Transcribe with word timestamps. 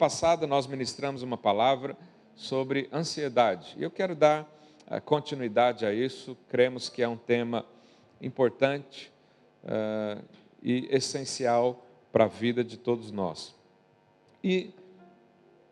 passada 0.00 0.46
nós 0.46 0.66
ministramos 0.66 1.22
uma 1.22 1.36
palavra 1.36 1.94
sobre 2.34 2.88
ansiedade. 2.90 3.74
E 3.76 3.82
eu 3.82 3.90
quero 3.90 4.14
dar 4.14 4.50
uh, 4.90 4.98
continuidade 5.02 5.84
a 5.84 5.92
isso. 5.92 6.34
Cremos 6.48 6.88
que 6.88 7.02
é 7.02 7.06
um 7.06 7.18
tema 7.18 7.66
importante 8.18 9.12
uh, 9.62 10.24
e 10.62 10.88
essencial 10.90 11.84
para 12.10 12.24
a 12.24 12.28
vida 12.28 12.64
de 12.64 12.78
todos 12.78 13.12
nós. 13.12 13.54
E 14.42 14.70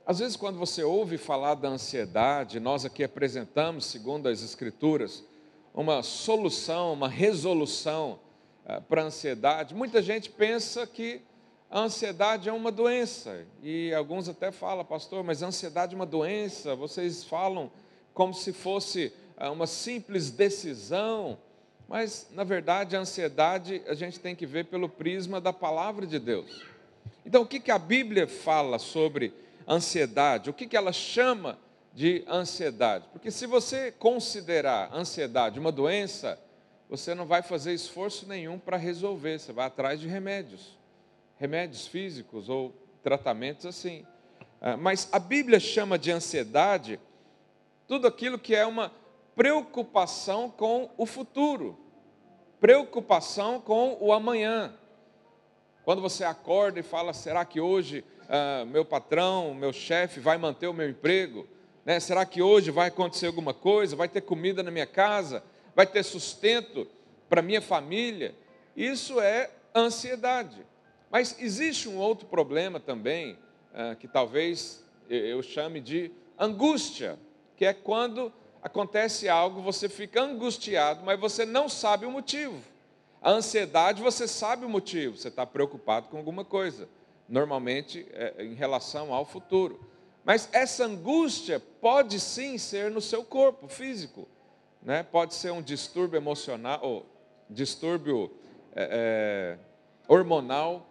às 0.04 0.18
vezes, 0.18 0.36
quando 0.36 0.58
você 0.58 0.84
ouve 0.84 1.16
falar 1.16 1.54
da 1.54 1.70
ansiedade, 1.70 2.60
nós 2.60 2.84
aqui 2.84 3.02
apresentamos, 3.02 3.86
segundo 3.86 4.28
as 4.28 4.42
Escrituras, 4.42 5.24
uma 5.72 6.02
solução, 6.02 6.92
uma 6.92 7.08
resolução 7.08 8.20
uh, 8.66 8.82
para 8.82 9.00
a 9.00 9.06
ansiedade. 9.06 9.74
Muita 9.74 10.02
gente 10.02 10.28
pensa 10.28 10.86
que 10.86 11.22
a 11.70 11.80
ansiedade 11.80 12.48
é 12.48 12.52
uma 12.52 12.72
doença. 12.72 13.44
E 13.62 13.92
alguns 13.92 14.28
até 14.28 14.50
falam, 14.50 14.84
pastor, 14.84 15.22
mas 15.22 15.42
a 15.42 15.48
ansiedade 15.48 15.94
é 15.94 15.96
uma 15.96 16.06
doença. 16.06 16.74
Vocês 16.74 17.24
falam 17.24 17.70
como 18.14 18.32
se 18.32 18.52
fosse 18.52 19.12
uh, 19.38 19.52
uma 19.52 19.66
simples 19.66 20.30
decisão. 20.30 21.38
Mas, 21.86 22.28
na 22.30 22.42
verdade, 22.42 22.96
a 22.96 23.00
ansiedade 23.00 23.82
a 23.86 23.94
gente 23.94 24.18
tem 24.18 24.34
que 24.34 24.46
ver 24.46 24.64
pelo 24.66 24.88
prisma 24.88 25.40
da 25.40 25.52
palavra 25.52 26.06
de 26.06 26.18
Deus. 26.18 26.64
Então, 27.24 27.42
o 27.42 27.46
que, 27.46 27.60
que 27.60 27.70
a 27.70 27.78
Bíblia 27.78 28.26
fala 28.26 28.78
sobre 28.78 29.34
ansiedade? 29.66 30.48
O 30.48 30.54
que, 30.54 30.66
que 30.66 30.76
ela 30.76 30.92
chama 30.92 31.58
de 31.92 32.24
ansiedade? 32.26 33.04
Porque 33.12 33.30
se 33.30 33.46
você 33.46 33.92
considerar 33.92 34.90
ansiedade 34.94 35.58
uma 35.58 35.72
doença, 35.72 36.38
você 36.88 37.14
não 37.14 37.26
vai 37.26 37.42
fazer 37.42 37.74
esforço 37.74 38.26
nenhum 38.26 38.58
para 38.58 38.78
resolver, 38.78 39.38
você 39.38 39.52
vai 39.52 39.66
atrás 39.66 40.00
de 40.00 40.08
remédios, 40.08 40.77
remédios 41.38 41.86
físicos 41.86 42.48
ou 42.48 42.74
tratamentos 43.02 43.66
assim. 43.66 44.04
Ah, 44.60 44.76
mas 44.76 45.08
a 45.12 45.18
Bíblia 45.18 45.60
chama 45.60 45.98
de 45.98 46.10
ansiedade 46.10 47.00
tudo 47.86 48.06
aquilo 48.06 48.38
que 48.38 48.54
é 48.54 48.66
uma 48.66 48.92
preocupação 49.34 50.50
com 50.50 50.90
o 50.98 51.06
futuro, 51.06 51.78
preocupação 52.60 53.60
com 53.60 53.96
o 54.00 54.12
amanhã. 54.12 54.74
Quando 55.84 56.02
você 56.02 56.22
acorda 56.22 56.80
e 56.80 56.82
fala, 56.82 57.14
será 57.14 57.44
que 57.44 57.60
hoje 57.60 58.04
ah, 58.28 58.64
meu 58.66 58.84
patrão, 58.84 59.54
meu 59.54 59.72
chefe 59.72 60.20
vai 60.20 60.36
manter 60.36 60.66
o 60.66 60.74
meu 60.74 60.88
emprego? 60.88 61.46
Né? 61.84 61.98
Será 62.00 62.26
que 62.26 62.42
hoje 62.42 62.70
vai 62.70 62.88
acontecer 62.88 63.28
alguma 63.28 63.54
coisa? 63.54 63.96
Vai 63.96 64.08
ter 64.08 64.20
comida 64.20 64.62
na 64.62 64.70
minha 64.70 64.86
casa? 64.86 65.42
Vai 65.74 65.86
ter 65.86 66.02
sustento 66.02 66.86
para 67.28 67.40
minha 67.40 67.62
família? 67.62 68.34
Isso 68.76 69.18
é 69.20 69.50
ansiedade. 69.74 70.66
Mas 71.10 71.36
existe 71.38 71.88
um 71.88 71.96
outro 71.96 72.26
problema 72.26 72.78
também, 72.78 73.38
ah, 73.74 73.94
que 73.94 74.06
talvez 74.08 74.84
eu 75.08 75.42
chame 75.42 75.80
de 75.80 76.10
angústia, 76.38 77.18
que 77.56 77.64
é 77.64 77.72
quando 77.72 78.32
acontece 78.62 79.28
algo, 79.28 79.62
você 79.62 79.88
fica 79.88 80.22
angustiado, 80.22 81.04
mas 81.04 81.18
você 81.18 81.44
não 81.44 81.68
sabe 81.68 82.06
o 82.06 82.10
motivo. 82.10 82.60
A 83.20 83.30
ansiedade, 83.30 84.02
você 84.02 84.28
sabe 84.28 84.64
o 84.64 84.68
motivo, 84.68 85.16
você 85.16 85.28
está 85.28 85.44
preocupado 85.44 86.08
com 86.08 86.18
alguma 86.18 86.44
coisa, 86.44 86.88
normalmente 87.28 88.06
é, 88.12 88.44
em 88.44 88.54
relação 88.54 89.12
ao 89.12 89.24
futuro. 89.24 89.80
Mas 90.24 90.48
essa 90.52 90.84
angústia 90.84 91.58
pode 91.80 92.20
sim 92.20 92.58
ser 92.58 92.90
no 92.90 93.00
seu 93.00 93.24
corpo 93.24 93.66
físico, 93.66 94.28
né? 94.82 95.02
pode 95.02 95.34
ser 95.34 95.50
um 95.52 95.62
distúrbio 95.62 96.16
emocional, 96.16 96.80
ou 96.82 97.06
distúrbio 97.48 98.30
é, 98.76 99.56
é, 99.56 99.58
hormonal, 100.06 100.87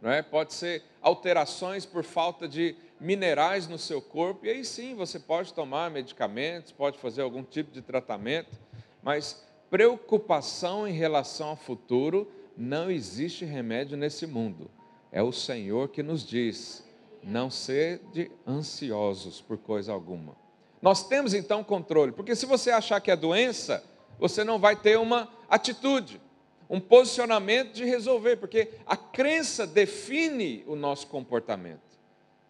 não 0.00 0.10
é? 0.10 0.22
pode 0.22 0.54
ser 0.54 0.82
alterações 1.00 1.86
por 1.86 2.04
falta 2.04 2.46
de 2.46 2.76
minerais 3.00 3.68
no 3.68 3.78
seu 3.78 4.00
corpo, 4.00 4.46
e 4.46 4.50
aí 4.50 4.64
sim 4.64 4.94
você 4.94 5.18
pode 5.18 5.52
tomar 5.52 5.90
medicamentos, 5.90 6.72
pode 6.72 6.98
fazer 6.98 7.22
algum 7.22 7.42
tipo 7.42 7.70
de 7.70 7.82
tratamento, 7.82 8.58
mas 9.02 9.44
preocupação 9.70 10.86
em 10.86 10.92
relação 10.92 11.48
ao 11.48 11.56
futuro, 11.56 12.30
não 12.56 12.90
existe 12.90 13.44
remédio 13.44 13.96
nesse 13.96 14.26
mundo. 14.26 14.70
É 15.12 15.22
o 15.22 15.32
Senhor 15.32 15.88
que 15.88 16.02
nos 16.02 16.24
diz: 16.24 16.84
não 17.22 17.50
sede 17.50 18.30
ansiosos 18.46 19.40
por 19.40 19.58
coisa 19.58 19.92
alguma. 19.92 20.36
Nós 20.80 21.06
temos 21.06 21.34
então 21.34 21.64
controle, 21.64 22.12
porque 22.12 22.36
se 22.36 22.46
você 22.46 22.70
achar 22.70 23.00
que 23.00 23.10
é 23.10 23.16
doença, 23.16 23.84
você 24.18 24.44
não 24.44 24.58
vai 24.58 24.76
ter 24.76 24.98
uma 24.98 25.28
atitude, 25.48 26.20
um 26.68 26.80
posicionamento 26.80 27.72
de 27.72 27.84
resolver, 27.84 28.36
porque 28.36 28.68
a 28.86 28.96
crença 28.96 29.66
define 29.66 30.64
o 30.66 30.74
nosso 30.74 31.06
comportamento. 31.06 31.80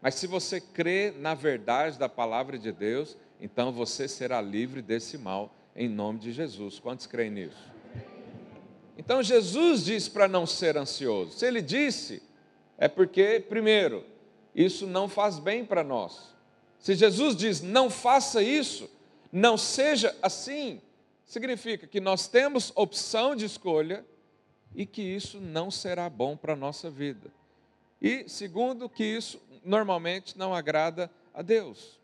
Mas 0.01 0.15
se 0.15 0.27
você 0.27 0.61
crê 0.61 1.13
na 1.19 1.35
verdade 1.35 1.99
da 1.99 2.09
palavra 2.09 2.59
de 2.59 2.73
Deus, 2.73 3.17
então 3.41 3.73
você 3.73 4.09
será 4.09 4.41
livre 4.41 4.81
desse 4.81 5.19
mal 5.19 5.55
em 5.75 5.89
nome 5.89 6.19
de 6.19 6.33
Jesus. 6.33 6.79
Quantos 6.79 7.07
creem 7.07 7.31
nisso? 7.31 7.73
Então 8.97 9.23
Jesus 9.23 9.85
disse 9.85 10.11
para 10.11 10.27
não 10.27 10.47
ser 10.47 10.77
ansioso. 10.77 11.33
Se 11.33 11.47
ele 11.47 11.61
disse, 11.61 12.23
é 12.79 12.89
porque, 12.89 13.45
primeiro, 13.47 14.05
isso 14.55 14.87
não 14.87 15.09
faz 15.09 15.39
bem 15.39 15.65
para 15.65 15.85
nós. 15.85 16.35
Se 16.79 16.95
Jesus 16.95 17.37
diz 17.37 17.61
não 17.61 17.91
faça 17.91 18.43
isso, 18.43 18.89
não 19.31 19.59
seja 19.59 20.17
assim, 20.23 20.81
significa 21.27 21.87
que 21.87 22.01
nós 22.01 22.29
temos 22.29 22.73
opção 22.75 23.35
de 23.35 23.45
escolha 23.45 24.07
e 24.75 24.87
que 24.87 25.03
isso 25.03 25.41
não 25.41 25.71
será 25.71 26.09
bom 26.09 26.37
para 26.37 26.53
a 26.53 26.57
nossa 26.57 26.89
vida. 26.89 27.31
E 28.01 28.29
segundo, 28.29 28.89
que 28.89 29.05
isso 29.05 29.41
normalmente 29.65 30.39
não 30.39 30.55
agrada 30.55 31.11
a 31.35 31.43
Deus. 31.43 31.99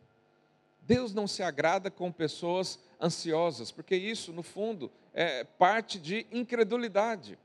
Deus 0.81 1.13
não 1.13 1.27
se 1.27 1.41
agrada 1.41 1.89
com 1.89 2.11
pessoas 2.11 2.77
ansiosas, 3.01 3.71
porque 3.71 3.95
isso, 3.95 4.33
no 4.33 4.43
fundo, 4.43 4.91
é 5.13 5.43
parte 5.43 5.97
de 5.97 6.27
incredulidade, 6.31 7.39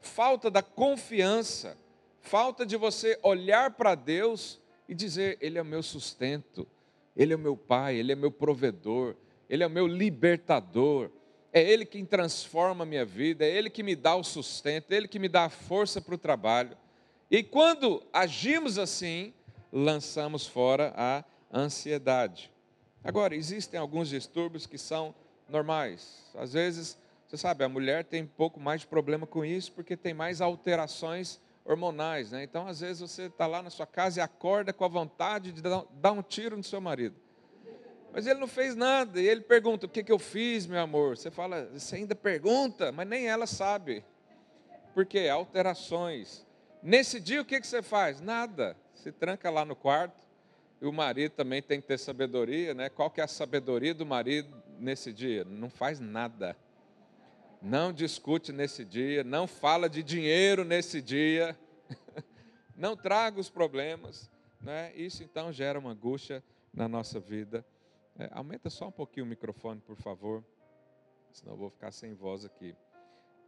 falta 0.00 0.50
da 0.50 0.62
confiança, 0.62 1.76
falta 2.20 2.66
de 2.66 2.76
você 2.76 3.18
olhar 3.22 3.72
para 3.72 3.94
Deus 3.94 4.60
e 4.88 4.94
dizer: 4.94 5.38
Ele 5.40 5.58
é 5.58 5.62
o 5.62 5.64
meu 5.64 5.82
sustento, 5.82 6.66
Ele 7.16 7.32
é 7.32 7.36
o 7.36 7.38
meu 7.38 7.56
Pai, 7.56 7.96
Ele 7.96 8.10
é 8.10 8.16
meu 8.16 8.30
provedor, 8.30 9.14
Ele 9.52 9.62
é 9.62 9.66
o 9.66 9.70
meu 9.70 9.86
libertador, 9.86 11.10
é 11.52 11.60
Ele 11.62 11.84
quem 11.84 12.06
transforma 12.06 12.84
a 12.84 12.86
minha 12.86 13.04
vida, 13.04 13.44
é 13.44 13.50
Ele 13.50 13.68
que 13.68 13.82
me 13.82 13.94
dá 13.94 14.16
o 14.16 14.24
sustento, 14.24 14.90
é 14.90 14.96
Ele 14.96 15.06
que 15.06 15.18
me 15.18 15.28
dá 15.28 15.44
a 15.44 15.50
força 15.50 16.00
para 16.00 16.14
o 16.14 16.18
trabalho. 16.18 16.74
E 17.30 17.42
quando 17.42 18.02
agimos 18.14 18.78
assim, 18.78 19.34
lançamos 19.70 20.46
fora 20.46 20.94
a 20.96 21.22
ansiedade. 21.52 22.50
Agora, 23.04 23.36
existem 23.36 23.78
alguns 23.78 24.08
distúrbios 24.08 24.64
que 24.64 24.78
são 24.78 25.14
normais. 25.46 26.30
Às 26.34 26.54
vezes, 26.54 26.96
você 27.28 27.36
sabe, 27.36 27.62
a 27.62 27.68
mulher 27.68 28.06
tem 28.06 28.22
um 28.22 28.26
pouco 28.26 28.58
mais 28.58 28.80
de 28.80 28.86
problema 28.86 29.26
com 29.26 29.44
isso 29.44 29.70
porque 29.72 29.98
tem 29.98 30.14
mais 30.14 30.40
alterações 30.40 31.38
hormonais. 31.62 32.32
Né? 32.32 32.42
Então, 32.42 32.66
às 32.66 32.80
vezes, 32.80 33.02
você 33.02 33.24
está 33.24 33.46
lá 33.46 33.62
na 33.62 33.68
sua 33.68 33.86
casa 33.86 34.18
e 34.18 34.22
acorda 34.22 34.72
com 34.72 34.86
a 34.86 34.88
vontade 34.88 35.52
de 35.52 35.60
dar 35.60 36.12
um 36.12 36.22
tiro 36.22 36.56
no 36.56 36.64
seu 36.64 36.80
marido. 36.80 37.20
Mas 38.12 38.26
ele 38.26 38.38
não 38.38 38.46
fez 38.46 38.76
nada. 38.76 39.20
E 39.20 39.26
ele 39.26 39.40
pergunta: 39.40 39.86
O 39.86 39.88
que, 39.88 40.04
que 40.04 40.12
eu 40.12 40.18
fiz, 40.18 40.66
meu 40.66 40.80
amor? 40.80 41.16
Você 41.16 41.30
fala: 41.30 41.68
Você 41.72 41.96
ainda 41.96 42.14
pergunta, 42.14 42.92
mas 42.92 43.08
nem 43.08 43.26
ela 43.26 43.46
sabe. 43.46 44.04
Por 44.94 45.06
quê? 45.06 45.28
Alterações. 45.28 46.46
Nesse 46.82 47.18
dia, 47.18 47.40
o 47.40 47.44
que, 47.44 47.60
que 47.60 47.66
você 47.66 47.82
faz? 47.82 48.20
Nada. 48.20 48.76
Se 48.94 49.10
tranca 49.10 49.48
lá 49.50 49.64
no 49.64 49.74
quarto 49.74 50.20
e 50.80 50.86
o 50.86 50.92
marido 50.92 51.32
também 51.32 51.62
tem 51.62 51.80
que 51.80 51.86
ter 51.86 51.98
sabedoria, 51.98 52.74
né? 52.74 52.88
Qual 52.88 53.10
que 53.10 53.20
é 53.20 53.24
a 53.24 53.28
sabedoria 53.28 53.94
do 53.94 54.04
marido 54.04 54.62
nesse 54.78 55.12
dia? 55.12 55.44
Não 55.44 55.70
faz 55.70 55.98
nada. 55.98 56.56
Não 57.62 57.92
discute 57.92 58.52
nesse 58.52 58.84
dia, 58.84 59.22
não 59.22 59.46
fala 59.46 59.88
de 59.88 60.02
dinheiro 60.02 60.64
nesse 60.64 61.00
dia, 61.00 61.56
não 62.76 62.96
traga 62.96 63.38
os 63.38 63.48
problemas. 63.48 64.28
Né? 64.60 64.92
Isso 64.96 65.22
então 65.22 65.52
gera 65.52 65.78
uma 65.78 65.90
angústia 65.90 66.42
na 66.74 66.88
nossa 66.88 67.20
vida. 67.20 67.64
É, 68.18 68.28
aumenta 68.32 68.68
só 68.68 68.88
um 68.88 68.92
pouquinho 68.92 69.24
o 69.24 69.28
microfone, 69.28 69.80
por 69.80 69.96
favor, 69.96 70.44
senão 71.32 71.54
eu 71.54 71.58
vou 71.58 71.70
ficar 71.70 71.92
sem 71.92 72.14
voz 72.14 72.44
aqui. 72.44 72.76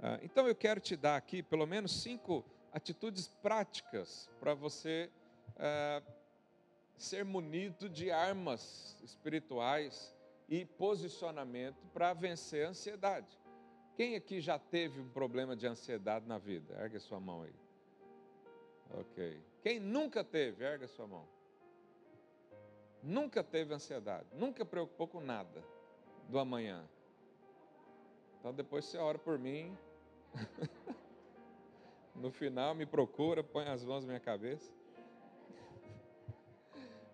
Ah, 0.00 0.18
então 0.22 0.48
eu 0.48 0.54
quero 0.54 0.80
te 0.80 0.96
dar 0.96 1.16
aqui 1.16 1.42
pelo 1.42 1.66
menos 1.66 2.02
cinco 2.02 2.44
atitudes 2.72 3.28
práticas 3.28 4.30
para 4.40 4.54
você. 4.54 5.10
Ah, 5.56 6.02
ser 6.96 7.24
munido 7.24 7.88
de 7.88 8.10
armas 8.10 8.96
espirituais 9.02 10.14
e 10.48 10.64
posicionamento 10.64 11.84
para 11.92 12.12
vencer 12.12 12.66
a 12.66 12.70
ansiedade. 12.70 13.38
Quem 13.96 14.16
aqui 14.16 14.40
já 14.40 14.58
teve 14.58 15.00
um 15.00 15.08
problema 15.08 15.54
de 15.54 15.66
ansiedade 15.66 16.26
na 16.26 16.38
vida? 16.38 16.74
Erga 16.80 16.98
sua 16.98 17.20
mão 17.20 17.42
aí. 17.42 17.54
Ok. 18.90 19.40
Quem 19.62 19.80
nunca 19.80 20.24
teve? 20.24 20.64
Erga 20.64 20.86
sua 20.88 21.06
mão. 21.06 21.28
Nunca 23.06 23.44
teve 23.44 23.74
ansiedade, 23.74 24.26
nunca 24.32 24.64
preocupou 24.64 25.06
com 25.06 25.20
nada 25.20 25.62
do 26.26 26.38
amanhã. 26.38 26.88
Então 28.40 28.54
depois 28.54 28.86
você 28.86 28.96
ora 28.96 29.18
por 29.18 29.38
mim. 29.38 29.76
no 32.16 32.30
final 32.30 32.74
me 32.74 32.86
procura, 32.86 33.44
põe 33.44 33.66
as 33.68 33.84
mãos 33.84 34.04
na 34.04 34.08
minha 34.08 34.20
cabeça. 34.20 34.72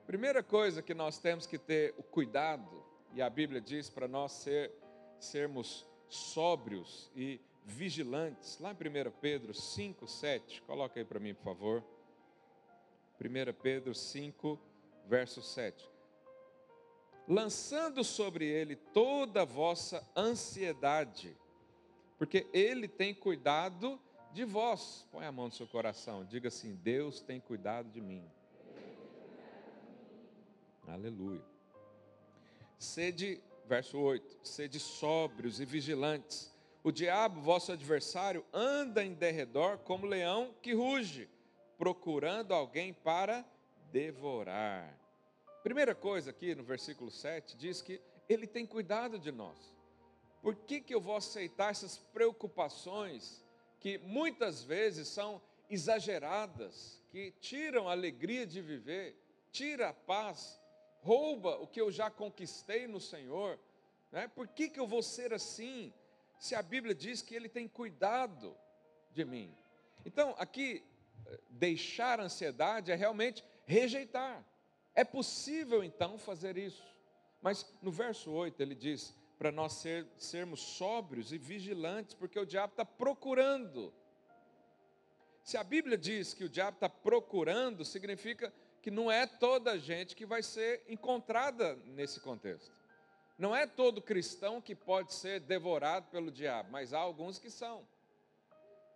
Primeira 0.07 0.45
coisa 0.45 0.81
que 0.81 0.95
nós 0.95 1.19
temos 1.19 1.45
que 1.45 1.59
ter 1.59 1.93
o 1.99 2.05
cuidado, 2.05 2.85
e 3.13 3.21
a 3.21 3.29
Bíblia 3.29 3.61
diz 3.61 3.91
para 3.91 4.07
nós 4.07 4.31
ser, 4.31 4.73
sermos 5.19 5.85
sóbrios 6.09 7.11
e 7.17 7.41
vigilantes. 7.65 8.61
Lá 8.61 8.71
em 8.71 8.75
1 8.75 9.11
Pedro 9.21 9.53
5, 9.53 10.07
7, 10.07 10.63
coloca 10.63 11.01
aí 11.01 11.05
para 11.05 11.19
mim, 11.19 11.35
por 11.35 11.43
favor. 11.43 11.85
1 13.21 13.53
Pedro 13.61 13.93
5, 13.93 14.70
verso 15.11 15.43
7. 15.43 15.91
Lançando 17.27 18.05
sobre 18.05 18.47
ele 18.47 18.77
toda 18.77 19.43
a 19.43 19.45
vossa 19.45 20.09
ansiedade, 20.17 21.37
porque 22.17 22.47
ele 22.53 22.87
tem 22.87 23.13
cuidado 23.13 24.01
de 24.33 24.45
vós. 24.45 25.07
Põe 25.11 25.27
a 25.27 25.33
mão 25.33 25.47
no 25.47 25.53
seu 25.53 25.67
coração, 25.67 26.25
diga 26.25 26.47
assim: 26.49 26.77
Deus 26.77 27.21
tem 27.21 27.41
cuidado 27.41 27.91
de 27.91 28.01
mim. 28.01 28.25
Aleluia. 30.87 31.43
Sede, 32.79 33.41
verso 33.67 33.99
8: 33.99 34.39
sede 34.45 34.79
sóbrios 34.79 35.61
e 35.61 35.65
vigilantes. 35.65 36.55
O 36.83 36.91
diabo, 36.91 37.41
vosso 37.41 37.73
adversário, 37.73 38.45
anda 38.53 39.05
em 39.05 39.13
derredor 39.13 39.79
como 39.79 40.07
leão 40.07 40.55
que 40.63 40.73
ruge, 40.73 41.29
procurando 41.77 42.55
alguém 42.55 42.95
para 42.95 43.45
devorar. 43.93 45.00
Primeira 45.63 45.95
coisa 45.95 46.31
aqui 46.31 46.55
no 46.55 46.63
versículo 46.63 47.11
7 47.11 47.55
diz 47.55 47.83
que 47.83 48.01
ele 48.27 48.47
tem 48.47 48.67
cuidado 48.67 49.19
de 49.19 49.31
nós. 49.31 49.77
Por 50.41 50.57
que, 50.57 50.81
que 50.81 50.95
eu 50.95 51.01
vou 51.01 51.17
aceitar 51.17 51.71
essas 51.71 51.99
preocupações 51.99 53.45
que 53.79 53.99
muitas 53.99 54.63
vezes 54.65 55.09
são 55.09 55.41
exageradas, 55.69 57.03
que 57.11 57.33
tiram 57.41 57.89
a 57.89 57.93
alegria 57.93 58.47
de 58.47 58.63
viver, 58.63 59.17
tira 59.53 59.91
a 59.91 59.93
paz, 59.93 60.59
rouba 61.03 61.57
o 61.59 61.67
que 61.67 61.81
eu 61.81 61.93
já 61.93 62.11
conquistei 62.11 62.87
no 62.87 63.01
Senhor. 63.01 63.59
Né? 64.11 64.29
Por 64.29 64.49
que, 64.49 64.71
que 64.71 64.81
eu 64.81 64.87
vou 64.87 65.03
ser 65.03 65.35
assim, 65.35 65.93
se 66.39 66.55
a 66.55 66.63
Bíblia 66.63 66.95
diz 66.95 67.21
que 67.21 67.35
Ele 67.35 67.51
tem 67.51 67.69
cuidado 67.69 68.57
de 69.13 69.27
mim? 69.27 69.55
Então, 70.07 70.35
aqui, 70.39 70.83
eh, 71.27 71.39
deixar 71.51 72.19
a 72.19 72.25
ansiedade 72.25 72.91
é 72.91 72.95
realmente 72.95 73.45
rejeitar. 73.67 74.43
É 74.95 75.05
possível 75.05 75.83
então 75.85 76.19
fazer 76.19 76.57
isso. 76.57 76.85
Mas 77.41 77.67
no 77.81 77.91
verso 77.91 78.31
8 78.31 78.61
ele 78.61 78.75
diz 78.75 79.15
para 79.39 79.51
nós 79.51 79.73
ser, 79.73 80.07
sermos 80.19 80.61
sóbrios 80.61 81.33
e 81.33 81.39
vigilantes, 81.39 82.15
porque 82.15 82.39
o 82.39 82.45
diabo 82.45 82.73
está 82.75 82.85
procurando. 82.85 83.93
Se 85.43 85.57
a 85.57 85.65
Bíblia 85.65 85.97
diz 85.97 86.35
que 86.35 86.45
o 86.45 86.49
diabo 86.49 86.77
está 86.77 86.91
procurando, 86.91 87.83
significa 87.83 88.53
que 88.83 88.91
não 88.91 89.11
é 89.11 89.27
toda 89.27 89.73
a 89.73 89.79
gente 89.79 90.15
que 90.15 90.27
vai 90.27 90.43
ser 90.43 90.85
encontrada 90.89 91.77
nesse 91.87 92.21
contexto. 92.21 92.71
Não 93.39 93.57
é 93.57 93.67
todo 93.67 94.03
cristão 94.03 94.61
que 94.61 94.75
pode 94.75 95.15
ser 95.15 95.41
devorado 95.41 96.11
pelo 96.11 96.31
diabo, 96.31 96.71
mas 96.71 96.93
há 96.93 96.99
alguns 96.99 97.39
que 97.39 97.51
são. 97.51 97.89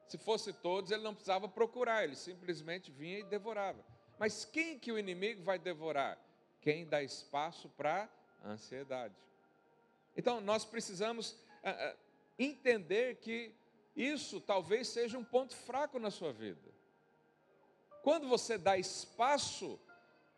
Se 0.06 0.19
fosse 0.19 0.52
todos, 0.52 0.90
ele 0.90 1.02
não 1.02 1.14
precisava 1.14 1.49
procurar, 1.49 2.05
ele 2.05 2.17
simplesmente 2.17 2.90
vinha 2.90 3.20
e 3.20 3.25
devorava. 3.25 3.82
Mas 4.19 4.44
quem 4.44 4.78
que 4.78 4.93
o 4.93 4.99
inimigo 4.99 5.43
vai 5.43 5.58
devorar? 5.58 6.19
Quem 6.61 6.87
dá 6.87 7.02
espaço 7.02 7.69
para 7.70 8.08
a 8.43 8.50
ansiedade. 8.50 9.14
Então, 10.16 10.40
nós 10.40 10.64
precisamos 10.64 11.37
ah, 11.62 11.70
ah, 11.70 11.96
entender 12.38 13.16
que 13.16 13.55
isso 13.96 14.40
talvez 14.40 14.88
seja 14.88 15.19
um 15.19 15.25
ponto 15.25 15.55
fraco 15.55 15.99
na 15.99 16.11
sua 16.11 16.32
vida. 16.32 16.72
Quando 18.02 18.28
você 18.28 18.58
dá 18.58 18.76
espaço 18.76 19.81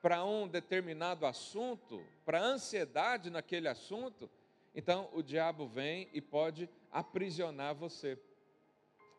para 0.00 0.24
um 0.24 0.46
determinado 0.46 1.26
assunto, 1.26 2.04
para 2.24 2.40
ansiedade 2.40 3.28
naquele 3.28 3.66
assunto, 3.66 4.30
então 4.74 5.08
o 5.12 5.22
diabo 5.22 5.66
vem 5.66 6.08
e 6.12 6.20
pode 6.20 6.68
aprisionar 6.92 7.74
você, 7.74 8.18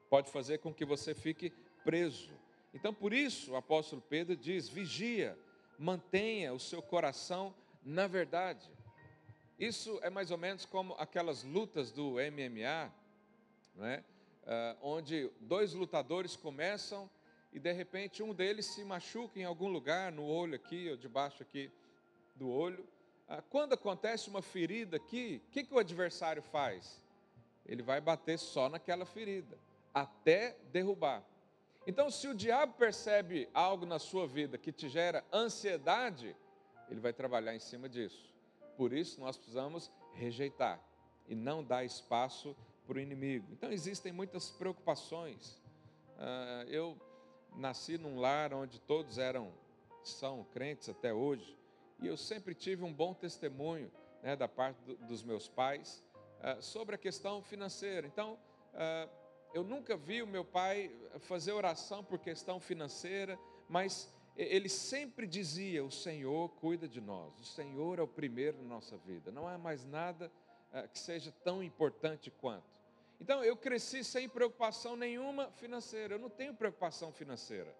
pode 0.09 0.31
fazer 0.31 0.59
com 0.59 0.74
que 0.74 0.86
você 0.86 1.13
fique 1.13 1.50
preso. 1.83 2.31
Então, 2.78 2.94
por 2.94 3.12
isso, 3.12 3.54
o 3.54 3.56
apóstolo 3.56 4.04
Pedro 4.08 4.38
diz: 4.38 4.70
vigia, 4.70 5.36
mantenha 5.80 6.54
o 6.54 6.60
seu 6.60 6.80
coração 6.80 7.56
na 7.84 8.06
verdade. 8.06 8.70
Isso 9.58 10.00
é 10.04 10.12
mais 10.12 10.30
ou 10.30 10.38
menos 10.38 10.64
como 10.64 10.94
aquelas 11.00 11.44
lutas 11.44 11.92
do 11.92 12.18
MMA, 12.18 12.94
né? 13.74 14.04
Uh, 14.44 14.78
onde 14.84 15.28
dois 15.40 15.74
lutadores 15.74 16.36
começam 16.36 17.10
e 17.52 17.60
de 17.60 17.72
repente 17.72 18.22
um 18.22 18.32
deles 18.32 18.68
se 18.68 18.84
machuca 18.84 19.40
em 19.40 19.44
algum 19.44 19.70
lugar, 19.70 20.12
no 20.12 20.24
olho 20.24 20.54
aqui, 20.54 20.88
ou 20.92 20.98
debaixo 20.98 21.42
aqui 21.42 21.72
do 22.36 22.48
olho. 22.48 22.88
Ah, 23.28 23.42
quando 23.42 23.74
acontece 23.74 24.30
uma 24.30 24.44
ferida 24.44 24.98
aqui, 24.98 25.42
o 25.48 25.52
que, 25.52 25.64
que 25.64 25.74
o 25.74 25.80
adversário 25.80 26.44
faz? 26.44 27.02
Ele 27.66 27.82
vai 27.82 28.00
bater 28.00 28.38
só 28.38 28.70
naquela 28.70 29.04
ferida, 29.04 29.58
até 29.92 30.56
derrubar. 30.72 31.26
Então, 31.88 32.12
se 32.12 32.28
o 32.28 32.36
diabo 32.36 32.74
percebe 32.74 33.48
algo 33.54 33.86
na 33.86 33.98
sua 33.98 34.28
vida 34.28 34.57
que 34.57 34.74
te 34.74 34.89
gera 34.89 35.24
ansiedade, 35.31 36.36
ele 36.89 37.00
vai 37.00 37.13
trabalhar 37.13 37.56
em 37.56 37.60
cima 37.60 37.88
disso. 37.88 38.36
Por 38.75 38.92
isso, 38.92 39.22
nós 39.22 39.38
precisamos 39.38 39.89
rejeitar 40.13 40.81
e 41.30 41.34
não 41.34 41.63
dar 41.63 41.86
espaço 41.86 42.54
para 42.86 42.98
o 42.98 43.00
inimigo. 43.00 43.48
Então, 43.54 43.72
existem 43.72 44.12
muitas 44.12 44.51
preocupações. 44.51 45.62
Ah, 46.19 46.66
eu 46.68 46.98
nasci 47.56 47.98
num 47.98 48.19
lar 48.19 48.54
onde 48.54 48.81
todos 48.81 49.18
eram, 49.18 49.54
são 50.04 50.45
crentes 50.51 50.90
até 50.90 51.13
hoje, 51.13 51.57
e 52.01 52.07
eu 52.07 52.18
sempre 52.18 52.54
tive 52.54 52.83
um 52.83 52.94
bom 52.94 53.13
testemunho 53.13 53.90
né, 54.22 54.36
da 54.36 54.48
parte 54.48 54.78
do, 54.81 54.95
dos 55.07 55.23
meus 55.23 55.47
pais 55.47 56.04
uh, 56.40 56.62
sobre 56.62 56.95
a 56.95 56.97
questão 56.97 57.42
financeira. 57.42 58.06
Então, 58.06 58.38
uh, 58.73 59.27
eu 59.54 59.63
nunca 59.63 59.95
vi 59.95 60.21
o 60.21 60.27
meu 60.27 60.45
pai 60.45 60.92
fazer 61.19 61.51
oração 61.51 62.04
por 62.04 62.19
questão 62.19 62.59
financeira, 62.59 63.39
mas 63.68 64.11
ele 64.35 64.69
sempre 64.69 65.25
dizia: 65.25 65.83
O 65.83 65.92
Senhor 65.92 66.49
cuida 66.49 66.87
de 66.87 67.01
nós, 67.01 67.39
o 67.39 67.44
Senhor 67.44 67.99
é 67.99 68.01
o 68.01 68.07
primeiro 68.07 68.57
na 68.61 68.69
nossa 68.69 68.97
vida, 68.97 69.31
não 69.31 69.47
há 69.47 69.57
mais 69.57 69.83
nada 69.83 70.31
uh, 70.71 70.87
que 70.89 70.99
seja 70.99 71.31
tão 71.44 71.63
importante 71.63 72.30
quanto. 72.30 72.77
Então 73.19 73.44
eu 73.44 73.57
cresci 73.57 74.04
sem 74.04 74.30
preocupação 74.30 74.95
nenhuma 74.95 75.51
financeira. 75.54 76.13
Eu 76.13 76.19
não 76.19 76.30
tenho 76.30 76.54
preocupação 76.54 77.11
financeira. 77.11 77.75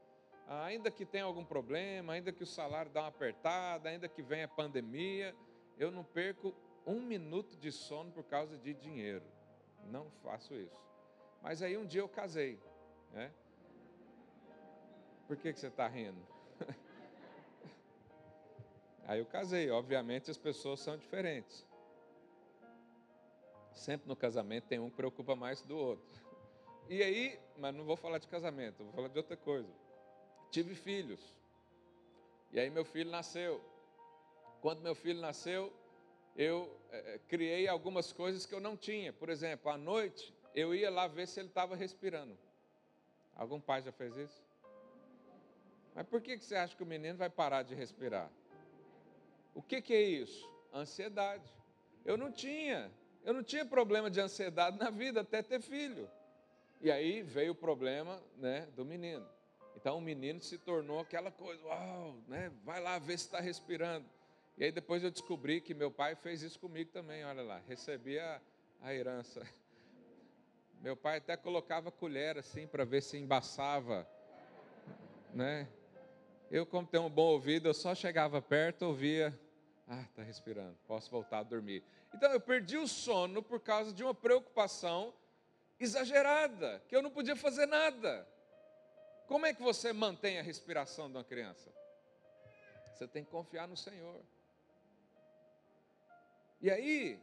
Ainda 0.48 0.90
que 0.90 1.06
tenha 1.06 1.26
algum 1.26 1.46
problema, 1.46 2.14
ainda 2.14 2.32
que 2.32 2.42
o 2.42 2.48
salário 2.48 2.90
dá 2.92 3.02
uma 3.02 3.10
apertada, 3.10 3.90
ainda 3.90 4.08
que 4.08 4.22
venha 4.22 4.48
pandemia, 4.48 5.36
eu 5.78 5.92
não 5.92 6.04
perco 6.04 6.56
um 6.86 7.02
minuto 7.02 7.56
de 7.58 7.72
sono 7.72 8.12
por 8.12 8.24
causa 8.24 8.58
de 8.58 8.74
dinheiro. 8.74 9.26
Não 9.86 10.10
faço 10.24 10.56
isso. 10.56 10.87
Mas 11.42 11.62
aí 11.62 11.78
um 11.78 11.86
dia 11.86 12.02
eu 12.02 12.10
casei. 12.10 12.60
Né? 13.12 13.32
Por 15.28 15.38
que, 15.38 15.54
que 15.54 15.60
você 15.60 15.68
está 15.68 15.88
rindo? 15.88 16.22
aí 19.06 19.20
eu 19.20 19.26
casei. 19.26 19.70
Obviamente 19.70 20.32
as 20.32 20.38
pessoas 20.38 20.80
são 20.80 20.98
diferentes. 20.98 21.66
Sempre 23.74 24.08
no 24.08 24.16
casamento 24.16 24.66
tem 24.66 24.80
um 24.80 24.90
que 24.90 24.96
preocupa 24.96 25.36
mais 25.36 25.62
do 25.62 25.78
outro. 25.78 26.22
E 26.90 27.04
aí, 27.04 27.40
mas 27.58 27.76
não 27.76 27.84
vou 27.84 27.98
falar 27.98 28.18
de 28.18 28.28
casamento, 28.28 28.84
vou 28.84 28.94
falar 28.94 29.10
de 29.10 29.18
outra 29.18 29.36
coisa. 29.36 29.70
Tive 30.50 30.74
filhos. 30.74 31.20
E 32.52 32.60
aí 32.60 32.70
meu 32.70 32.86
filho 32.86 33.12
nasceu. 33.12 33.62
Quando 34.62 34.82
meu 34.82 34.96
filho 34.96 35.20
nasceu, 35.20 35.72
eu 36.36 36.74
é, 36.92 37.20
criei 37.28 37.68
algumas 37.68 38.14
coisas 38.14 38.46
que 38.46 38.56
eu 38.56 38.60
não 38.60 38.78
tinha. 38.78 39.12
Por 39.12 39.30
exemplo, 39.30 39.70
à 39.70 39.78
noite 39.78 40.34
eu 40.54 40.74
ia 40.74 40.90
lá 40.90 41.08
ver 41.08 41.28
se 41.28 41.40
ele 41.40 41.50
estava 41.50 41.76
respirando. 41.76 42.38
Algum 43.36 43.60
pai 43.60 43.82
já 43.82 43.92
fez 43.92 44.16
isso? 44.18 44.44
Mas 45.94 46.06
por 46.08 46.22
que 46.22 46.38
você 46.38 46.56
acha 46.56 46.76
que 46.76 46.84
o 46.84 46.86
menino 46.86 47.18
vai 47.18 47.30
parar 47.30 47.64
de 47.64 47.74
respirar? 47.74 48.30
O 49.54 49.62
que, 49.62 49.82
que 49.82 49.94
é 49.94 50.02
isso? 50.02 50.48
Ansiedade. 50.74 51.52
Eu 52.06 52.18
não 52.18 52.32
tinha. 52.32 52.92
Eu 53.24 53.34
não 53.34 53.44
tinha 53.44 53.66
problema 53.66 54.10
de 54.10 54.22
ansiedade 54.22 54.78
na 54.78 54.90
vida 54.90 55.22
até 55.22 55.42
ter 55.42 55.62
filho. 55.62 56.10
E 56.80 56.92
aí 56.92 57.24
veio 57.24 57.52
o 57.52 57.56
problema 57.56 58.22
né, 58.38 58.68
do 58.76 58.86
menino. 58.86 59.28
Então 59.76 59.98
o 59.98 60.02
menino 60.02 60.42
se 60.42 60.58
tornou 60.58 61.00
aquela 61.00 61.32
coisa, 61.32 61.64
uau, 61.66 62.16
né, 62.28 62.52
vai 62.64 62.82
lá 62.82 62.98
ver 63.00 63.18
se 63.18 63.26
está 63.26 63.40
respirando. 63.40 64.06
E 64.58 64.64
aí 64.64 64.72
depois 64.72 65.04
eu 65.04 65.12
descobri 65.12 65.62
que 65.62 65.74
meu 65.74 65.92
pai 65.92 66.16
fez 66.16 66.42
isso 66.42 66.60
comigo 66.60 66.92
também, 66.92 67.24
olha 67.26 67.44
lá, 67.44 67.62
recebi 67.68 68.18
a, 68.18 68.42
a 68.82 68.94
herança. 68.94 69.46
Meu 70.82 70.96
pai 70.96 71.18
até 71.18 71.36
colocava 71.36 71.92
colher 71.92 72.38
assim 72.38 72.68
para 72.68 72.86
ver 72.86 73.02
se 73.02 73.18
embaçava, 73.18 74.08
né? 75.34 75.68
Eu, 76.50 76.66
como 76.66 76.88
tenho 76.88 77.04
um 77.04 77.10
bom 77.10 77.34
ouvido, 77.34 77.68
eu 77.68 77.74
só 77.74 77.94
chegava 77.94 78.42
perto, 78.42 78.84
ouvia 78.84 79.38
ah, 79.88 80.02
está 80.02 80.22
respirando, 80.22 80.78
posso 80.86 81.10
voltar 81.10 81.40
a 81.40 81.44
dormir. 81.44 81.82
Então 82.14 82.30
eu 82.32 82.42
perdi 82.42 82.78
o 82.78 82.88
sono 82.88 83.42
por 83.42 83.62
causa 83.62 83.94
de 83.94 84.04
uma 84.04 84.14
preocupação 84.14 85.14
exagerada, 85.80 86.84
que 86.90 86.96
eu 86.96 87.02
não 87.02 87.10
podia 87.10 87.38
fazer 87.38 87.66
nada. 87.66 88.28
Como 89.28 89.46
é 89.46 89.54
que 89.54 89.62
você 89.62 89.94
mantém 89.94 90.40
a 90.40 90.42
respiração 90.42 91.10
de 91.10 91.16
uma 91.16 91.24
criança? 91.24 91.72
Você 92.94 93.08
tem 93.08 93.24
que 93.24 93.32
confiar 93.32 93.68
no 93.68 93.78
Senhor. 93.78 94.22
E 96.60 96.70
aí, 96.70 97.20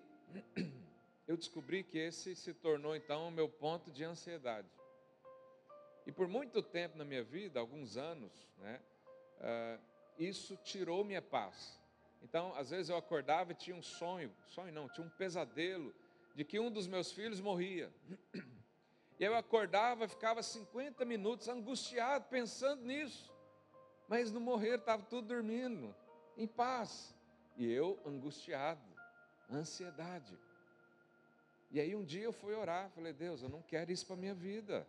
eu 1.27 1.37
descobri 1.37 1.83
que 1.83 1.99
esse 1.99 2.35
se 2.37 2.53
tornou 2.53 2.95
então 2.95 3.29
o 3.29 3.31
meu 3.31 3.49
ponto 3.49 3.91
de 3.91 4.05
ansiedade. 4.05 4.69
E 6.07 6.13
por 6.13 6.29
muito 6.29 6.63
tempo 6.63 6.99
na 6.99 7.05
minha 7.05 7.25
vida, 7.25 7.59
alguns 7.59 7.97
anos, 7.97 8.33
né, 8.59 8.81
uh, 9.39 9.83
isso 10.19 10.57
tirou 10.59 11.05
minha 11.05 11.23
paz. 11.23 11.81
Então, 12.23 12.55
às 12.57 12.71
vezes 12.71 12.89
eu 12.89 12.97
acordava 12.97 13.53
e 13.53 13.55
tinha 13.55 13.77
um 13.77 13.83
sonho, 13.83 14.35
sonho 14.47 14.73
não, 14.73 14.89
tinha 14.89 15.07
um 15.07 15.11
pesadelo 15.11 15.95
de 16.35 16.45
que 16.45 16.59
um 16.59 16.71
dos 16.71 16.87
meus 16.87 17.13
filhos 17.13 17.41
morria. 17.41 17.93
E 19.17 19.23
eu 19.23 19.37
acordava, 19.37 20.09
ficava 20.09 20.43
50 20.43 21.05
minutos 21.05 21.49
angustiado 21.49 22.25
pensando 22.29 22.83
nisso. 22.83 23.33
Mas 24.09 24.33
no 24.33 24.41
morrer 24.41 24.79
estava 24.79 25.05
tudo 25.05 25.29
dormindo, 25.29 25.95
em 26.37 26.49
paz. 26.49 27.15
E 27.57 27.71
eu 27.71 27.97
angustiado, 28.05 28.83
ansiedade. 29.49 30.37
E 31.75 31.81
aí 31.81 31.97
um 31.97 32.05
dia 32.05 32.23
eu 32.23 32.33
fui 32.33 32.55
orar, 32.55 32.89
falei, 32.91 33.13
Deus, 33.13 33.43
eu 33.43 33.49
não 33.49 33.61
quero 33.61 33.91
isso 33.91 34.07
para 34.07 34.15
a 34.15 34.19
minha 34.19 34.33
vida. 34.33 34.87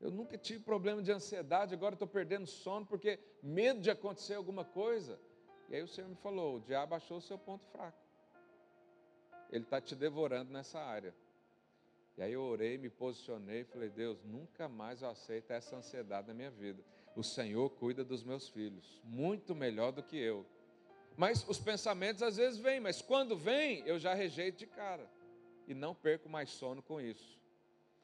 Eu 0.00 0.10
nunca 0.10 0.38
tive 0.38 0.60
problema 0.60 1.02
de 1.02 1.12
ansiedade, 1.12 1.74
agora 1.74 1.94
estou 1.94 2.08
perdendo 2.08 2.46
sono 2.46 2.86
porque 2.86 3.18
medo 3.42 3.78
de 3.78 3.90
acontecer 3.90 4.32
alguma 4.32 4.64
coisa. 4.64 5.20
E 5.68 5.76
aí 5.76 5.82
o 5.82 5.86
Senhor 5.86 6.08
me 6.08 6.16
falou: 6.16 6.56
o 6.56 6.60
diabo 6.60 6.94
achou 6.94 7.18
o 7.18 7.20
seu 7.20 7.36
ponto 7.36 7.66
fraco. 7.66 7.98
Ele 9.50 9.64
está 9.64 9.82
te 9.82 9.94
devorando 9.94 10.50
nessa 10.50 10.80
área. 10.80 11.14
E 12.16 12.22
aí 12.22 12.32
eu 12.32 12.42
orei, 12.42 12.78
me 12.78 12.88
posicionei 12.88 13.64
falei: 13.64 13.90
Deus, 13.90 14.24
nunca 14.24 14.70
mais 14.70 15.02
eu 15.02 15.10
aceito 15.10 15.50
essa 15.50 15.76
ansiedade 15.76 16.26
na 16.26 16.32
minha 16.32 16.50
vida. 16.50 16.82
O 17.14 17.22
Senhor 17.22 17.68
cuida 17.68 18.02
dos 18.02 18.24
meus 18.24 18.48
filhos, 18.48 18.98
muito 19.04 19.54
melhor 19.54 19.92
do 19.92 20.02
que 20.02 20.16
eu. 20.16 20.46
Mas 21.18 21.46
os 21.46 21.58
pensamentos 21.58 22.22
às 22.22 22.38
vezes 22.38 22.58
vêm, 22.58 22.80
mas 22.80 23.02
quando 23.02 23.36
vem, 23.36 23.86
eu 23.86 23.98
já 23.98 24.14
rejeito 24.14 24.56
de 24.56 24.66
cara. 24.66 25.06
E 25.72 25.74
não 25.74 25.94
perco 25.94 26.28
mais 26.28 26.50
sono 26.50 26.82
com 26.82 27.00
isso. 27.00 27.40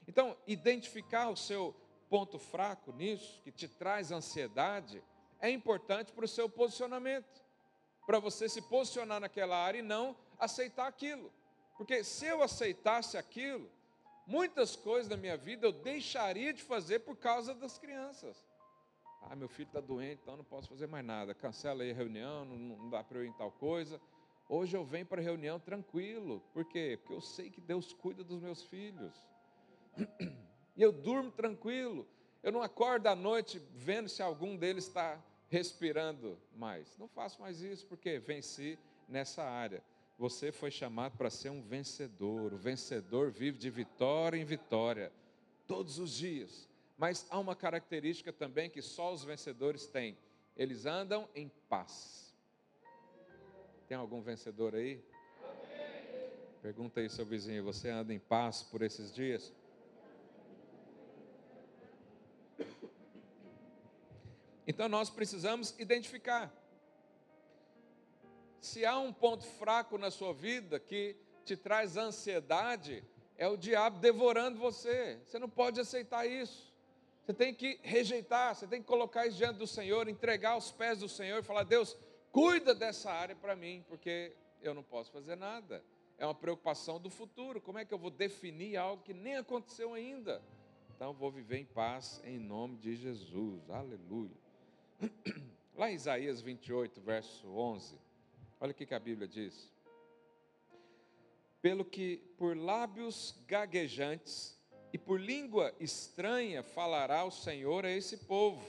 Então, 0.07 0.35
identificar 0.47 1.29
o 1.29 1.37
seu 1.37 1.77
ponto 2.09 2.39
fraco 2.39 2.93
nisso, 2.93 3.43
que 3.43 3.53
te 3.53 3.69
traz 3.69 4.11
ansiedade, 4.11 5.03
é 5.39 5.51
importante 5.51 6.11
para 6.13 6.25
o 6.25 6.29
seu 6.29 6.49
posicionamento, 6.49 7.45
para 8.07 8.19
você 8.19 8.49
se 8.49 8.63
posicionar 8.63 9.21
naquela 9.21 9.57
área 9.57 9.81
e 9.81 9.83
não 9.83 10.17
aceitar 10.39 10.87
aquilo. 10.87 11.31
Porque 11.77 12.03
se 12.03 12.25
eu 12.25 12.43
aceitasse 12.43 13.19
aquilo, 13.19 13.71
muitas 14.27 14.75
coisas 14.75 15.09
da 15.09 15.17
minha 15.17 15.37
vida 15.37 15.67
eu 15.67 15.73
deixaria 15.73 16.55
de 16.55 16.63
fazer 16.63 17.01
por 17.01 17.17
causa 17.17 17.55
das 17.55 17.77
crianças. 17.77 18.49
Ah, 19.21 19.37
meu 19.37 19.49
filho 19.49 19.67
está 19.67 19.81
doente, 19.81 20.21
então 20.23 20.39
não 20.39 20.45
posso 20.45 20.71
fazer 20.71 20.87
mais 20.87 21.05
nada. 21.05 21.35
Cancela 21.35 21.83
aí 21.83 21.91
a 21.91 21.95
reunião, 21.95 22.47
não, 22.47 22.57
não 22.57 22.89
dá 22.89 23.05
para 23.05 23.19
eu 23.19 23.27
ir 23.27 23.29
em 23.29 23.33
tal 23.35 23.53
coisa. 23.53 24.01
Hoje 24.49 24.77
eu 24.77 24.85
venho 24.85 25.05
para 25.05 25.21
a 25.21 25.25
reunião 25.25 25.61
tranquilo. 25.61 26.43
Por 26.55 26.65
quê? 26.65 26.99
Porque 27.01 27.15
eu 27.15 27.21
sei 27.21 27.51
que 27.51 27.61
Deus 27.61 27.93
cuida 27.93 28.25
dos 28.25 28.41
meus 28.41 28.63
filhos. 28.63 29.15
E 30.77 30.83
eu 30.83 30.93
durmo 30.93 31.33
tranquilo. 31.33 32.07
Eu 32.41 32.53
não 32.53 32.63
acordo 32.63 33.09
à 33.09 33.17
noite 33.17 33.61
vendo 33.75 34.09
se 34.09 34.23
algum 34.23 34.57
deles 34.57 34.87
está 34.87 35.21
respirando 35.49 36.39
mais. 36.55 36.97
Não 36.97 37.09
faço 37.09 37.41
mais 37.41 37.61
isso 37.61 37.85
porque 37.87 38.21
venci 38.21 38.79
nessa 39.09 39.43
área. 39.43 39.83
Você 40.17 40.53
foi 40.53 40.71
chamado 40.71 41.17
para 41.17 41.31
ser 41.31 41.51
um 41.51 41.61
vencedor. 41.61 42.53
O 42.53 42.57
vencedor 42.57 43.33
vive 43.33 43.59
de 43.59 43.69
vitória 43.71 44.39
em 44.39 44.45
vitória, 44.45 45.13
todos 45.67 45.99
os 45.99 46.13
dias. 46.13 46.69
Mas 46.97 47.27
há 47.29 47.39
uma 47.39 47.57
característica 47.57 48.33
também 48.33 48.71
que 48.71 48.81
só 48.81 49.13
os 49.13 49.25
vencedores 49.25 49.87
têm: 49.87 50.17
eles 50.57 50.87
andam 50.87 51.29
em 51.35 51.49
paz. 51.69 52.28
Tem 53.89 53.97
algum 53.97 54.21
vencedor 54.21 54.75
aí? 54.75 55.03
Pergunta 56.61 57.01
aí, 57.01 57.09
seu 57.09 57.25
vizinho: 57.25 57.65
você 57.65 57.89
anda 57.89 58.13
em 58.13 58.19
paz 58.19 58.63
por 58.63 58.83
esses 58.83 59.15
dias? 59.15 59.51
Então 64.67 64.91
nós 64.91 65.09
precisamos 65.09 65.75
identificar. 65.79 66.53
Se 68.61 68.85
há 68.85 68.99
um 68.99 69.11
ponto 69.11 69.47
fraco 69.47 69.97
na 69.97 70.11
sua 70.11 70.35
vida 70.35 70.79
que 70.79 71.17
te 71.47 71.57
traz 71.57 71.97
ansiedade, 71.97 73.03
é 73.39 73.49
o 73.49 73.57
diabo 73.57 74.01
devorando 74.01 74.59
você. 74.59 75.19
Você 75.25 75.39
não 75.39 75.49
pode 75.49 75.81
aceitar 75.81 76.27
isso. 76.27 76.71
Você 77.25 77.33
tem 77.33 77.55
que 77.55 77.81
rejeitar, 77.83 78.55
você 78.55 78.67
tem 78.67 78.83
que 78.83 78.87
colocar 78.87 79.27
isso 79.27 79.39
diante 79.39 79.57
do 79.57 79.67
Senhor, 79.67 80.09
entregar 80.09 80.51
aos 80.51 80.71
pés 80.71 80.99
do 80.99 81.09
Senhor 81.09 81.39
e 81.39 81.43
falar: 81.43 81.63
Deus, 81.63 81.97
cuida 82.33 82.75
dessa 82.75 83.11
área 83.11 83.37
para 83.37 83.57
mim, 83.57 83.85
porque 83.89 84.35
eu 84.63 84.75
não 84.75 84.83
posso 84.83 85.11
fazer 85.11 85.37
nada. 85.37 85.85
É 86.17 86.27
uma 86.27 86.35
preocupação 86.35 87.01
do 87.01 87.11
futuro. 87.11 87.61
Como 87.61 87.79
é 87.79 87.85
que 87.85 87.95
eu 87.95 87.99
vou 87.99 88.11
definir 88.11 88.77
algo 88.77 89.03
que 89.03 89.15
nem 89.15 89.37
aconteceu 89.37 89.95
ainda? 89.95 90.43
Então, 90.95 91.13
vou 91.13 91.31
viver 91.31 91.59
em 91.59 91.65
paz 91.65 92.21
em 92.25 92.39
nome 92.39 92.77
de 92.77 92.97
Jesus. 92.97 93.71
Aleluia. 93.71 94.37
Lá 95.77 95.91
em 95.91 95.95
Isaías 95.95 96.41
28, 96.41 97.01
verso 97.01 97.47
11, 97.47 97.97
olha 98.59 98.73
o 98.73 98.75
que 98.75 98.93
a 98.93 98.99
Bíblia 98.99 99.29
diz. 99.29 99.71
Pelo 101.63 101.85
que 101.85 102.17
por 102.37 102.57
lábios 102.57 103.41
gaguejantes 103.47 104.59
e 104.93 104.99
por 104.99 105.21
língua 105.21 105.73
estranha 105.79 106.65
falará 106.65 107.25
o 107.25 107.31
Senhor 107.31 107.85
a 107.85 107.91
esse 107.91 108.17
povo, 108.17 108.65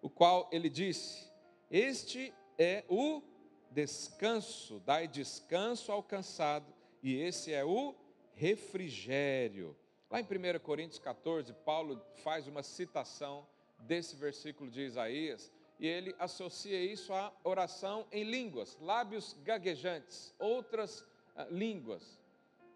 o 0.00 0.08
qual 0.08 0.48
ele 0.50 0.70
disse: 0.70 1.30
Este 1.70 2.32
é 2.58 2.84
o 2.88 3.22
descanso, 3.70 4.80
dai 4.80 5.06
descanso 5.06 5.92
ao 5.92 6.02
cansado, 6.02 6.72
e 7.02 7.14
esse 7.14 7.52
é 7.52 7.64
o 7.64 7.94
refrigério. 8.34 9.76
Lá 10.10 10.20
em 10.20 10.24
1 10.24 10.58
Coríntios 10.60 10.98
14, 10.98 11.52
Paulo 11.64 12.00
faz 12.22 12.46
uma 12.46 12.62
citação 12.62 13.46
desse 13.78 14.16
versículo 14.16 14.70
de 14.70 14.80
Isaías, 14.82 15.52
e 15.78 15.86
ele 15.86 16.14
associa 16.18 16.82
isso 16.82 17.12
à 17.12 17.32
oração 17.44 18.06
em 18.10 18.24
línguas, 18.24 18.78
lábios 18.80 19.36
gaguejantes, 19.42 20.34
outras 20.38 21.00
uh, 21.00 21.46
línguas. 21.50 22.18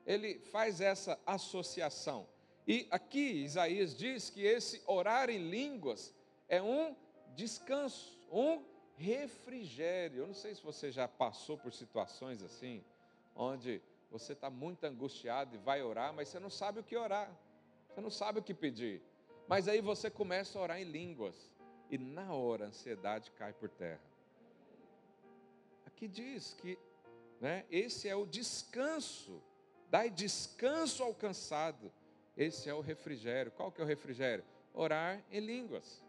Ele 0.07 0.39
faz 0.51 0.81
essa 0.81 1.19
associação. 1.25 2.29
E 2.67 2.87
aqui 2.91 3.43
Isaías 3.43 3.97
diz 3.97 4.29
que 4.29 4.43
esse 4.43 4.83
orar 4.87 5.31
em 5.31 5.49
línguas 5.49 6.15
é 6.49 6.61
um 6.61 6.95
descanso, 7.35 8.19
um 8.31 8.63
refrigério. 9.01 10.19
Eu 10.19 10.27
não 10.27 10.35
sei 10.35 10.55
se 10.55 10.63
você 10.63 10.93
já 10.93 11.09
passou 11.09 11.57
por 11.57 11.73
situações 11.73 12.43
assim, 12.43 12.85
onde 13.35 13.81
você 14.11 14.35
está 14.35 14.51
muito 14.51 14.85
angustiado 14.85 15.55
e 15.55 15.59
vai 15.59 15.83
orar, 15.83 16.13
mas 16.13 16.29
você 16.29 16.39
não 16.39 16.51
sabe 16.51 16.81
o 16.81 16.83
que 16.85 16.97
orar, 16.97 17.31
você 17.89 18.01
não 18.01 18.11
sabe 18.11 18.41
o 18.41 18.43
que 18.43 18.53
pedir. 18.53 19.01
Mas 19.49 19.67
aí 19.69 19.81
você 19.81 20.11
começa 20.11 20.59
a 20.59 20.63
orar 20.63 20.81
em 20.81 20.85
línguas 20.85 21.51
e 21.91 21.97
na 21.97 22.33
hora 22.33 22.67
a 22.67 22.69
ansiedade 22.69 23.31
cai 23.33 23.53
por 23.53 23.71
terra. 23.71 24.01
Aqui 25.87 26.07
diz 26.07 26.55
que 26.55 26.79
né, 27.41 27.65
esse 27.71 28.09
é 28.09 28.15
o 28.15 28.27
descanso, 28.27 29.43
dai 29.89 30.11
descanso 30.11 31.03
ao 31.03 31.15
cansado. 31.15 31.91
Esse 32.37 32.69
é 32.69 32.75
o 32.75 32.81
refrigério. 32.81 33.51
Qual 33.53 33.73
que 33.73 33.81
é 33.81 33.85
o 33.85 33.87
refrigério? 33.87 34.45
Orar 34.73 35.23
em 35.31 35.41
línguas. 35.41 36.03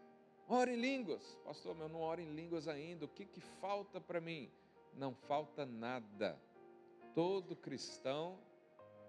Ora 0.48 0.72
em 0.72 0.76
línguas. 0.76 1.38
Pastor, 1.44 1.76
eu 1.78 1.88
não 1.88 2.00
oro 2.00 2.20
em 2.20 2.34
línguas 2.34 2.68
ainda. 2.68 3.04
O 3.04 3.08
que, 3.08 3.24
que 3.24 3.40
falta 3.40 4.00
para 4.00 4.20
mim? 4.20 4.50
Não 4.94 5.14
falta 5.14 5.64
nada. 5.64 6.38
Todo 7.14 7.56
cristão 7.56 8.38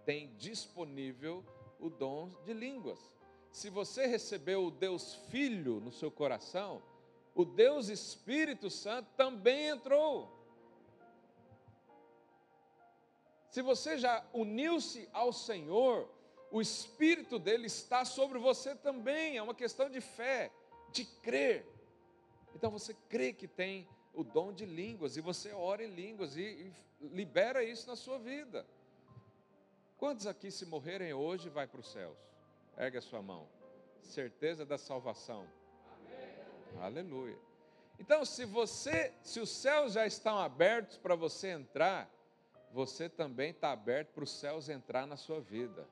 tem 0.06 0.36
disponível 0.38 1.44
o 1.80 1.90
dom 1.90 2.30
de 2.46 2.54
línguas 2.54 3.13
se 3.54 3.70
você 3.70 4.08
recebeu 4.08 4.66
o 4.66 4.72
Deus 4.72 5.13
Filho 5.30 5.80
no 5.80 5.92
seu 5.92 6.10
coração, 6.10 6.82
o 7.36 7.46
Deus 7.46 7.88
Espírito 7.88 8.68
Santo 8.68 9.08
também 9.16 9.68
entrou. 9.68 10.28
Se 13.52 13.62
você 13.62 14.00
já 14.00 14.25
uniu-se 14.34 15.08
ao 15.13 15.32
Senhor, 15.32 16.10
o 16.52 16.60
Espírito 16.60 17.38
dele 17.38 17.68
está 17.68 18.04
sobre 18.04 18.40
você 18.40 18.74
também. 18.74 19.38
É 19.38 19.44
uma 19.44 19.54
questão 19.54 19.88
de 19.88 20.02
fé, 20.02 20.52
de 20.93 21.05
crer. 21.05 21.65
Então 22.55 22.71
você 22.71 22.93
crê 23.09 23.33
que 23.33 23.47
tem 23.47 23.88
o 24.13 24.23
dom 24.23 24.53
de 24.53 24.65
línguas 24.65 25.17
e 25.17 25.21
você 25.21 25.51
ora 25.51 25.83
em 25.83 25.89
línguas 25.89 26.38
e, 26.38 26.41
e 27.01 27.07
libera 27.07 27.63
isso 27.63 27.88
na 27.88 27.95
sua 27.95 28.19
vida. 28.19 28.65
Quantos 29.97 30.27
aqui, 30.27 30.51
se 30.51 30.65
morrerem 30.65 31.13
hoje, 31.13 31.50
vai 31.50 31.65
para 31.65 31.79
os 31.79 31.91
céus? 31.91 32.17
Ergue 32.77 32.97
a 32.97 33.01
sua 33.01 33.21
mão. 33.21 33.47
Certeza 34.01 34.65
da 34.65 34.77
salvação. 34.77 35.47
Amém. 35.95 36.81
Aleluia. 36.81 37.38
Então, 38.00 38.25
se 38.25 38.45
você, 38.45 39.13
se 39.23 39.39
os 39.39 39.50
céus 39.50 39.93
já 39.93 40.05
estão 40.05 40.38
abertos 40.38 40.97
para 40.97 41.15
você 41.15 41.50
entrar, 41.50 42.09
você 42.71 43.07
também 43.07 43.51
está 43.51 43.71
aberto 43.71 44.09
para 44.09 44.23
os 44.23 44.31
céus 44.31 44.67
entrar 44.67 45.05
na 45.05 45.15
sua 45.15 45.39
vida. 45.39 45.88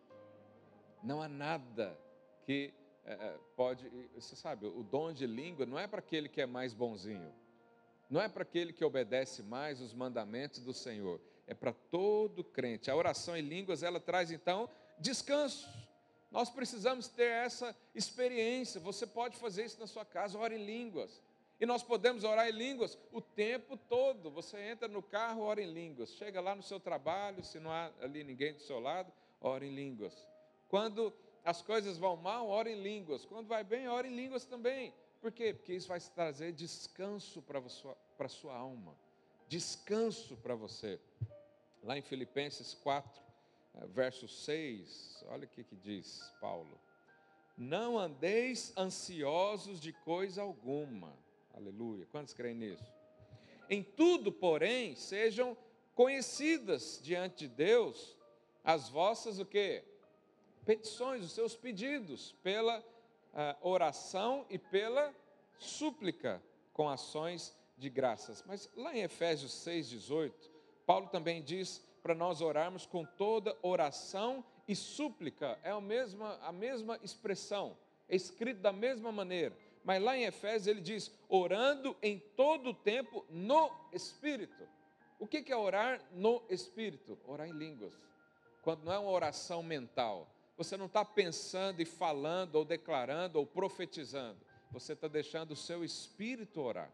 Não 1.01 1.21
há 1.21 1.29
nada 1.29 1.97
que 2.43 2.73
é, 3.05 3.37
pode. 3.55 3.89
Você 4.15 4.35
sabe, 4.35 4.65
o 4.65 4.83
dom 4.83 5.11
de 5.11 5.25
língua 5.25 5.65
não 5.65 5.77
é 5.79 5.87
para 5.87 5.99
aquele 5.99 6.29
que 6.29 6.41
é 6.41 6.45
mais 6.45 6.73
bonzinho. 6.73 7.33
Não 8.09 8.21
é 8.21 8.27
para 8.27 8.43
aquele 8.43 8.73
que 8.73 8.83
obedece 8.83 9.41
mais 9.41 9.79
os 9.79 9.93
mandamentos 9.93 10.59
do 10.59 10.73
Senhor, 10.73 11.21
é 11.47 11.53
para 11.53 11.71
todo 11.71 12.43
crente. 12.43 12.91
A 12.91 12.95
oração 12.95 13.37
em 13.37 13.41
línguas, 13.41 13.83
ela 13.83 14.01
traz 14.01 14.31
então 14.31 14.69
descanso. 14.99 15.67
Nós 16.29 16.49
precisamos 16.49 17.07
ter 17.07 17.29
essa 17.29 17.75
experiência. 17.95 18.79
Você 18.81 19.07
pode 19.07 19.37
fazer 19.37 19.65
isso 19.65 19.79
na 19.79 19.87
sua 19.87 20.05
casa, 20.05 20.37
ore 20.37 20.55
em 20.55 20.65
línguas. 20.65 21.21
E 21.59 21.65
nós 21.65 21.83
podemos 21.83 22.23
orar 22.23 22.47
em 22.49 22.51
línguas 22.51 22.97
o 23.11 23.21
tempo 23.21 23.77
todo. 23.77 24.31
Você 24.31 24.57
entra 24.57 24.87
no 24.87 25.01
carro, 25.03 25.43
ora 25.43 25.61
em 25.61 25.71
línguas. 25.71 26.13
Chega 26.15 26.41
lá 26.41 26.55
no 26.55 26.63
seu 26.63 26.79
trabalho, 26.79 27.43
se 27.43 27.59
não 27.59 27.71
há 27.71 27.91
ali 28.01 28.23
ninguém 28.23 28.53
do 28.53 28.61
seu 28.61 28.79
lado, 28.79 29.11
ora 29.39 29.65
em 29.65 29.73
línguas. 29.73 30.27
Quando 30.67 31.13
as 31.43 31.61
coisas 31.61 31.97
vão 31.97 32.15
mal, 32.15 32.47
ora 32.47 32.69
em 32.69 32.81
línguas. 32.81 33.25
Quando 33.25 33.47
vai 33.47 33.63
bem, 33.63 33.87
ora 33.87 34.07
em 34.07 34.15
línguas 34.15 34.45
também. 34.45 34.93
Por 35.19 35.31
quê? 35.31 35.53
Porque 35.53 35.73
isso 35.73 35.87
vai 35.87 35.99
trazer 35.99 36.51
descanso 36.51 37.41
para 37.41 37.59
a 37.59 37.69
sua, 37.69 37.95
para 38.17 38.27
sua 38.27 38.55
alma, 38.55 38.95
descanso 39.47 40.35
para 40.37 40.55
você. 40.55 40.99
Lá 41.83 41.97
em 41.97 42.01
Filipenses 42.01 42.73
4, 42.75 43.21
eh, 43.75 43.87
verso 43.87 44.27
6, 44.27 45.23
olha 45.29 45.45
o 45.45 45.47
que, 45.47 45.63
que 45.63 45.75
diz 45.75 46.31
Paulo: 46.39 46.79
Não 47.57 47.97
andeis 47.97 48.75
ansiosos 48.77 49.79
de 49.79 49.93
coisa 49.93 50.41
alguma. 50.41 51.13
Aleluia. 51.53 52.07
Quantos 52.11 52.33
creem 52.33 52.55
nisso? 52.55 52.91
Em 53.69 53.83
tudo, 53.83 54.31
porém, 54.31 54.95
sejam 54.95 55.55
conhecidas 55.95 56.99
diante 57.03 57.47
de 57.47 57.55
Deus 57.55 58.15
as 58.63 58.89
vossas 58.89 59.39
o 59.39 59.45
quê? 59.45 59.83
Petições, 60.65 61.25
os 61.25 61.31
seus 61.31 61.55
pedidos, 61.55 62.33
pela 62.43 62.83
oração 63.61 64.45
e 64.49 64.57
pela 64.57 65.13
súplica 65.57 66.41
com 66.73 66.89
ações 66.89 67.55
de 67.77 67.89
graças. 67.89 68.43
Mas 68.45 68.69
lá 68.75 68.95
em 68.95 69.01
Efésios 69.01 69.51
6,18, 69.65 70.33
Paulo 70.85 71.07
também 71.07 71.41
diz 71.41 71.85
para 72.03 72.13
nós 72.15 72.41
orarmos 72.41 72.85
com 72.85 73.05
toda 73.05 73.57
oração 73.61 74.43
e 74.67 74.75
súplica, 74.75 75.59
é 75.63 75.71
a 75.71 75.81
mesma, 75.81 76.39
a 76.41 76.51
mesma 76.51 76.99
expressão, 77.03 77.77
é 78.07 78.15
escrito 78.15 78.59
da 78.59 78.71
mesma 78.71 79.11
maneira. 79.11 79.55
Mas 79.83 80.01
lá 80.01 80.15
em 80.15 80.25
Efésios 80.25 80.67
ele 80.67 80.81
diz: 80.81 81.11
orando 81.27 81.95
em 82.01 82.19
todo 82.19 82.69
o 82.69 82.73
tempo 82.73 83.25
no 83.29 83.71
Espírito. 83.91 84.67
O 85.19 85.27
que 85.27 85.51
é 85.51 85.55
orar 85.55 86.01
no 86.13 86.43
Espírito? 86.49 87.17
Orar 87.25 87.47
em 87.47 87.53
línguas. 87.53 87.93
Quando 88.61 88.83
não 88.83 88.93
é 88.93 88.99
uma 88.99 89.11
oração 89.11 89.63
mental, 89.63 90.27
você 90.63 90.77
não 90.77 90.85
está 90.85 91.03
pensando 91.03 91.81
e 91.81 91.85
falando, 91.85 92.55
ou 92.55 92.63
declarando, 92.63 93.39
ou 93.39 93.47
profetizando. 93.47 94.37
Você 94.71 94.93
está 94.93 95.07
deixando 95.07 95.51
o 95.51 95.55
seu 95.55 95.83
espírito 95.83 96.61
orar. 96.61 96.91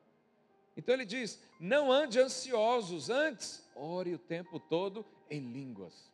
Então 0.77 0.95
ele 0.95 1.05
diz: 1.05 1.43
não 1.59 1.91
ande 1.91 2.17
ansiosos, 2.17 3.09
antes 3.09 3.67
ore 3.75 4.13
o 4.13 4.17
tempo 4.17 4.57
todo 4.57 5.05
em 5.29 5.41
línguas. 5.41 6.09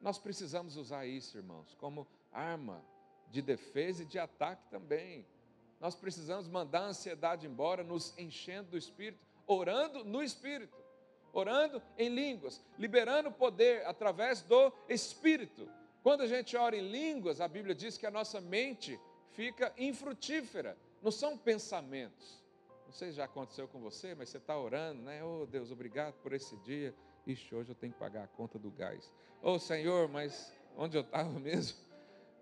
Nós 0.00 0.18
precisamos 0.18 0.78
usar 0.78 1.04
isso, 1.04 1.36
irmãos, 1.36 1.76
como 1.78 2.06
arma 2.32 2.82
de 3.30 3.42
defesa 3.42 4.02
e 4.02 4.06
de 4.06 4.18
ataque 4.18 4.62
também. 4.70 5.26
Nós 5.78 5.94
precisamos 5.94 6.48
mandar 6.48 6.80
a 6.80 6.88
ansiedade 6.88 7.46
embora, 7.46 7.84
nos 7.84 8.16
enchendo 8.16 8.70
do 8.70 8.78
espírito, 8.78 9.20
orando 9.46 10.02
no 10.02 10.22
espírito, 10.22 10.76
orando 11.30 11.82
em 11.98 12.08
línguas, 12.08 12.58
liberando 12.78 13.30
poder 13.30 13.84
através 13.86 14.40
do 14.40 14.72
espírito. 14.88 15.68
Quando 16.02 16.22
a 16.22 16.26
gente 16.26 16.56
ora 16.56 16.76
em 16.76 16.88
línguas, 16.88 17.40
a 17.40 17.48
Bíblia 17.48 17.74
diz 17.74 17.98
que 17.98 18.06
a 18.06 18.10
nossa 18.10 18.40
mente 18.40 18.98
fica 19.32 19.72
infrutífera, 19.76 20.76
não 21.02 21.10
são 21.10 21.36
pensamentos. 21.36 22.40
Não 22.86 22.92
sei 22.92 23.10
se 23.10 23.16
já 23.16 23.24
aconteceu 23.24 23.68
com 23.68 23.80
você, 23.80 24.14
mas 24.14 24.30
você 24.30 24.38
está 24.38 24.58
orando, 24.58 25.02
né? 25.02 25.22
Oh 25.22 25.46
Deus, 25.46 25.70
obrigado 25.70 26.14
por 26.22 26.32
esse 26.32 26.56
dia. 26.58 26.94
Ixi, 27.26 27.54
hoje 27.54 27.70
eu 27.70 27.74
tenho 27.74 27.92
que 27.92 27.98
pagar 27.98 28.24
a 28.24 28.26
conta 28.26 28.58
do 28.58 28.70
gás. 28.70 29.12
Oh 29.42 29.58
Senhor, 29.58 30.08
mas 30.08 30.52
onde 30.76 30.96
eu 30.96 31.02
estava 31.02 31.30
mesmo? 31.38 31.78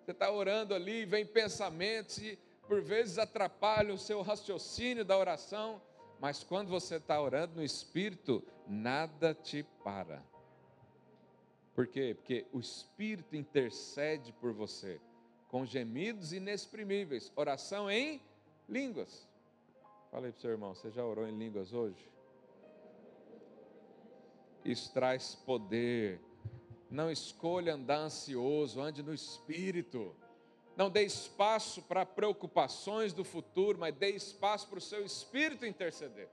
Você 0.04 0.12
está 0.12 0.30
orando 0.30 0.74
ali, 0.74 1.04
vem 1.04 1.26
pensamentos 1.26 2.18
e 2.18 2.38
por 2.66 2.80
vezes 2.80 3.18
atrapalham 3.18 3.94
o 3.94 3.98
seu 3.98 4.22
raciocínio 4.22 5.04
da 5.04 5.18
oração, 5.18 5.82
mas 6.20 6.42
quando 6.42 6.68
você 6.68 6.96
está 6.96 7.20
orando 7.20 7.56
no 7.56 7.62
Espírito, 7.62 8.42
nada 8.66 9.34
te 9.34 9.62
para. 9.84 10.22
Por 11.78 11.86
quê? 11.86 12.12
Porque 12.12 12.44
o 12.52 12.58
Espírito 12.58 13.36
intercede 13.36 14.32
por 14.32 14.52
você 14.52 15.00
com 15.46 15.64
gemidos 15.64 16.32
inexprimíveis. 16.32 17.30
Oração 17.36 17.88
em 17.88 18.20
línguas. 18.68 19.28
Falei 20.10 20.32
para 20.32 20.38
o 20.38 20.40
seu 20.40 20.50
irmão, 20.50 20.74
você 20.74 20.90
já 20.90 21.04
orou 21.04 21.24
em 21.24 21.38
línguas 21.38 21.72
hoje? 21.72 22.10
Isso 24.64 24.92
traz 24.92 25.36
poder. 25.36 26.20
Não 26.90 27.12
escolha 27.12 27.74
andar 27.74 27.98
ansioso, 27.98 28.80
ande 28.80 29.00
no 29.00 29.14
Espírito. 29.14 30.16
Não 30.76 30.90
dê 30.90 31.04
espaço 31.04 31.80
para 31.82 32.04
preocupações 32.04 33.12
do 33.12 33.22
futuro, 33.22 33.78
mas 33.78 33.94
dê 33.94 34.10
espaço 34.10 34.66
para 34.66 34.78
o 34.78 34.82
seu 34.82 35.04
Espírito 35.04 35.64
interceder. 35.64 36.28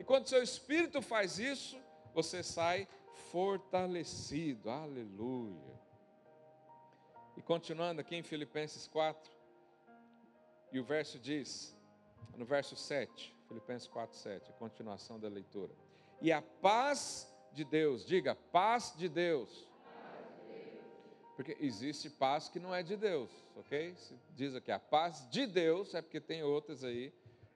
E 0.00 0.02
quando 0.02 0.24
o 0.24 0.28
seu 0.28 0.42
Espírito 0.42 1.00
faz 1.00 1.38
isso, 1.38 1.78
você 2.12 2.42
sai 2.42 2.88
fortalecido. 3.30 4.70
Aleluia. 4.70 5.80
E 7.36 7.42
continuando 7.42 8.00
aqui 8.00 8.14
em 8.14 8.22
Filipenses 8.22 8.86
4, 8.86 9.32
e 10.72 10.78
o 10.78 10.84
verso 10.84 11.18
diz, 11.18 11.76
no 12.36 12.44
verso 12.44 12.76
7, 12.76 13.34
Filipenses 13.48 13.88
4, 13.88 14.16
7, 14.16 14.50
a 14.50 14.54
continuação 14.54 15.18
da 15.18 15.28
leitura. 15.28 15.72
E 16.20 16.32
a 16.32 16.40
paz 16.40 17.32
de 17.52 17.64
Deus, 17.64 18.04
diga, 18.04 18.34
paz 18.34 18.94
de 18.96 19.08
Deus. 19.08 19.68
Porque 21.36 21.56
existe 21.58 22.08
paz 22.08 22.48
que 22.48 22.60
não 22.60 22.72
é 22.72 22.82
de 22.82 22.96
Deus, 22.96 23.30
ok? 23.56 23.94
Se 23.96 24.16
diz 24.36 24.54
aqui 24.54 24.70
a 24.70 24.78
paz 24.78 25.28
de 25.28 25.46
Deus, 25.46 25.92
é 25.94 26.00
porque 26.00 26.20
tem 26.20 26.44
outras 26.44 26.84
aí 26.84 27.12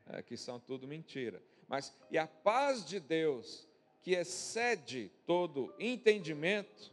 é, 0.06 0.22
que 0.22 0.36
são 0.36 0.58
tudo 0.58 0.88
mentira. 0.88 1.40
Mas, 1.68 1.96
e 2.10 2.18
a 2.18 2.26
paz 2.26 2.84
de 2.84 2.98
Deus, 2.98 3.67
que 4.08 4.14
excede 4.14 5.12
todo 5.26 5.74
entendimento, 5.78 6.90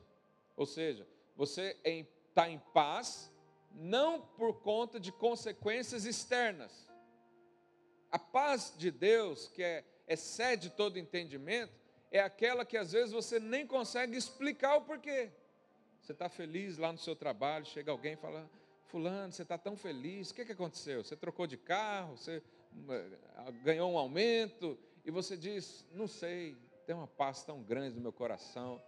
ou 0.58 0.65
seja, 0.65 1.08
você 1.34 1.78
está 1.86 2.49
em 2.49 2.60
paz, 2.73 3.32
não 3.71 4.19
por 4.19 4.56
conta 4.56 4.99
de 4.99 5.13
consequências 5.13 6.04
externas. 6.04 6.91
A 8.12 8.19
paz 8.19 8.73
de 8.78 8.91
Deus, 8.91 9.47
que 9.47 9.63
é, 9.63 9.86
excede 10.06 10.69
todo 10.69 10.99
entendimento, 10.99 11.71
é 12.12 12.19
aquela 12.19 12.65
que 12.65 12.75
às 12.75 12.91
vezes 12.91 13.13
você 13.13 13.39
nem 13.39 13.65
consegue 13.65 14.17
explicar 14.17 14.75
o 14.75 14.82
porquê. 14.82 15.32
Você 16.01 16.12
está 16.12 16.28
feliz 16.28 16.78
lá 16.78 16.91
no 16.91 16.99
seu 16.99 17.15
trabalho, 17.15 17.65
chega 17.65 17.93
alguém 17.93 18.15
e 18.15 18.17
fala: 18.17 18.51
Fulano, 18.88 19.32
você 19.32 19.43
está 19.43 19.58
tão 19.58 19.78
feliz, 19.78 20.32
o 20.32 20.36
que, 20.36 20.43
que 20.43 20.51
aconteceu? 20.51 21.01
Você 21.01 21.15
trocou 21.15 21.47
de 21.47 21.56
carro, 21.56 22.17
você 22.17 22.43
eh, 22.89 23.51
ganhou 23.63 23.89
um 23.89 23.97
aumento, 23.97 24.78
e 25.06 25.12
você 25.12 25.38
diz: 25.38 25.86
Não 25.93 26.10
sei, 26.10 26.58
tem 26.86 26.95
uma 26.95 27.08
paz 27.08 27.43
tão 27.43 27.62
grande 27.63 27.95
no 27.95 28.02
meu 28.02 28.13
coração, 28.13 28.82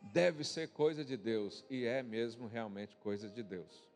deve 0.00 0.44
ser 0.44 0.68
coisa 0.68 1.04
de 1.04 1.16
Deus, 1.16 1.64
e 1.70 1.84
é 1.84 2.02
mesmo 2.02 2.46
realmente 2.46 2.96
coisa 2.96 3.28
de 3.28 3.42
Deus. 3.42 3.88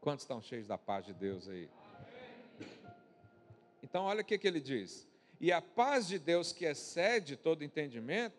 Quantos 0.00 0.24
estão 0.24 0.40
cheios 0.40 0.68
da 0.68 0.78
paz 0.78 1.04
de 1.04 1.12
Deus 1.12 1.48
aí? 1.48 1.68
Então, 3.82 4.04
olha 4.04 4.22
o 4.22 4.24
que, 4.24 4.38
que 4.38 4.46
ele 4.46 4.60
diz: 4.60 5.06
E 5.40 5.52
a 5.52 5.60
paz 5.60 6.06
de 6.06 6.18
Deus 6.18 6.52
que 6.52 6.64
excede 6.64 7.36
todo 7.36 7.64
entendimento, 7.64 8.36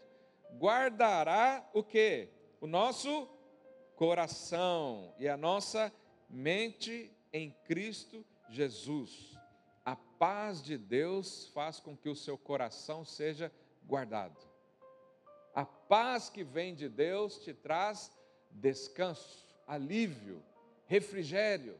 guardará 0.57 1.67
o 1.73 1.83
que? 1.83 2.29
O 2.61 2.67
nosso 2.67 3.27
coração 3.95 5.13
e 5.17 5.27
a 5.27 5.37
nossa 5.37 5.93
mente 6.29 7.11
em 7.31 7.51
Cristo 7.65 8.25
Jesus. 8.49 9.35
A 9.83 9.95
paz 9.95 10.63
de 10.63 10.77
Deus 10.77 11.47
faz 11.53 11.79
com 11.79 11.95
que 11.95 12.09
o 12.09 12.15
seu 12.15 12.37
coração 12.37 13.05
seja 13.05 13.51
guardado. 13.85 14.37
A 15.53 15.65
paz 15.65 16.29
que 16.29 16.43
vem 16.43 16.75
de 16.75 16.89
Deus 16.89 17.39
te 17.39 17.53
traz 17.53 18.11
descanso, 18.51 19.47
alívio, 19.65 20.43
refrigério. 20.85 21.79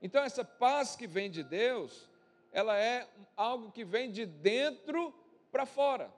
Então, 0.00 0.22
essa 0.22 0.44
paz 0.44 0.94
que 0.94 1.06
vem 1.06 1.30
de 1.30 1.42
Deus, 1.42 2.08
ela 2.52 2.78
é 2.78 3.08
algo 3.36 3.72
que 3.72 3.84
vem 3.84 4.10
de 4.10 4.26
dentro 4.26 5.12
para 5.50 5.66
fora. 5.66 6.12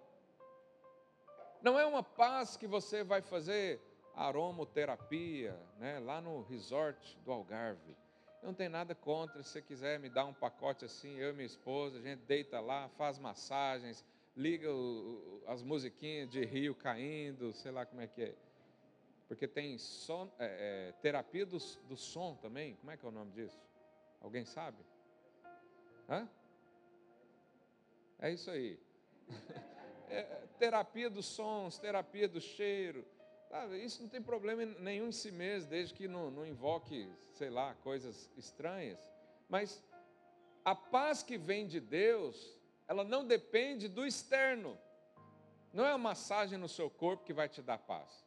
Não 1.63 1.79
é 1.79 1.87
uma 1.87 2.03
paz 2.03 2.57
que 2.57 2.67
você 2.67 3.03
vai 3.03 3.23
fazer 3.23 3.81
aromoterapia, 4.15 5.59
né, 5.79 5.99
lá 6.01 6.21
no 6.21 6.43
resort 6.43 7.17
do 7.25 7.33
Algarve. 7.33 7.97
Eu 8.43 8.49
não 8.49 8.55
tenho 8.55 8.71
nada 8.71 8.95
contra, 8.95 9.43
se 9.43 9.51
você 9.51 9.63
quiser 9.63 9.99
me 9.99 10.09
dar 10.09 10.25
um 10.25 10.35
pacote 10.35 10.85
assim, 10.85 11.17
eu 11.17 11.31
e 11.31 11.33
minha 11.33 11.47
esposa, 11.47 11.99
a 11.99 12.03
gente 12.03 12.21
deita 12.21 12.61
lá, 12.61 12.89
faz 12.91 13.19
massagens, 13.19 14.05
liga 14.39 14.73
o, 14.73 15.43
as 15.49 15.63
musiquinhas 15.65 16.31
de 16.31 16.45
rio 16.45 16.75
caindo, 16.75 17.53
sei 17.53 17.73
lá 17.73 17.85
como 17.85 18.01
é 18.01 18.07
que 18.07 18.23
é. 18.23 18.35
Porque 19.27 19.49
tem 19.49 19.77
é, 20.39 20.47
é, 20.89 20.93
terapia 21.03 21.45
do, 21.45 21.59
do 21.89 21.97
som 21.97 22.37
também, 22.37 22.77
como 22.77 22.93
é 22.93 22.97
que 22.97 23.05
é 23.05 23.09
o 23.09 23.13
nome 23.13 23.33
disso? 23.33 23.61
Alguém 24.21 24.45
sabe? 24.45 24.79
Hã? 26.09 26.29
É 28.21 28.31
isso 28.33 28.51
aí. 28.51 28.79
É, 30.11 30.23
terapia 30.59 31.11
dos 31.11 31.27
sons, 31.27 31.79
terapia 31.79 32.27
do 32.27 32.41
cheiro. 32.41 33.05
Tá, 33.51 33.67
isso 33.77 34.01
não 34.01 34.09
tem 34.09 34.23
problema 34.23 34.65
nenhum 34.65 35.09
em 35.09 35.13
si 35.13 35.31
mesmo, 35.31 35.69
desde 35.69 35.93
que 35.93 36.09
não, 36.09 36.31
não 36.31 36.47
invoque, 36.47 37.13
sei 37.35 37.51
lá, 37.51 37.75
coisas 37.75 38.31
estranhas. 38.35 38.99
Mas 39.51 39.85
a 40.65 40.75
paz 40.75 41.23
que 41.23 41.37
vem 41.37 41.67
de 41.67 41.79
Deus, 41.79 42.58
ela 42.89 43.05
não 43.05 43.25
depende 43.27 43.87
do 43.87 44.07
externo. 44.07 44.77
Não 45.73 45.85
é 45.85 45.91
uma 45.91 45.99
massagem 45.99 46.59
no 46.59 46.69
seu 46.69 46.89
corpo 46.89 47.25
que 47.25 47.35
vai 47.35 47.49
te 47.49 47.61
dar 47.61 47.79
paz. 47.79 48.27